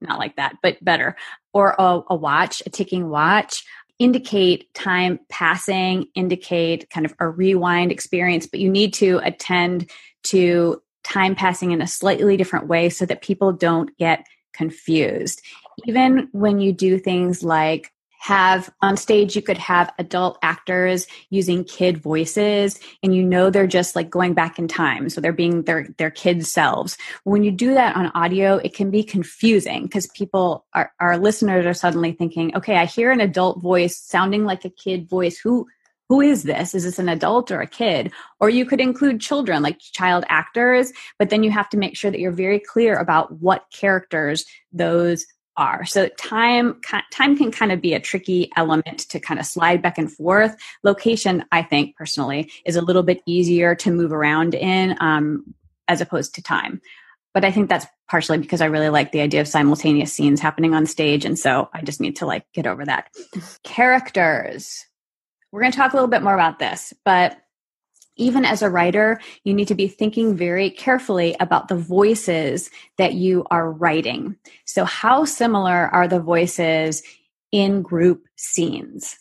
not 0.00 0.18
like 0.18 0.36
that, 0.36 0.56
but 0.62 0.82
better, 0.84 1.16
or 1.52 1.74
a, 1.78 2.02
a 2.10 2.14
watch, 2.14 2.62
a 2.66 2.70
ticking 2.70 3.08
watch 3.08 3.64
indicate 3.98 4.72
time 4.74 5.18
passing, 5.28 6.06
indicate 6.14 6.88
kind 6.90 7.04
of 7.04 7.14
a 7.18 7.28
rewind 7.28 7.90
experience, 7.90 8.46
but 8.46 8.60
you 8.60 8.70
need 8.70 8.94
to 8.94 9.20
attend 9.24 9.90
to 10.24 10.80
time 11.04 11.34
passing 11.34 11.72
in 11.72 11.80
a 11.80 11.86
slightly 11.86 12.36
different 12.36 12.68
way 12.68 12.88
so 12.88 13.06
that 13.06 13.22
people 13.22 13.52
don't 13.52 13.96
get 13.98 14.26
confused. 14.52 15.42
Even 15.86 16.28
when 16.32 16.60
you 16.60 16.72
do 16.72 16.98
things 16.98 17.42
like 17.42 17.92
have 18.18 18.70
on 18.82 18.96
stage 18.96 19.36
you 19.36 19.42
could 19.42 19.58
have 19.58 19.92
adult 19.98 20.38
actors 20.42 21.06
using 21.30 21.64
kid 21.64 21.98
voices 21.98 22.78
and 23.02 23.14
you 23.14 23.22
know 23.22 23.48
they're 23.48 23.66
just 23.66 23.94
like 23.94 24.10
going 24.10 24.34
back 24.34 24.58
in 24.58 24.66
time 24.68 25.08
so 25.08 25.20
they're 25.20 25.32
being 25.32 25.62
their 25.62 25.86
their 25.98 26.10
kid 26.10 26.44
selves 26.44 26.98
when 27.24 27.44
you 27.44 27.50
do 27.50 27.74
that 27.74 27.96
on 27.96 28.10
audio 28.14 28.56
it 28.56 28.74
can 28.74 28.90
be 28.90 29.02
confusing 29.02 29.84
because 29.84 30.06
people 30.08 30.66
our, 30.74 30.92
our 31.00 31.16
listeners 31.16 31.64
are 31.64 31.74
suddenly 31.74 32.12
thinking 32.12 32.54
okay 32.56 32.76
i 32.76 32.84
hear 32.84 33.10
an 33.10 33.20
adult 33.20 33.62
voice 33.62 33.96
sounding 33.96 34.44
like 34.44 34.64
a 34.64 34.70
kid 34.70 35.08
voice 35.08 35.38
who 35.38 35.66
who 36.08 36.22
is 36.22 36.44
this? 36.44 36.74
Is 36.74 36.84
this 36.84 36.98
an 36.98 37.08
adult 37.08 37.50
or 37.50 37.60
a 37.60 37.66
kid? 37.66 38.12
Or 38.40 38.48
you 38.48 38.64
could 38.64 38.80
include 38.80 39.20
children, 39.20 39.62
like 39.62 39.78
child 39.78 40.24
actors, 40.28 40.90
but 41.18 41.28
then 41.28 41.42
you 41.42 41.50
have 41.50 41.68
to 41.70 41.76
make 41.76 41.96
sure 41.96 42.10
that 42.10 42.18
you're 42.18 42.32
very 42.32 42.58
clear 42.58 42.96
about 42.96 43.42
what 43.42 43.66
characters 43.70 44.46
those 44.72 45.26
are. 45.58 45.84
So 45.84 46.08
time 46.18 46.80
time 47.12 47.36
can 47.36 47.50
kind 47.50 47.72
of 47.72 47.82
be 47.82 47.92
a 47.92 48.00
tricky 48.00 48.50
element 48.56 49.00
to 49.10 49.20
kind 49.20 49.38
of 49.38 49.44
slide 49.44 49.82
back 49.82 49.98
and 49.98 50.10
forth. 50.10 50.56
Location, 50.82 51.44
I 51.52 51.62
think 51.62 51.96
personally, 51.96 52.50
is 52.64 52.76
a 52.76 52.80
little 52.80 53.02
bit 53.02 53.20
easier 53.26 53.74
to 53.74 53.90
move 53.90 54.12
around 54.12 54.54
in 54.54 54.96
um, 55.00 55.54
as 55.88 56.00
opposed 56.00 56.34
to 56.36 56.42
time. 56.42 56.80
But 57.34 57.44
I 57.44 57.50
think 57.50 57.68
that's 57.68 57.86
partially 58.08 58.38
because 58.38 58.62
I 58.62 58.66
really 58.66 58.88
like 58.88 59.12
the 59.12 59.20
idea 59.20 59.40
of 59.40 59.48
simultaneous 59.48 60.12
scenes 60.12 60.40
happening 60.40 60.74
on 60.74 60.86
stage, 60.86 61.24
and 61.24 61.38
so 61.38 61.68
I 61.74 61.82
just 61.82 62.00
need 62.00 62.16
to 62.16 62.26
like 62.26 62.46
get 62.54 62.66
over 62.66 62.84
that. 62.86 63.10
Characters. 63.64 64.86
We're 65.52 65.60
going 65.60 65.72
to 65.72 65.78
talk 65.78 65.92
a 65.92 65.96
little 65.96 66.08
bit 66.08 66.22
more 66.22 66.34
about 66.34 66.58
this, 66.58 66.92
but 67.04 67.36
even 68.18 68.44
as 68.44 68.62
a 68.62 68.70
writer, 68.70 69.20
you 69.44 69.54
need 69.54 69.68
to 69.68 69.74
be 69.74 69.88
thinking 69.88 70.36
very 70.36 70.70
carefully 70.70 71.34
about 71.40 71.68
the 71.68 71.76
voices 71.76 72.70
that 72.98 73.14
you 73.14 73.44
are 73.50 73.72
writing. 73.72 74.36
So, 74.66 74.84
how 74.84 75.24
similar 75.24 75.88
are 75.88 76.08
the 76.08 76.20
voices 76.20 77.02
in 77.52 77.82
group 77.82 78.24
scenes? 78.36 79.18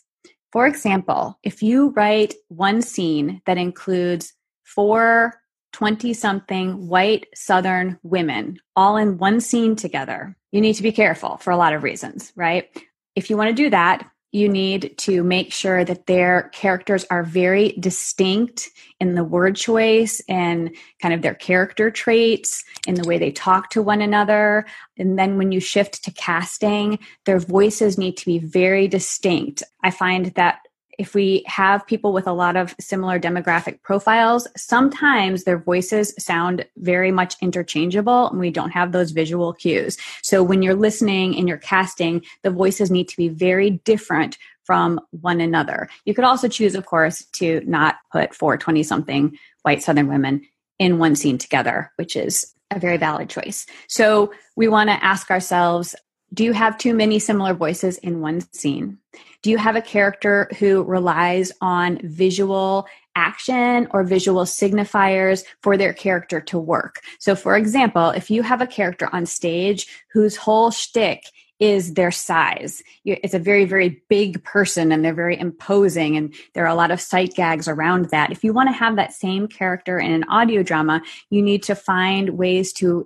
For 0.52 0.66
example, 0.66 1.38
if 1.42 1.62
you 1.62 1.90
write 1.90 2.34
one 2.48 2.82
scene 2.82 3.42
that 3.46 3.58
includes 3.58 4.32
four 4.64 5.34
20 5.72 6.14
something 6.14 6.88
white 6.88 7.26
Southern 7.34 7.98
women 8.02 8.58
all 8.74 8.96
in 8.96 9.18
one 9.18 9.40
scene 9.40 9.76
together, 9.76 10.36
you 10.50 10.60
need 10.60 10.74
to 10.74 10.82
be 10.82 10.92
careful 10.92 11.36
for 11.36 11.50
a 11.50 11.56
lot 11.56 11.74
of 11.74 11.82
reasons, 11.82 12.32
right? 12.34 12.68
If 13.14 13.30
you 13.30 13.36
want 13.36 13.50
to 13.50 13.62
do 13.62 13.70
that, 13.70 14.08
you 14.30 14.48
need 14.48 14.96
to 14.98 15.22
make 15.22 15.52
sure 15.52 15.84
that 15.84 16.06
their 16.06 16.50
characters 16.52 17.06
are 17.10 17.22
very 17.22 17.72
distinct 17.80 18.68
in 19.00 19.14
the 19.14 19.24
word 19.24 19.56
choice 19.56 20.20
and 20.28 20.76
kind 21.00 21.14
of 21.14 21.22
their 21.22 21.34
character 21.34 21.90
traits 21.90 22.62
in 22.86 22.94
the 22.94 23.08
way 23.08 23.16
they 23.16 23.30
talk 23.30 23.70
to 23.70 23.80
one 23.80 24.02
another. 24.02 24.66
And 24.98 25.18
then 25.18 25.38
when 25.38 25.50
you 25.50 25.60
shift 25.60 26.04
to 26.04 26.10
casting, 26.10 26.98
their 27.24 27.38
voices 27.38 27.96
need 27.96 28.16
to 28.18 28.26
be 28.26 28.38
very 28.38 28.86
distinct. 28.86 29.62
I 29.82 29.90
find 29.90 30.26
that 30.34 30.60
if 30.98 31.14
we 31.14 31.44
have 31.46 31.86
people 31.86 32.12
with 32.12 32.26
a 32.26 32.32
lot 32.32 32.56
of 32.56 32.74
similar 32.80 33.18
demographic 33.20 33.80
profiles, 33.82 34.48
sometimes 34.56 35.44
their 35.44 35.58
voices 35.58 36.12
sound 36.18 36.66
very 36.76 37.12
much 37.12 37.36
interchangeable 37.40 38.28
and 38.28 38.40
we 38.40 38.50
don't 38.50 38.72
have 38.72 38.90
those 38.90 39.12
visual 39.12 39.52
cues. 39.52 39.96
So 40.22 40.42
when 40.42 40.60
you're 40.60 40.74
listening 40.74 41.36
and 41.36 41.48
you're 41.48 41.56
casting, 41.56 42.24
the 42.42 42.50
voices 42.50 42.90
need 42.90 43.08
to 43.08 43.16
be 43.16 43.28
very 43.28 43.70
different 43.70 44.36
from 44.64 45.00
one 45.12 45.40
another. 45.40 45.88
You 46.04 46.14
could 46.14 46.24
also 46.24 46.48
choose, 46.48 46.74
of 46.74 46.84
course, 46.84 47.24
to 47.34 47.62
not 47.64 47.96
put 48.12 48.34
four 48.34 48.58
20 48.58 48.82
something 48.82 49.38
white 49.62 49.82
Southern 49.82 50.08
women 50.08 50.42
in 50.78 50.98
one 50.98 51.16
scene 51.16 51.38
together, 51.38 51.90
which 51.96 52.16
is 52.16 52.54
a 52.70 52.78
very 52.78 52.98
valid 52.98 53.30
choice. 53.30 53.66
So 53.86 54.32
we 54.56 54.68
want 54.68 54.90
to 54.90 55.02
ask 55.02 55.30
ourselves 55.30 55.94
do 56.32 56.44
you 56.44 56.52
have 56.52 56.78
too 56.78 56.94
many 56.94 57.18
similar 57.18 57.54
voices 57.54 57.98
in 57.98 58.20
one 58.20 58.40
scene? 58.52 58.98
Do 59.42 59.50
you 59.50 59.58
have 59.58 59.76
a 59.76 59.82
character 59.82 60.48
who 60.58 60.82
relies 60.82 61.52
on 61.60 62.00
visual 62.02 62.86
action 63.16 63.88
or 63.90 64.04
visual 64.04 64.44
signifiers 64.44 65.44
for 65.62 65.76
their 65.76 65.92
character 65.92 66.40
to 66.42 66.58
work? 66.58 67.00
So, 67.18 67.34
for 67.34 67.56
example, 67.56 68.10
if 68.10 68.30
you 68.30 68.42
have 68.42 68.60
a 68.60 68.66
character 68.66 69.08
on 69.12 69.26
stage 69.26 69.86
whose 70.12 70.36
whole 70.36 70.70
shtick 70.70 71.24
is 71.60 71.94
their 71.94 72.12
size. 72.12 72.82
It's 73.04 73.34
a 73.34 73.38
very, 73.38 73.64
very 73.64 74.00
big 74.08 74.42
person 74.44 74.92
and 74.92 75.04
they're 75.04 75.12
very 75.12 75.38
imposing, 75.38 76.16
and 76.16 76.34
there 76.54 76.64
are 76.64 76.68
a 76.68 76.74
lot 76.74 76.90
of 76.90 77.00
sight 77.00 77.34
gags 77.34 77.66
around 77.66 78.10
that. 78.10 78.30
If 78.30 78.44
you 78.44 78.52
want 78.52 78.68
to 78.68 78.72
have 78.72 78.96
that 78.96 79.12
same 79.12 79.48
character 79.48 79.98
in 79.98 80.12
an 80.12 80.24
audio 80.28 80.62
drama, 80.62 81.02
you 81.30 81.42
need 81.42 81.64
to 81.64 81.74
find 81.74 82.30
ways 82.30 82.72
to 82.74 83.04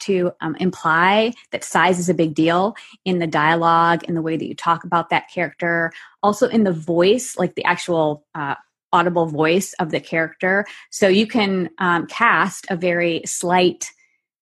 to 0.00 0.32
um, 0.40 0.56
imply 0.56 1.32
that 1.52 1.64
size 1.64 1.98
is 1.98 2.08
a 2.08 2.14
big 2.14 2.34
deal 2.34 2.76
in 3.04 3.18
the 3.18 3.26
dialogue, 3.26 4.04
in 4.04 4.14
the 4.14 4.22
way 4.22 4.36
that 4.36 4.46
you 4.46 4.54
talk 4.54 4.84
about 4.84 5.10
that 5.10 5.30
character, 5.30 5.92
also 6.22 6.48
in 6.48 6.64
the 6.64 6.72
voice, 6.72 7.36
like 7.38 7.54
the 7.54 7.64
actual 7.64 8.26
uh, 8.34 8.54
audible 8.92 9.26
voice 9.26 9.72
of 9.74 9.90
the 9.90 10.00
character. 10.00 10.64
So 10.90 11.08
you 11.08 11.26
can 11.26 11.70
um, 11.78 12.06
cast 12.06 12.66
a 12.70 12.76
very 12.76 13.22
slight 13.26 13.90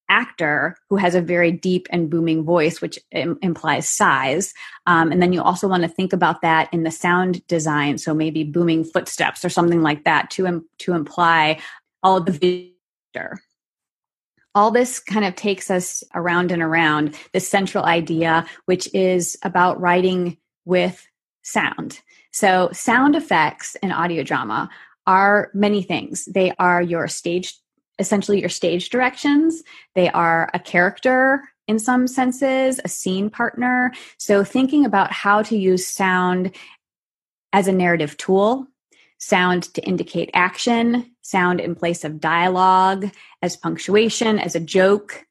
actor 0.08 0.76
who 0.90 0.96
has 0.96 1.14
a 1.14 1.22
very 1.22 1.50
deep 1.50 1.86
and 1.90 2.10
booming 2.10 2.44
voice, 2.44 2.82
which 2.82 2.98
Im- 3.12 3.38
implies 3.40 3.88
size. 3.88 4.52
Um, 4.86 5.10
and 5.10 5.22
then 5.22 5.32
you 5.32 5.40
also 5.40 5.66
want 5.66 5.84
to 5.84 5.88
think 5.88 6.12
about 6.12 6.42
that 6.42 6.68
in 6.72 6.82
the 6.82 6.90
sound 6.90 7.46
design. 7.46 7.96
So 7.96 8.12
maybe 8.12 8.44
booming 8.44 8.84
footsteps 8.84 9.42
or 9.42 9.48
something 9.48 9.80
like 9.80 10.04
that 10.04 10.30
to 10.32 10.46
Im- 10.46 10.68
to 10.80 10.92
imply 10.92 11.60
all 12.02 12.20
the 12.20 12.32
vector 13.14 13.40
all 14.54 14.70
this 14.70 14.98
kind 14.98 15.24
of 15.24 15.34
takes 15.34 15.70
us 15.70 16.04
around 16.14 16.52
and 16.52 16.62
around 16.62 17.14
this 17.32 17.48
central 17.48 17.84
idea, 17.84 18.46
which 18.66 18.92
is 18.94 19.36
about 19.42 19.80
writing 19.80 20.36
with 20.64 21.06
sound. 21.42 22.00
So, 22.32 22.70
sound 22.72 23.16
effects 23.16 23.76
in 23.82 23.92
audio 23.92 24.22
drama 24.22 24.70
are 25.06 25.50
many 25.54 25.82
things. 25.82 26.24
They 26.26 26.52
are 26.58 26.80
your 26.80 27.08
stage, 27.08 27.54
essentially 27.98 28.40
your 28.40 28.48
stage 28.48 28.90
directions. 28.90 29.62
They 29.94 30.08
are 30.10 30.50
a 30.54 30.58
character 30.58 31.42
in 31.68 31.78
some 31.78 32.06
senses, 32.06 32.80
a 32.84 32.88
scene 32.88 33.30
partner. 33.30 33.92
So, 34.18 34.44
thinking 34.44 34.84
about 34.84 35.12
how 35.12 35.42
to 35.42 35.56
use 35.56 35.86
sound 35.86 36.54
as 37.52 37.68
a 37.68 37.72
narrative 37.72 38.16
tool 38.16 38.66
sound 39.18 39.72
to 39.74 39.80
indicate 39.82 40.30
action, 40.34 41.11
sound 41.22 41.60
in 41.60 41.74
place 41.74 42.04
of 42.04 42.20
dialogue, 42.20 43.10
as 43.40 43.56
punctuation, 43.56 44.38
as 44.38 44.54
a 44.54 44.60
joke, 44.60 45.24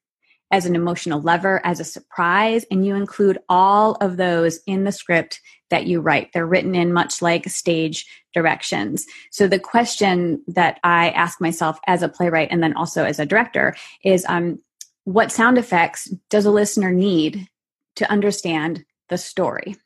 as 0.50 0.66
an 0.66 0.76
emotional 0.76 1.20
lever, 1.20 1.60
as 1.64 1.80
a 1.80 1.84
surprise, 1.84 2.64
and 2.70 2.84
you 2.84 2.94
include 2.94 3.38
all 3.48 3.94
of 4.00 4.16
those 4.18 4.60
in 4.66 4.84
the 4.84 4.92
script 4.92 5.40
that 5.70 5.86
you 5.86 6.00
write. 6.00 6.30
They're 6.32 6.46
written 6.46 6.74
in 6.74 6.92
much 6.92 7.22
like 7.22 7.48
stage 7.48 8.06
directions. 8.34 9.06
So 9.30 9.48
the 9.48 9.58
question 9.58 10.42
that 10.48 10.78
I 10.84 11.08
ask 11.10 11.40
myself 11.40 11.78
as 11.86 12.02
a 12.02 12.08
playwright 12.08 12.48
and 12.50 12.62
then 12.62 12.74
also 12.74 13.04
as 13.04 13.18
a 13.18 13.26
director 13.26 13.74
is 14.04 14.26
um, 14.28 14.58
what 15.04 15.32
sound 15.32 15.56
effects 15.56 16.08
does 16.28 16.44
a 16.44 16.50
listener 16.50 16.92
need 16.92 17.48
to 17.96 18.10
understand 18.10 18.84
the 19.08 19.18
story? 19.18 19.76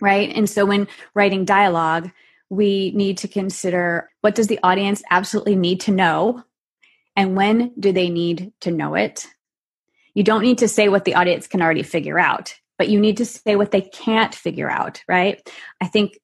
Right. 0.00 0.34
And 0.34 0.50
so 0.50 0.66
when 0.66 0.88
writing 1.14 1.44
dialogue, 1.44 2.10
we 2.52 2.90
need 2.94 3.16
to 3.16 3.28
consider 3.28 4.10
what 4.20 4.34
does 4.34 4.46
the 4.46 4.60
audience 4.62 5.02
absolutely 5.10 5.56
need 5.56 5.80
to 5.80 5.90
know 5.90 6.44
and 7.16 7.34
when 7.34 7.72
do 7.80 7.92
they 7.92 8.10
need 8.10 8.52
to 8.60 8.70
know 8.70 8.94
it. 8.94 9.26
You 10.12 10.22
don't 10.22 10.42
need 10.42 10.58
to 10.58 10.68
say 10.68 10.90
what 10.90 11.06
the 11.06 11.14
audience 11.14 11.46
can 11.46 11.62
already 11.62 11.82
figure 11.82 12.18
out 12.18 12.54
but 12.76 12.90
you 12.90 13.00
need 13.00 13.16
to 13.16 13.24
say 13.24 13.56
what 13.56 13.70
they 13.70 13.80
can't 13.80 14.34
figure 14.34 14.70
out 14.70 15.02
right? 15.08 15.40
I 15.80 15.86
think 15.86 16.18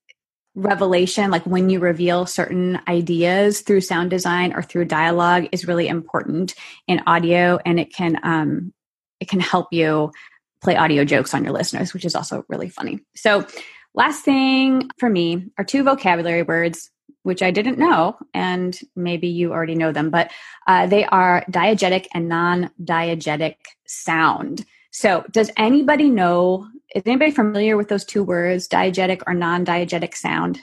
revelation 0.54 1.30
like 1.30 1.46
when 1.46 1.70
you 1.70 1.80
reveal 1.80 2.26
certain 2.26 2.78
ideas 2.86 3.62
through 3.62 3.80
sound 3.80 4.10
design 4.10 4.52
or 4.52 4.62
through 4.62 4.84
dialogue 4.84 5.48
is 5.50 5.66
really 5.66 5.88
important 5.88 6.54
in 6.86 7.00
audio 7.06 7.58
and 7.64 7.80
it 7.80 7.90
can 7.90 8.20
um 8.22 8.74
it 9.18 9.30
can 9.30 9.40
help 9.40 9.68
you 9.70 10.12
play 10.60 10.76
audio 10.76 11.06
jokes 11.06 11.32
on 11.32 11.42
your 11.42 11.54
listeners 11.54 11.94
which 11.94 12.04
is 12.04 12.14
also 12.14 12.44
really 12.48 12.68
funny. 12.68 13.00
So 13.16 13.46
Last 13.94 14.24
thing 14.24 14.90
for 14.98 15.08
me 15.08 15.50
are 15.58 15.64
two 15.64 15.82
vocabulary 15.82 16.42
words, 16.42 16.90
which 17.22 17.42
I 17.42 17.50
didn't 17.50 17.78
know, 17.78 18.16
and 18.32 18.78
maybe 18.94 19.28
you 19.28 19.52
already 19.52 19.74
know 19.74 19.92
them, 19.92 20.10
but 20.10 20.30
uh, 20.66 20.86
they 20.86 21.04
are 21.04 21.44
diegetic 21.50 22.06
and 22.14 22.28
non 22.28 22.70
diegetic 22.82 23.56
sound. 23.86 24.64
So, 24.90 25.24
does 25.30 25.50
anybody 25.56 26.10
know? 26.10 26.68
Is 26.94 27.02
anybody 27.04 27.32
familiar 27.32 27.76
with 27.76 27.88
those 27.88 28.04
two 28.04 28.24
words, 28.24 28.68
diegetic 28.68 29.22
or 29.26 29.34
non 29.34 29.64
diegetic 29.64 30.14
sound? 30.14 30.60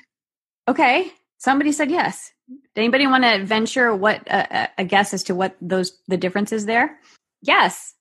Okay, 0.68 1.12
somebody 1.38 1.72
said 1.72 1.92
yes. 1.92 2.32
Does 2.48 2.58
anybody 2.78 3.08
want 3.08 3.24
to 3.24 3.44
venture 3.44 3.94
what 3.96 4.30
uh, 4.32 4.68
a 4.78 4.86
guess 4.86 5.14
as 5.14 5.24
to 5.24 5.36
what 5.36 5.56
those 5.62 6.00
the 6.08 6.18
difference 6.18 6.52
is 6.52 6.66
there? 6.66 6.98
Yes. 7.42 7.94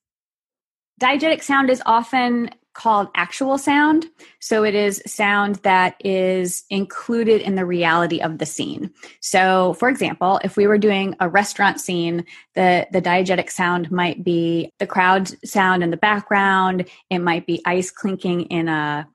Diegetic 1.00 1.42
sound 1.42 1.70
is 1.70 1.82
often 1.84 2.50
called 2.74 3.08
actual 3.14 3.56
sound. 3.56 4.06
So 4.40 4.64
it 4.64 4.74
is 4.74 5.02
sound 5.06 5.56
that 5.56 5.96
is 6.04 6.64
included 6.70 7.40
in 7.40 7.54
the 7.54 7.64
reality 7.64 8.20
of 8.20 8.38
the 8.38 8.46
scene. 8.46 8.90
So 9.20 9.74
for 9.74 9.88
example, 9.88 10.40
if 10.44 10.56
we 10.56 10.66
were 10.66 10.78
doing 10.78 11.16
a 11.20 11.28
restaurant 11.28 11.80
scene, 11.80 12.24
the, 12.54 12.86
the 12.92 13.00
diegetic 13.00 13.50
sound 13.50 13.90
might 13.90 14.22
be 14.22 14.72
the 14.78 14.86
crowd 14.86 15.28
sound 15.46 15.82
in 15.82 15.90
the 15.90 15.96
background. 15.96 16.88
It 17.10 17.20
might 17.20 17.46
be 17.46 17.62
ice 17.64 17.90
clinking 17.90 18.42
in 18.42 18.68
a 18.68 19.08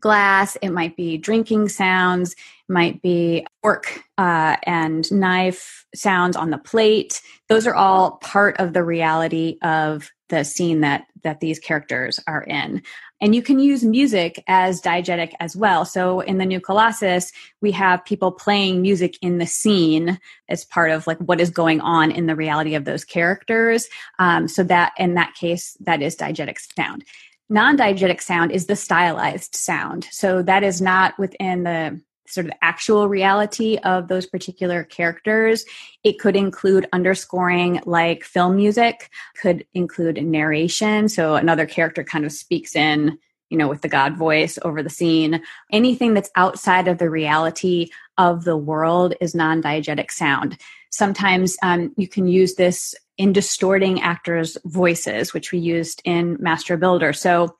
glass. 0.00 0.56
It 0.62 0.70
might 0.70 0.96
be 0.96 1.16
drinking 1.16 1.68
sounds. 1.68 2.36
Might 2.68 3.00
be 3.02 3.46
fork 3.62 4.02
uh, 4.18 4.56
and 4.64 5.10
knife 5.12 5.86
sounds 5.94 6.36
on 6.36 6.50
the 6.50 6.58
plate. 6.58 7.22
Those 7.48 7.66
are 7.66 7.74
all 7.74 8.12
part 8.18 8.58
of 8.58 8.72
the 8.72 8.84
reality 8.84 9.58
of 9.62 10.10
the 10.28 10.44
scene 10.44 10.80
that 10.80 11.06
that 11.22 11.40
these 11.40 11.58
characters 11.58 12.20
are 12.26 12.42
in. 12.44 12.82
And 13.20 13.34
you 13.34 13.42
can 13.42 13.58
use 13.58 13.82
music 13.82 14.42
as 14.46 14.80
diegetic 14.80 15.32
as 15.40 15.56
well. 15.56 15.84
So 15.84 16.20
in 16.20 16.38
the 16.38 16.44
new 16.44 16.60
Colossus, 16.60 17.32
we 17.62 17.72
have 17.72 18.04
people 18.04 18.30
playing 18.30 18.82
music 18.82 19.16
in 19.22 19.38
the 19.38 19.46
scene 19.46 20.20
as 20.48 20.64
part 20.64 20.90
of 20.90 21.06
like 21.06 21.18
what 21.18 21.40
is 21.40 21.50
going 21.50 21.80
on 21.80 22.10
in 22.10 22.26
the 22.26 22.36
reality 22.36 22.74
of 22.74 22.84
those 22.84 23.04
characters. 23.04 23.88
Um, 24.18 24.48
so 24.48 24.62
that 24.64 24.92
in 24.98 25.14
that 25.14 25.34
case, 25.34 25.76
that 25.80 26.02
is 26.02 26.14
diegetic 26.14 26.58
sound. 26.76 27.04
Non 27.48 27.76
diegetic 27.76 28.20
sound 28.20 28.52
is 28.52 28.66
the 28.66 28.76
stylized 28.76 29.54
sound. 29.54 30.08
So 30.10 30.42
that 30.42 30.62
is 30.62 30.80
not 30.80 31.18
within 31.18 31.62
the 31.62 32.00
sort 32.28 32.46
of 32.46 32.52
actual 32.62 33.08
reality 33.08 33.78
of 33.78 34.08
those 34.08 34.26
particular 34.26 34.84
characters. 34.84 35.64
It 36.04 36.18
could 36.18 36.36
include 36.36 36.88
underscoring 36.92 37.80
like 37.86 38.24
film 38.24 38.56
music, 38.56 39.10
could 39.40 39.66
include 39.74 40.22
narration. 40.22 41.08
So 41.08 41.34
another 41.34 41.66
character 41.66 42.04
kind 42.04 42.24
of 42.24 42.32
speaks 42.32 42.74
in, 42.76 43.18
you 43.50 43.58
know, 43.58 43.68
with 43.68 43.82
the 43.82 43.88
God 43.88 44.16
voice 44.16 44.58
over 44.62 44.82
the 44.82 44.90
scene. 44.90 45.42
Anything 45.72 46.14
that's 46.14 46.30
outside 46.36 46.88
of 46.88 46.98
the 46.98 47.10
reality 47.10 47.88
of 48.18 48.44
the 48.44 48.56
world 48.56 49.14
is 49.20 49.34
non 49.34 49.62
diegetic 49.62 50.10
sound. 50.10 50.58
Sometimes 50.90 51.56
um, 51.62 51.92
you 51.96 52.08
can 52.08 52.26
use 52.26 52.54
this 52.54 52.94
in 53.18 53.32
distorting 53.32 54.00
actors' 54.00 54.58
voices, 54.64 55.32
which 55.32 55.52
we 55.52 55.58
used 55.58 56.02
in 56.04 56.36
Master 56.40 56.76
Builder. 56.76 57.12
So 57.12 57.56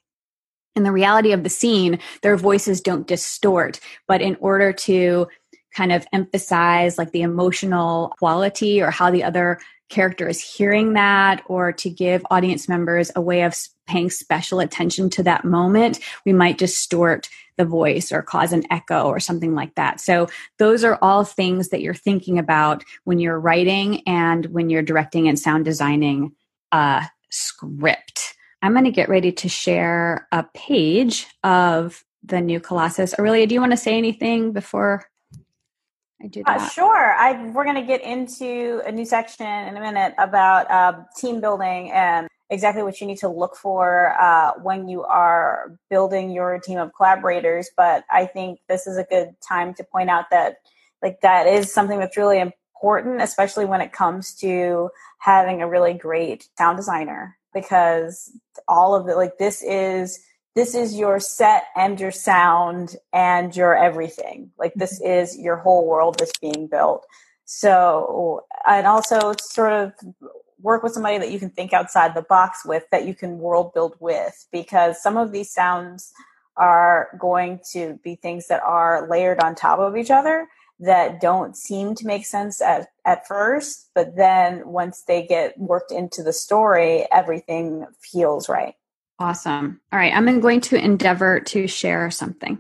in 0.77 0.83
the 0.83 0.93
reality 0.93 1.33
of 1.33 1.43
the 1.43 1.49
scene, 1.49 1.99
their 2.23 2.37
voices 2.37 2.81
don't 2.81 3.07
distort. 3.07 3.81
But 4.07 4.21
in 4.21 4.37
order 4.41 4.73
to 4.73 5.27
kind 5.75 5.93
of 5.93 6.07
emphasize 6.13 6.99
like 6.99 7.11
the 7.11 7.23
emotional 7.23 8.15
quality 8.19 8.81
or 8.81 8.91
how 8.91 9.11
the 9.11 9.25
other 9.25 9.59
character 9.89 10.29
is 10.29 10.41
hearing 10.41 10.95
that 10.95 11.43
or 11.47 11.73
to 11.73 11.91
give 11.91 12.27
audience 12.31 12.69
members 12.69 13.11
a 13.15 13.21
way 13.21 13.43
of 13.43 13.57
paying 13.87 14.11
special 14.11 14.59
attention 14.59 15.09
to 15.11 15.23
that 15.23 15.45
moment, 15.45 16.01
we 16.25 16.33
might 16.33 16.59
distort 16.59 17.29
the 17.57 17.65
voice 17.65 18.13
or 18.13 18.21
cause 18.21 18.53
an 18.53 18.65
echo 18.71 19.05
or 19.05 19.21
something 19.21 19.55
like 19.55 19.75
that. 19.77 20.01
So 20.01 20.29
those 20.59 20.85
are 20.85 20.99
all 21.01 21.25
things 21.25 21.69
that 21.69 21.81
you're 21.81 21.95
thinking 21.95 22.39
about 22.39 22.85
when 23.05 23.19
you're 23.19 23.39
writing 23.39 24.03
and 24.07 24.47
when 24.47 24.71
you're 24.71 24.83
directing 24.83 25.29
and 25.29 25.39
sound 25.39 25.65
designing 25.65 26.35
a 26.73 27.05
script. 27.31 28.36
I'm 28.67 28.73
going 28.73 28.85
to 28.85 28.91
get 28.91 29.09
ready 29.09 29.31
to 29.31 29.49
share 29.49 30.27
a 30.33 30.43
page 30.53 31.29
of 31.45 32.05
the 32.25 32.41
new 32.41 32.59
Colossus. 32.59 33.17
Aurelia, 33.17 33.47
do 33.47 33.55
you 33.55 33.61
want 33.61 33.71
to 33.71 33.77
say 33.77 33.97
anything 33.97 34.51
before 34.51 35.05
I 36.21 36.27
do 36.27 36.41
uh, 36.45 36.59
that? 36.59 36.61
Uh, 36.63 36.69
sure. 36.71 37.15
I, 37.15 37.47
we're 37.51 37.63
going 37.63 37.77
to 37.77 37.87
get 37.87 38.03
into 38.03 38.83
a 38.85 38.91
new 38.91 39.05
section 39.05 39.47
in 39.47 39.77
a 39.77 39.81
minute 39.81 40.15
about 40.19 40.69
uh, 40.69 41.05
team 41.17 41.41
building 41.41 41.93
and 41.93 42.27
exactly 42.51 42.83
what 42.83 43.01
you 43.01 43.07
need 43.07 43.19
to 43.19 43.29
look 43.29 43.55
for 43.55 44.21
uh, 44.21 44.55
when 44.61 44.89
you 44.89 45.05
are 45.05 45.79
building 45.89 46.33
your 46.33 46.59
team 46.59 46.79
of 46.79 46.93
collaborators. 46.93 47.71
But 47.77 48.03
I 48.11 48.27
think 48.27 48.59
this 48.69 48.89
is 48.89 48.97
a 48.97 49.05
good 49.05 49.37
time 49.49 49.75
to 49.75 49.85
point 49.85 50.11
out 50.11 50.25
that 50.33 50.57
like 51.05 51.21
that 51.21 51.47
is 51.47 51.73
something 51.73 52.01
that's 52.01 52.17
really 52.17 52.41
important, 52.41 53.23
especially 53.23 53.65
when 53.65 53.81
it 53.81 53.93
comes 53.93 54.35
to 54.39 54.91
having 55.21 55.63
a 55.63 55.69
really 55.69 55.95
great 55.95 56.49
sound 56.59 56.77
designer 56.79 57.37
because 57.57 58.39
all 58.69 58.95
of 58.95 59.09
it 59.09 59.17
like 59.17 59.39
this 59.39 59.63
is 59.63 60.21
this 60.55 60.75
is 60.75 60.95
your 60.95 61.19
set 61.19 61.65
and 61.75 61.99
your 61.99 62.13
sound 62.13 62.97
and 63.15 63.57
your 63.57 63.75
everything 63.75 64.51
like 64.59 64.75
this 64.75 65.01
mm-hmm. 65.01 65.11
is 65.11 65.39
your 65.39 65.57
whole 65.57 65.87
world 65.87 66.19
that's 66.19 66.39
being 66.39 66.67
built 66.67 67.07
so 67.47 68.45
and 68.69 68.87
also 68.87 69.33
sort 69.41 69.73
of 69.73 69.93
work 70.61 70.83
with 70.83 70.93
somebody 70.93 71.17
that 71.17 71.31
you 71.31 71.39
can 71.39 71.51
think 71.51 71.73
outside 71.73 72.15
the 72.15 72.23
box 72.23 72.65
with 72.67 72.85
that 72.91 73.07
you 73.07 73.15
can 73.15 73.39
world 73.39 73.73
build 73.73 73.97
with 74.01 74.47
because 74.53 75.03
some 75.03 75.17
of 75.17 75.33
these 75.33 75.51
sounds 75.51 76.13
are 76.59 77.09
going 77.19 77.59
to 77.73 77.99
be 78.05 78.17
things 78.17 78.49
that 78.49 78.63
are 78.63 79.09
layered 79.09 79.41
on 79.43 79.55
top 79.55 79.79
of 79.79 79.97
each 79.97 80.11
other 80.11 80.47
that 80.81 81.21
don't 81.21 81.57
seem 81.57 81.95
to 81.95 82.07
make 82.07 82.27
sense 82.27 82.61
at, 82.61 82.89
at 83.05 83.27
first, 83.27 83.91
but 83.95 84.17
then 84.17 84.67
once 84.67 85.03
they 85.03 85.27
get 85.27 85.59
worked 85.59 85.91
into 85.91 86.23
the 86.23 86.33
story, 86.33 87.07
everything 87.11 87.87
feels 88.01 88.49
right. 88.49 88.75
Awesome. 89.19 89.81
All 89.93 89.99
right, 89.99 90.13
I'm 90.13 90.41
going 90.41 90.61
to 90.63 90.77
endeavor 90.77 91.41
to 91.41 91.67
share 91.67 92.11
something. 92.11 92.59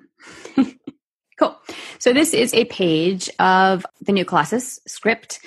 cool. 1.38 1.60
So 1.98 2.14
this 2.14 2.32
is 2.32 2.54
a 2.54 2.64
page 2.66 3.28
of 3.38 3.84
the 4.00 4.12
new 4.12 4.24
Colossus 4.24 4.80
script. 4.86 5.40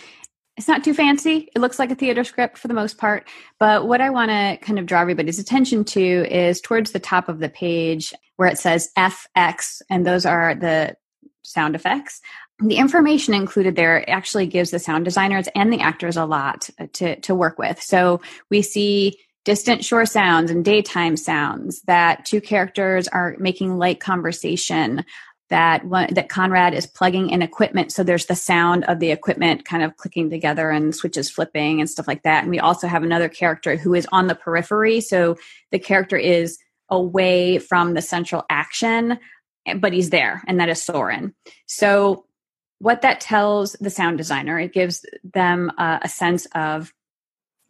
It's 0.56 0.68
not 0.68 0.84
too 0.84 0.94
fancy. 0.94 1.50
It 1.56 1.60
looks 1.60 1.80
like 1.80 1.90
a 1.90 1.96
theater 1.96 2.24
script 2.24 2.58
for 2.60 2.68
the 2.68 2.74
most 2.74 2.98
part. 3.00 3.28
But 3.60 3.88
what 3.88 4.02
I 4.02 4.12
want 4.12 4.30
to 4.30 4.58
kind 4.62 4.78
of 4.78 4.86
draw 4.86 5.02
everybody's 5.02 5.40
attention 5.40 5.86
to 5.86 6.00
is 6.02 6.62
towards 6.62 6.92
the 6.92 7.00
top 7.00 7.30
of 7.30 7.40
the 7.40 7.50
page 7.50 8.14
where 8.36 8.50
it 8.50 8.60
says 8.60 8.92
FX, 8.98 9.82
and 9.90 10.06
those 10.06 10.26
are 10.26 10.54
the 10.54 10.96
sound 11.44 11.76
effects 11.76 12.22
the 12.60 12.76
information 12.76 13.34
included 13.34 13.76
there 13.76 14.10
actually 14.10 14.48
gives 14.48 14.72
the 14.72 14.80
sound 14.80 15.06
designers 15.06 15.48
and 15.56 15.72
the 15.72 15.80
actors 15.80 16.18
a 16.18 16.26
lot 16.26 16.70
to, 16.94 17.20
to 17.22 17.36
work 17.36 17.58
with. 17.58 17.82
So 17.82 18.22
we 18.50 18.62
see 18.62 19.18
distant 19.46 19.86
shore 19.86 20.06
sounds 20.06 20.52
and 20.52 20.66
daytime 20.66 21.16
sounds 21.16 21.82
that 21.84 22.26
two 22.26 22.42
characters 22.42 23.08
are 23.08 23.36
making 23.40 23.78
light 23.78 24.00
conversation 24.00 25.06
that 25.50 25.84
one, 25.86 26.14
that 26.14 26.30
Conrad 26.30 26.76
is 26.76 26.86
plugging 26.86 27.32
in 27.32 27.42
equipment 27.42 27.92
so 27.92 28.04
there's 28.04 28.28
the 28.28 28.36
sound 28.36 28.84
of 28.84 29.00
the 29.00 29.10
equipment 29.10 29.66
kind 29.66 29.82
of 29.82 29.98
clicking 29.98 30.30
together 30.30 30.70
and 30.70 30.94
switches 30.94 31.32
flipping 31.32 31.80
and 31.80 31.90
stuff 31.90 32.08
like 32.08 32.22
that 32.24 32.44
and 32.44 32.52
we 32.52 32.60
also 32.60 32.88
have 32.88 33.02
another 33.02 33.30
character 33.30 33.76
who 33.76 33.96
is 33.96 34.08
on 34.12 34.28
the 34.28 34.36
periphery 34.36 35.02
so 35.02 35.36
the 35.72 35.80
character 35.80 36.18
is 36.18 36.60
away 36.90 37.58
from 37.58 37.96
the 37.96 38.02
central 38.02 38.46
action 38.50 39.18
but 39.78 39.94
he's 39.94 40.12
there 40.12 40.44
and 40.48 40.60
that 40.60 40.70
is 40.70 40.84
Soren 40.84 41.34
so 41.66 42.26
what 42.80 43.02
that 43.02 43.22
tells 43.22 43.74
the 43.74 43.90
sound 43.90 44.18
designer, 44.18 44.60
it 44.60 44.74
gives 44.74 45.06
them 45.24 45.72
uh, 45.78 46.00
a 46.02 46.10
sense 46.10 46.48
of 46.56 46.94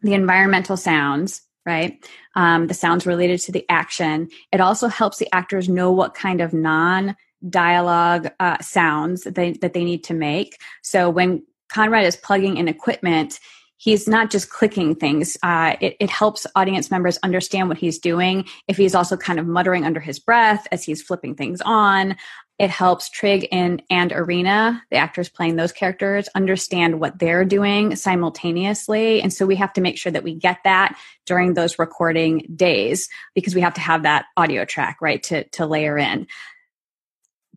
the 0.01 0.13
environmental 0.13 0.77
sounds, 0.77 1.41
right? 1.65 2.03
Um, 2.35 2.67
the 2.67 2.73
sounds 2.73 3.05
related 3.05 3.39
to 3.41 3.51
the 3.51 3.65
action. 3.69 4.29
It 4.51 4.61
also 4.61 4.87
helps 4.87 5.17
the 5.17 5.33
actors 5.33 5.67
know 5.67 5.91
what 5.91 6.13
kind 6.13 6.41
of 6.41 6.53
non 6.53 7.15
dialogue 7.49 8.29
uh, 8.39 8.57
sounds 8.59 9.23
that 9.23 9.35
they, 9.35 9.53
that 9.53 9.73
they 9.73 9.83
need 9.83 10.03
to 10.05 10.13
make. 10.13 10.57
So 10.83 11.09
when 11.09 11.43
Conrad 11.71 12.05
is 12.05 12.17
plugging 12.17 12.57
in 12.57 12.67
equipment, 12.67 13.39
he's 13.77 14.07
not 14.07 14.29
just 14.29 14.49
clicking 14.49 14.93
things. 14.93 15.37
Uh, 15.41 15.75
it, 15.79 15.95
it, 15.99 16.09
helps 16.09 16.45
audience 16.55 16.91
members 16.91 17.17
understand 17.23 17.69
what 17.69 17.77
he's 17.77 17.97
doing. 17.97 18.45
If 18.67 18.75
he's 18.75 18.93
also 18.93 19.15
kind 19.15 19.39
of 19.39 19.47
muttering 19.47 19.85
under 19.85 20.01
his 20.01 20.19
breath 20.19 20.67
as 20.71 20.83
he's 20.83 21.01
flipping 21.01 21.35
things 21.35 21.61
on, 21.61 22.17
it 22.59 22.69
helps 22.69 23.09
Trig 23.09 23.47
and, 23.53 23.81
and 23.89 24.11
Irina, 24.11 24.83
the 24.91 24.97
actors 24.97 25.29
playing 25.29 25.55
those 25.55 25.71
characters, 25.71 26.27
understand 26.35 26.99
what 26.99 27.17
they're 27.17 27.45
doing 27.45 27.95
simultaneously. 27.95 29.21
And 29.21 29.31
so 29.31 29.45
we 29.45 29.55
have 29.55 29.71
to 29.73 29.81
make 29.81 29.97
sure 29.97 30.11
that 30.11 30.25
we 30.25 30.35
get 30.35 30.57
that 30.65 30.99
during 31.25 31.53
those 31.53 31.79
recording 31.79 32.45
days 32.53 33.07
because 33.33 33.55
we 33.55 33.61
have 33.61 33.75
to 33.75 33.81
have 33.81 34.03
that 34.03 34.25
audio 34.35 34.65
track, 34.65 34.97
right, 35.01 35.23
to, 35.23 35.45
to 35.45 35.65
layer 35.65 35.97
in. 35.97 36.27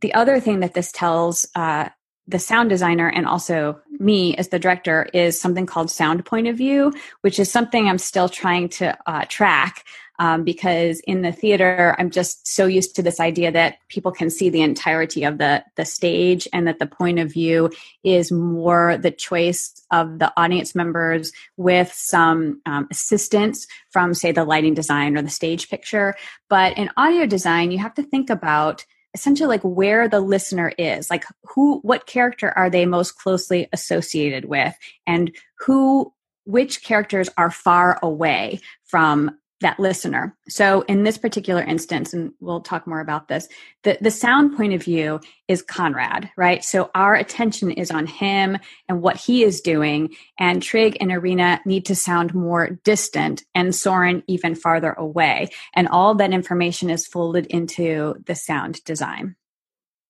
The 0.00 0.14
other 0.14 0.38
thing 0.38 0.60
that 0.60 0.74
this 0.74 0.92
tells 0.92 1.48
uh, 1.56 1.88
the 2.28 2.38
sound 2.38 2.70
designer 2.70 3.08
and 3.08 3.26
also 3.26 3.80
me 3.98 4.36
as 4.36 4.48
the 4.48 4.58
director 4.60 5.08
is 5.12 5.40
something 5.40 5.66
called 5.66 5.90
sound 5.90 6.24
point 6.24 6.46
of 6.46 6.56
view, 6.56 6.92
which 7.22 7.40
is 7.40 7.50
something 7.50 7.88
I'm 7.88 7.98
still 7.98 8.28
trying 8.28 8.68
to 8.70 8.96
uh, 9.06 9.24
track 9.28 9.84
um, 10.22 10.44
because 10.44 11.00
in 11.00 11.22
the 11.22 11.32
theater 11.32 11.96
I'm 11.98 12.08
just 12.08 12.46
so 12.46 12.66
used 12.66 12.94
to 12.94 13.02
this 13.02 13.18
idea 13.18 13.50
that 13.50 13.78
people 13.88 14.12
can 14.12 14.30
see 14.30 14.50
the 14.50 14.62
entirety 14.62 15.24
of 15.24 15.38
the 15.38 15.64
the 15.74 15.84
stage 15.84 16.46
and 16.52 16.68
that 16.68 16.78
the 16.78 16.86
point 16.86 17.18
of 17.18 17.32
view 17.32 17.70
is 18.04 18.30
more 18.30 18.96
the 18.96 19.10
choice 19.10 19.72
of 19.90 20.20
the 20.20 20.32
audience 20.36 20.76
members 20.76 21.32
with 21.56 21.92
some 21.92 22.62
um, 22.66 22.86
assistance 22.92 23.66
from 23.90 24.14
say 24.14 24.30
the 24.30 24.44
lighting 24.44 24.74
design 24.74 25.16
or 25.16 25.22
the 25.22 25.28
stage 25.28 25.68
picture. 25.68 26.14
But 26.48 26.78
in 26.78 26.90
audio 26.96 27.26
design, 27.26 27.72
you 27.72 27.78
have 27.78 27.94
to 27.94 28.04
think 28.04 28.30
about 28.30 28.86
essentially 29.14 29.48
like 29.48 29.62
where 29.62 30.08
the 30.08 30.20
listener 30.20 30.72
is 30.78 31.10
like 31.10 31.24
who 31.42 31.80
what 31.80 32.06
character 32.06 32.50
are 32.56 32.70
they 32.70 32.86
most 32.86 33.18
closely 33.18 33.68
associated 33.72 34.44
with 34.44 34.74
and 35.06 35.34
who 35.58 36.12
which 36.44 36.82
characters 36.82 37.28
are 37.36 37.50
far 37.50 37.98
away 38.02 38.58
from 38.84 39.36
that 39.62 39.80
listener. 39.80 40.36
So 40.48 40.82
in 40.82 41.02
this 41.02 41.18
particular 41.18 41.62
instance, 41.62 42.12
and 42.12 42.32
we'll 42.40 42.60
talk 42.60 42.86
more 42.86 43.00
about 43.00 43.28
this, 43.28 43.48
the, 43.82 43.98
the 44.00 44.10
sound 44.10 44.56
point 44.56 44.74
of 44.74 44.82
view 44.82 45.20
is 45.48 45.62
Conrad, 45.62 46.30
right? 46.36 46.62
So 46.62 46.90
our 46.94 47.14
attention 47.14 47.70
is 47.70 47.90
on 47.90 48.06
him 48.06 48.58
and 48.88 49.02
what 49.02 49.16
he 49.16 49.42
is 49.42 49.60
doing. 49.60 50.14
And 50.38 50.62
Trig 50.62 50.96
and 51.00 51.10
Irina 51.10 51.60
need 51.64 51.86
to 51.86 51.96
sound 51.96 52.34
more 52.34 52.78
distant 52.84 53.42
and 53.54 53.74
Soren 53.74 54.22
even 54.28 54.54
farther 54.54 54.92
away. 54.92 55.48
And 55.74 55.88
all 55.88 56.14
that 56.16 56.32
information 56.32 56.90
is 56.90 57.06
folded 57.06 57.46
into 57.46 58.16
the 58.26 58.34
sound 58.34 58.84
design. 58.84 59.36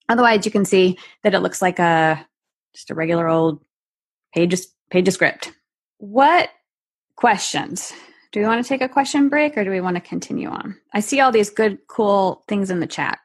Otherwise, 0.08 0.44
you 0.44 0.52
can 0.52 0.64
see 0.64 0.98
that 1.22 1.34
it 1.34 1.40
looks 1.40 1.62
like 1.62 1.78
a 1.78 2.26
just 2.74 2.90
a 2.90 2.94
regular 2.94 3.28
old 3.28 3.62
page, 4.34 4.54
page 4.90 5.08
of 5.08 5.14
script. 5.14 5.52
What 5.98 6.50
questions 7.16 7.92
do 8.32 8.40
we 8.40 8.46
want 8.46 8.64
to 8.64 8.68
take 8.68 8.80
a 8.80 8.88
question 8.88 9.28
break 9.28 9.56
or 9.56 9.64
do 9.64 9.70
we 9.70 9.80
want 9.80 9.96
to 9.96 10.00
continue 10.00 10.48
on? 10.48 10.76
I 10.92 11.00
see 11.00 11.20
all 11.20 11.30
these 11.30 11.50
good, 11.50 11.78
cool 11.86 12.42
things 12.48 12.70
in 12.70 12.80
the 12.80 12.86
chat. 12.86 13.18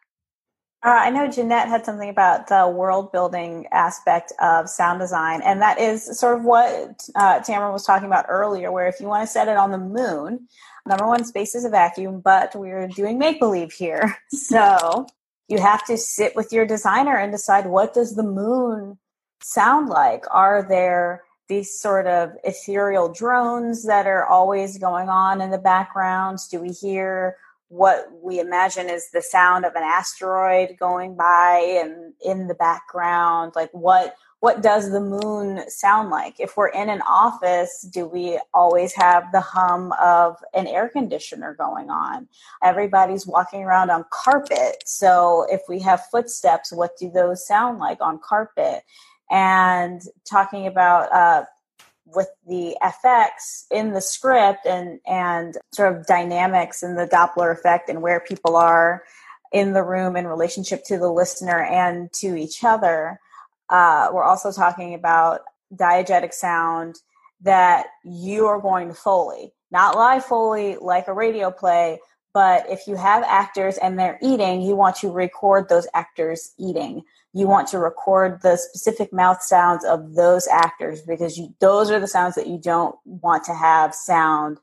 Uh, 0.85 0.89
I 0.89 1.09
know 1.09 1.27
Jeanette 1.27 1.69
had 1.69 1.85
something 1.85 2.09
about 2.09 2.47
the 2.47 2.67
world 2.67 3.11
building 3.11 3.65
aspect 3.71 4.31
of 4.39 4.69
sound 4.69 4.99
design, 4.99 5.41
and 5.41 5.61
that 5.61 5.79
is 5.79 6.19
sort 6.19 6.37
of 6.37 6.45
what 6.45 7.01
uh, 7.15 7.39
Tamara 7.39 7.71
was 7.71 7.83
talking 7.83 8.05
about 8.05 8.25
earlier, 8.29 8.71
where 8.71 8.87
if 8.87 8.99
you 8.99 9.07
want 9.07 9.25
to 9.25 9.31
set 9.31 9.47
it 9.47 9.57
on 9.57 9.71
the 9.71 9.79
moon, 9.79 10.47
number 10.85 11.07
one, 11.07 11.25
space 11.25 11.55
is 11.55 11.65
a 11.65 11.69
vacuum, 11.69 12.21
but 12.21 12.55
we're 12.55 12.87
doing 12.87 13.17
make 13.17 13.39
believe 13.39 13.71
here. 13.71 14.17
So 14.31 15.07
you 15.47 15.59
have 15.59 15.85
to 15.87 15.97
sit 15.97 16.35
with 16.35 16.53
your 16.53 16.65
designer 16.65 17.17
and 17.17 17.31
decide 17.31 17.65
what 17.65 17.93
does 17.93 18.15
the 18.15 18.23
moon 18.23 18.99
sound 19.41 19.89
like? 19.89 20.25
Are 20.29 20.61
there 20.61 21.23
these 21.47 21.79
sort 21.79 22.07
of 22.07 22.31
ethereal 22.43 23.11
drones 23.11 23.85
that 23.85 24.07
are 24.07 24.25
always 24.25 24.77
going 24.77 25.09
on 25.09 25.41
in 25.41 25.51
the 25.51 25.57
background? 25.57 26.39
Do 26.51 26.59
we 26.59 26.69
hear 26.69 27.37
what 27.69 28.09
we 28.21 28.39
imagine 28.39 28.89
is 28.89 29.09
the 29.11 29.21
sound 29.21 29.65
of 29.65 29.75
an 29.75 29.83
asteroid 29.83 30.77
going 30.79 31.15
by 31.15 31.79
and 31.81 32.13
in 32.23 32.47
the 32.47 32.55
background? 32.55 33.53
Like 33.55 33.71
what 33.71 34.15
what 34.39 34.61
does 34.61 34.91
the 34.91 35.01
moon 35.01 35.67
sound 35.67 36.11
like? 36.11 36.39
If 36.39 36.57
we're 36.57 36.67
in 36.67 36.89
an 36.89 37.01
office, 37.01 37.87
do 37.91 38.05
we 38.05 38.39
always 38.53 38.93
have 38.93 39.31
the 39.31 39.41
hum 39.41 39.91
of 39.99 40.37
an 40.53 40.67
air 40.67 40.89
conditioner 40.89 41.55
going 41.55 41.89
on? 41.89 42.27
Everybody's 42.63 43.25
walking 43.25 43.63
around 43.63 43.89
on 43.89 44.05
carpet. 44.11 44.83
So 44.85 45.47
if 45.49 45.61
we 45.67 45.79
have 45.79 46.05
footsteps, 46.11 46.71
what 46.71 46.97
do 46.99 47.09
those 47.09 47.47
sound 47.47 47.79
like 47.79 47.99
on 47.99 48.19
carpet? 48.19 48.83
And 49.29 50.01
talking 50.29 50.67
about 50.67 51.11
uh, 51.11 51.45
with 52.05 52.29
the 52.47 52.77
FX 52.81 53.65
in 53.71 53.93
the 53.93 54.01
script 54.01 54.65
and 54.65 54.99
and 55.05 55.57
sort 55.73 55.95
of 55.95 56.07
dynamics 56.07 56.83
and 56.83 56.97
the 56.97 57.07
Doppler 57.07 57.51
effect 57.51 57.89
and 57.89 58.01
where 58.01 58.19
people 58.19 58.55
are 58.55 59.03
in 59.51 59.73
the 59.73 59.83
room 59.83 60.15
in 60.15 60.27
relationship 60.27 60.83
to 60.85 60.97
the 60.97 61.11
listener 61.11 61.63
and 61.63 62.11
to 62.13 62.35
each 62.35 62.63
other. 62.63 63.19
Uh, 63.69 64.09
we're 64.13 64.23
also 64.23 64.51
talking 64.51 64.93
about 64.93 65.41
diegetic 65.75 66.33
sound 66.33 66.97
that 67.41 67.87
you 68.03 68.45
are 68.47 68.59
going 68.59 68.87
to 68.87 68.93
Foley, 68.93 69.53
not 69.71 69.95
live 69.95 70.25
Foley 70.25 70.77
like 70.79 71.07
a 71.07 71.13
radio 71.13 71.51
play, 71.51 71.99
but 72.33 72.69
if 72.69 72.87
you 72.87 72.95
have 72.95 73.23
actors 73.23 73.77
and 73.77 73.97
they're 73.97 74.17
eating, 74.21 74.61
you 74.61 74.75
want 74.75 74.95
to 74.97 75.11
record 75.11 75.69
those 75.69 75.87
actors 75.93 76.53
eating 76.57 77.03
you 77.33 77.47
want 77.47 77.67
to 77.69 77.79
record 77.79 78.41
the 78.41 78.57
specific 78.57 79.13
mouth 79.13 79.41
sounds 79.41 79.85
of 79.85 80.15
those 80.15 80.47
actors 80.47 81.01
because 81.01 81.37
you, 81.37 81.53
those 81.59 81.91
are 81.91 81.99
the 81.99 82.07
sounds 82.07 82.35
that 82.35 82.47
you 82.47 82.57
don't 82.57 82.95
want 83.05 83.43
to 83.43 83.53
have 83.53 83.93
sound 83.93 84.57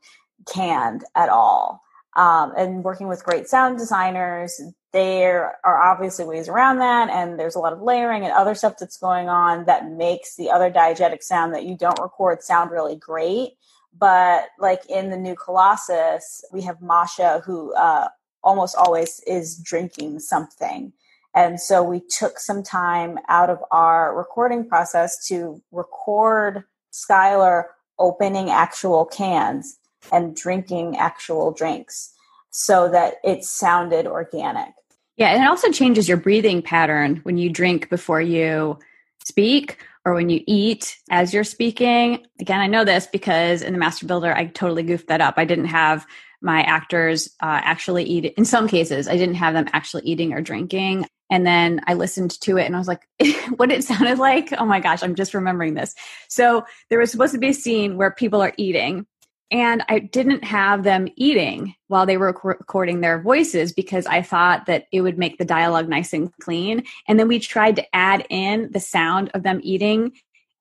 canned 0.46 1.04
at 1.14 1.28
all. 1.28 1.80
Um, 2.16 2.52
and 2.56 2.84
working 2.84 3.08
with 3.08 3.24
great 3.24 3.48
sound 3.48 3.78
designers, 3.78 4.60
there 4.92 5.56
are 5.64 5.80
obviously 5.80 6.24
ways 6.24 6.48
around 6.48 6.78
that, 6.78 7.10
and 7.10 7.38
there's 7.38 7.56
a 7.56 7.58
lot 7.58 7.72
of 7.72 7.82
layering 7.82 8.22
and 8.22 8.32
other 8.32 8.54
stuff 8.54 8.74
that's 8.78 8.96
going 8.96 9.28
on 9.28 9.64
that 9.64 9.90
makes 9.90 10.36
the 10.36 10.50
other 10.50 10.70
diegetic 10.70 11.22
sound 11.22 11.52
that 11.54 11.64
you 11.64 11.76
don't 11.76 12.00
record 12.00 12.42
sound 12.42 12.70
really 12.70 12.94
great. 12.94 13.54
But 13.96 14.48
like 14.58 14.88
in 14.88 15.10
the 15.10 15.16
new 15.16 15.34
Colossus, 15.34 16.44
we 16.52 16.62
have 16.62 16.80
Masha 16.80 17.42
who 17.44 17.74
uh, 17.74 18.08
almost 18.44 18.76
always 18.76 19.20
is 19.26 19.58
drinking 19.58 20.20
something 20.20 20.92
and 21.34 21.60
so 21.60 21.82
we 21.82 22.00
took 22.00 22.38
some 22.38 22.62
time 22.62 23.18
out 23.28 23.50
of 23.50 23.58
our 23.70 24.16
recording 24.16 24.68
process 24.68 25.26
to 25.26 25.60
record 25.72 26.64
Skylar 26.92 27.64
opening 27.98 28.50
actual 28.50 29.04
cans 29.04 29.78
and 30.12 30.36
drinking 30.36 30.96
actual 30.96 31.52
drinks 31.52 32.12
so 32.50 32.88
that 32.88 33.14
it 33.24 33.44
sounded 33.44 34.06
organic. 34.06 34.72
Yeah, 35.16 35.28
and 35.28 35.42
it 35.42 35.46
also 35.46 35.70
changes 35.70 36.08
your 36.08 36.16
breathing 36.16 36.62
pattern 36.62 37.20
when 37.24 37.36
you 37.36 37.50
drink 37.50 37.88
before 37.90 38.20
you 38.20 38.78
speak 39.24 39.78
or 40.04 40.14
when 40.14 40.28
you 40.28 40.42
eat 40.46 40.98
as 41.10 41.32
you're 41.32 41.44
speaking. 41.44 42.26
Again, 42.40 42.60
I 42.60 42.66
know 42.66 42.84
this 42.84 43.06
because 43.06 43.62
in 43.62 43.72
the 43.72 43.78
Master 43.78 44.06
Builder, 44.06 44.34
I 44.34 44.46
totally 44.46 44.82
goofed 44.82 45.08
that 45.08 45.20
up. 45.20 45.34
I 45.36 45.44
didn't 45.44 45.66
have 45.66 46.06
my 46.44 46.62
actors 46.62 47.30
uh, 47.40 47.60
actually 47.64 48.04
eat 48.04 48.26
in 48.36 48.44
some 48.44 48.68
cases 48.68 49.08
i 49.08 49.16
didn't 49.16 49.34
have 49.34 49.54
them 49.54 49.66
actually 49.72 50.02
eating 50.04 50.34
or 50.34 50.42
drinking 50.42 51.06
and 51.30 51.46
then 51.46 51.80
I 51.86 51.94
listened 51.94 52.38
to 52.42 52.58
it 52.58 52.66
and 52.66 52.74
I 52.74 52.78
was 52.78 52.88
like, 52.88 53.06
what 53.56 53.72
it 53.72 53.84
sounded 53.84 54.18
like? 54.18 54.52
Oh 54.58 54.66
my 54.66 54.80
gosh, 54.80 55.02
I'm 55.02 55.14
just 55.14 55.34
remembering 55.34 55.74
this. 55.74 55.94
So 56.28 56.64
there 56.90 56.98
was 56.98 57.10
supposed 57.10 57.32
to 57.32 57.38
be 57.38 57.48
a 57.48 57.54
scene 57.54 57.96
where 57.96 58.10
people 58.10 58.42
are 58.42 58.54
eating. 58.56 59.06
And 59.50 59.84
I 59.88 60.00
didn't 60.00 60.42
have 60.42 60.82
them 60.82 61.06
eating 61.16 61.74
while 61.88 62.06
they 62.06 62.16
were 62.16 62.36
recording 62.42 63.00
their 63.00 63.22
voices 63.22 63.72
because 63.72 64.06
I 64.06 64.20
thought 64.20 64.66
that 64.66 64.86
it 64.90 65.02
would 65.02 65.18
make 65.18 65.38
the 65.38 65.44
dialogue 65.44 65.88
nice 65.88 66.12
and 66.12 66.32
clean. 66.40 66.82
And 67.06 67.20
then 67.20 67.28
we 67.28 67.38
tried 67.38 67.76
to 67.76 67.94
add 67.94 68.26
in 68.30 68.70
the 68.72 68.80
sound 68.80 69.30
of 69.32 69.44
them 69.44 69.60
eating, 69.62 70.12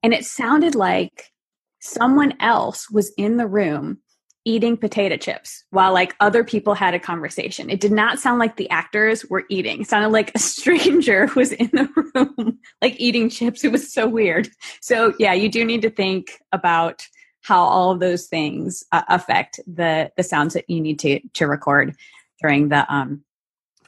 and 0.04 0.14
it 0.14 0.26
sounded 0.26 0.76
like 0.76 1.32
someone 1.80 2.34
else 2.40 2.90
was 2.90 3.12
in 3.18 3.38
the 3.38 3.48
room 3.48 4.00
eating 4.46 4.76
potato 4.76 5.16
chips 5.16 5.64
while 5.70 5.94
like 5.94 6.16
other 6.20 6.44
people 6.44 6.74
had 6.74 6.94
a 6.94 7.00
conversation. 7.00 7.70
It 7.70 7.80
did 7.80 7.92
not 7.92 8.20
sound 8.20 8.40
like 8.40 8.58
the 8.58 8.70
actors 8.70 9.26
were 9.26 9.46
eating. 9.50 9.82
It 9.82 9.88
sounded 9.88 10.10
like 10.10 10.32
a 10.36 10.40
stranger 10.54 11.30
was 11.36 11.52
in 11.52 11.70
the 11.72 11.90
room 12.14 12.60
like 12.82 12.96
eating 13.00 13.30
chips. 13.30 13.64
It 13.64 13.72
was 13.72 13.92
so 13.92 14.08
weird. 14.08 14.50
So 14.82 15.14
yeah, 15.20 15.34
you 15.34 15.50
do 15.50 15.64
need 15.64 15.82
to 15.84 15.90
think 15.90 16.40
about 16.52 17.08
how 17.42 17.62
all 17.62 17.92
of 17.92 18.00
those 18.00 18.28
things 18.28 18.84
uh, 18.92 19.04
affect 19.10 19.60
the 19.68 20.12
the 20.18 20.24
sounds 20.24 20.54
that 20.54 20.70
you 20.70 20.82
need 20.82 21.00
to 21.00 21.20
to 21.34 21.48
record 21.48 21.96
during 22.42 22.70
the 22.70 22.92
um 22.94 23.24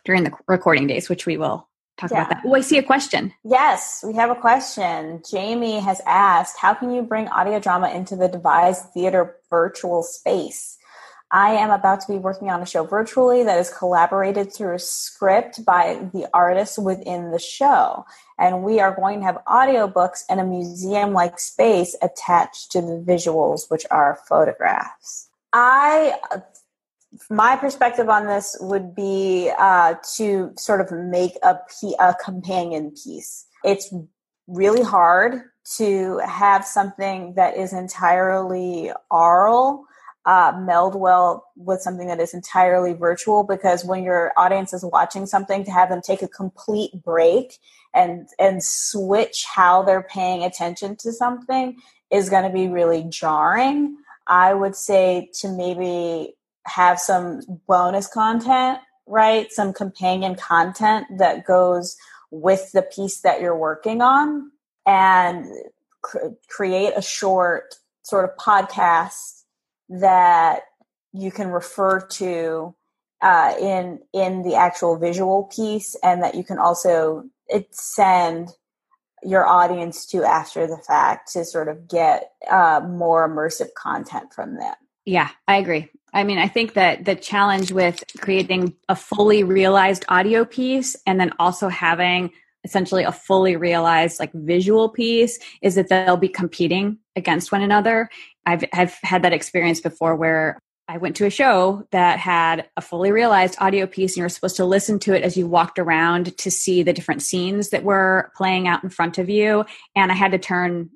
during 0.04 0.24
the 0.24 0.32
recording 0.48 0.88
days, 0.88 1.10
which 1.10 1.26
we 1.26 1.38
will 1.38 1.68
talk 1.98 2.12
Yeah. 2.12 2.26
about 2.26 2.30
that. 2.30 2.42
Oh, 2.46 2.56
I 2.56 2.62
see 2.62 2.78
a 2.78 2.84
question. 2.84 3.34
Yes, 3.44 4.04
we 4.06 4.14
have 4.14 4.30
a 4.30 4.36
question. 4.36 5.22
Jamie 5.30 5.80
has 5.80 6.02
asked, 6.06 6.58
how 6.58 6.74
can 6.74 6.92
you 6.92 7.02
bring 7.02 7.28
audio 7.30 7.60
drama 7.60 7.90
into 7.90 8.16
the 8.16 8.28
devised 8.28 8.86
theater 8.94 9.36
virtual 9.50 10.04
space? 10.04 10.78
I 11.32 11.54
am 11.54 11.72
about 11.72 12.02
to 12.02 12.08
be 12.12 12.18
working 12.20 12.50
on 12.52 12.62
a 12.62 12.66
show 12.66 12.84
virtually 12.84 13.44
that 13.44 13.60
is 13.60 13.70
collaborated 13.70 14.54
through 14.54 14.76
a 14.76 14.80
script 14.80 15.66
by 15.66 16.00
the 16.14 16.28
artists 16.34 16.78
within 16.78 17.32
the 17.32 17.40
show. 17.40 18.06
And 18.38 18.64
we 18.64 18.80
are 18.80 18.96
going 18.96 19.20
to 19.20 19.26
have 19.26 19.40
audiobooks 19.48 20.24
and 20.30 20.40
a 20.40 20.46
museum 20.46 21.14
like 21.14 21.40
space 21.40 21.96
attached 22.02 22.72
to 22.74 22.82
the 22.82 23.04
visuals, 23.06 23.70
which 23.72 23.86
are 23.90 24.20
photographs. 24.28 25.30
I 25.52 26.16
my 27.30 27.56
perspective 27.56 28.10
on 28.10 28.28
this 28.28 28.58
would 28.60 28.96
be 28.96 29.52
uh, 29.58 29.96
to 30.16 30.52
sort 30.58 30.82
of 30.82 30.92
make 30.92 31.34
a, 31.44 32.16
companion 32.24 32.92
piece. 32.92 33.46
It's 33.64 33.94
really 34.48 34.84
hard 34.84 35.42
to 35.78 36.20
have 36.20 36.66
something 36.66 37.34
that 37.36 37.58
is 37.58 37.74
entirely 37.74 38.92
oral 39.10 39.86
uh, 40.26 40.54
meld 40.60 40.96
well 40.96 41.52
with 41.56 41.82
something 41.82 42.08
that 42.08 42.20
is 42.20 42.34
entirely 42.34 42.94
virtual 42.94 43.44
because 43.44 43.86
when 43.86 44.04
your 44.04 44.32
audience 44.38 44.74
is 44.74 44.84
watching 44.84 45.26
something 45.26 45.64
to 45.64 45.72
have 45.72 45.90
them 45.90 46.02
take 46.02 46.22
a 46.22 46.28
complete 46.28 46.92
break 47.04 47.60
and 47.94 48.28
and 48.40 48.64
switch 48.64 49.46
how 49.46 49.84
they're 49.84 50.04
paying 50.04 50.44
attention 50.44 50.96
to 50.96 51.12
something 51.12 51.78
is 52.12 52.30
going 52.30 52.44
to 52.44 52.50
be 52.50 52.68
really 52.68 53.04
jarring 53.04 53.96
i 54.26 54.52
would 54.52 54.76
say 54.76 55.30
to 55.32 55.48
maybe 55.48 56.35
have 56.66 57.00
some 57.00 57.42
bonus 57.68 58.08
content, 58.08 58.80
right? 59.08 59.52
Some 59.52 59.74
companion 59.74 60.36
content 60.36 61.06
that 61.18 61.46
goes 61.46 61.96
with 62.32 62.72
the 62.72 62.82
piece 62.82 63.22
that 63.22 63.42
you're 63.42 63.58
working 63.58 64.02
on 64.02 64.52
and 64.86 65.46
cr- 66.02 66.30
create 66.50 66.94
a 66.96 67.02
short 67.02 67.76
sort 68.04 68.26
of 68.26 68.36
podcast 68.38 69.44
that 69.90 70.62
you 71.14 71.32
can 71.32 71.50
refer 71.50 72.02
to 72.02 72.76
uh, 73.22 73.54
in 73.60 74.00
in 74.14 74.44
the 74.44 74.56
actual 74.56 74.98
visual 74.98 75.44
piece 75.56 75.96
and 76.04 76.22
that 76.22 76.36
you 76.36 76.44
can 76.44 76.60
also 76.60 77.24
it 77.48 77.74
send 77.74 78.50
your 79.24 79.46
audience 79.46 80.06
to 80.06 80.24
after 80.24 80.68
the 80.68 80.78
fact 80.78 81.32
to 81.32 81.46
sort 81.46 81.68
of 81.68 81.88
get 81.88 82.34
uh, 82.50 82.82
more 82.88 83.28
immersive 83.28 83.74
content 83.74 84.34
from 84.34 84.56
them 84.56 84.76
Yeah, 85.06 85.30
I 85.48 85.58
agree. 85.58 85.90
I 86.16 86.24
mean, 86.24 86.38
I 86.38 86.48
think 86.48 86.74
that 86.74 87.04
the 87.04 87.14
challenge 87.14 87.74
with 87.74 88.02
creating 88.22 88.74
a 88.88 88.96
fully 88.96 89.44
realized 89.44 90.06
audio 90.08 90.46
piece 90.46 90.96
and 91.06 91.20
then 91.20 91.34
also 91.40 91.68
having 91.68 92.32
essentially 92.64 93.04
a 93.04 93.12
fully 93.12 93.58
realized 93.58 94.20
like 94.20 94.32
visual 94.34 94.90
piece 94.90 95.38
is 95.62 95.76
that 95.76 95.90
they'll 95.90 96.18
be 96.18 96.30
competing 96.30 96.98
against 97.18 97.52
one 97.52 97.62
another. 97.62 98.10
I've 98.46 98.64
I've 98.74 98.98
had 99.04 99.24
that 99.24 99.34
experience 99.34 99.82
before 99.82 100.16
where 100.16 100.58
I 100.88 100.98
went 100.98 101.18
to 101.18 101.26
a 101.26 101.30
show 101.30 101.86
that 101.92 102.18
had 102.18 102.70
a 102.78 102.82
fully 102.82 103.12
realized 103.12 103.58
audio 103.60 103.86
piece 103.86 104.14
and 104.14 104.18
you 104.18 104.24
were 104.24 104.30
supposed 104.30 104.56
to 104.56 104.66
listen 104.66 105.00
to 105.00 105.14
it 105.14 105.24
as 105.24 105.36
you 105.36 105.48
walked 105.48 105.80
around 105.80 106.38
to 106.38 106.50
see 106.50 106.82
the 106.82 106.94
different 106.94 107.24
scenes 107.24 107.72
that 107.72 107.84
were 107.84 108.32
playing 108.38 108.68
out 108.70 108.84
in 108.84 108.90
front 108.90 109.18
of 109.18 109.30
you 109.30 109.66
and 109.96 110.12
I 110.12 110.16
had 110.16 110.32
to 110.32 110.40
turn 110.40 110.92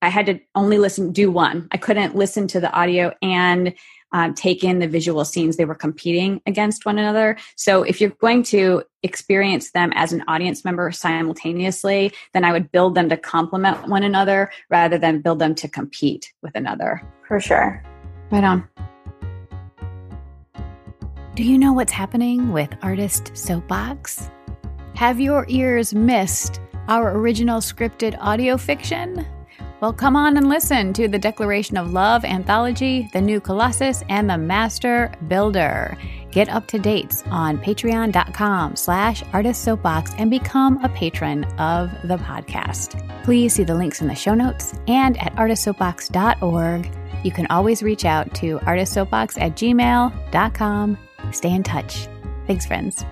I 0.00 0.10
had 0.10 0.26
to 0.26 0.38
only 0.54 0.78
listen 0.78 1.10
do 1.12 1.30
one. 1.30 1.68
I 1.72 1.76
couldn't 1.76 2.14
listen 2.14 2.46
to 2.48 2.60
the 2.60 2.72
audio 2.72 3.14
and 3.20 3.74
um, 4.12 4.34
take 4.34 4.64
in 4.64 4.78
the 4.78 4.88
visual 4.88 5.24
scenes. 5.24 5.56
They 5.56 5.64
were 5.64 5.74
competing 5.74 6.40
against 6.46 6.86
one 6.86 6.98
another. 6.98 7.36
So 7.56 7.82
if 7.82 8.00
you're 8.00 8.10
going 8.10 8.42
to 8.44 8.82
experience 9.02 9.70
them 9.72 9.92
as 9.94 10.12
an 10.12 10.24
audience 10.28 10.64
member 10.64 10.90
simultaneously, 10.90 12.12
then 12.34 12.44
I 12.44 12.52
would 12.52 12.72
build 12.72 12.94
them 12.94 13.08
to 13.10 13.16
complement 13.16 13.88
one 13.88 14.02
another 14.02 14.50
rather 14.70 14.98
than 14.98 15.20
build 15.20 15.38
them 15.38 15.54
to 15.56 15.68
compete 15.68 16.32
with 16.42 16.54
another. 16.54 17.02
for 17.26 17.40
sure 17.40 17.82
Right 18.30 18.44
on. 18.44 18.68
Do 21.34 21.44
you 21.44 21.56
know 21.56 21.72
what's 21.72 21.92
happening 21.92 22.52
with 22.52 22.68
Artist 22.82 23.36
Soapbox? 23.36 24.28
Have 24.94 25.20
your 25.20 25.46
ears 25.48 25.94
missed 25.94 26.60
our 26.88 27.16
original 27.16 27.60
scripted 27.60 28.16
audio 28.20 28.56
fiction? 28.56 29.24
Well, 29.80 29.92
come 29.92 30.16
on 30.16 30.36
and 30.36 30.48
listen 30.48 30.92
to 30.94 31.06
the 31.06 31.18
Declaration 31.18 31.76
of 31.76 31.92
Love 31.92 32.24
anthology, 32.24 33.08
The 33.12 33.20
New 33.20 33.40
Colossus, 33.40 34.02
and 34.08 34.28
The 34.28 34.36
Master 34.36 35.12
Builder. 35.28 35.96
Get 36.32 36.48
up 36.48 36.66
to 36.68 36.78
dates 36.78 37.22
on 37.30 37.58
patreon.com 37.58 38.74
slash 38.76 39.22
artist 39.32 39.62
soapbox 39.62 40.14
and 40.18 40.30
become 40.30 40.84
a 40.84 40.88
patron 40.88 41.44
of 41.58 41.90
the 42.04 42.16
podcast. 42.16 43.24
Please 43.24 43.54
see 43.54 43.64
the 43.64 43.74
links 43.74 44.00
in 44.00 44.08
the 44.08 44.14
show 44.14 44.34
notes 44.34 44.74
and 44.88 45.16
at 45.18 45.34
artistsoapbox.org. 45.36 46.90
You 47.24 47.30
can 47.30 47.46
always 47.46 47.82
reach 47.82 48.04
out 48.04 48.34
to 48.36 48.58
artistsoapbox 48.60 49.40
at 49.40 49.52
gmail.com. 49.52 50.98
Stay 51.32 51.52
in 51.52 51.62
touch. 51.62 52.08
Thanks, 52.46 52.66
friends. 52.66 53.04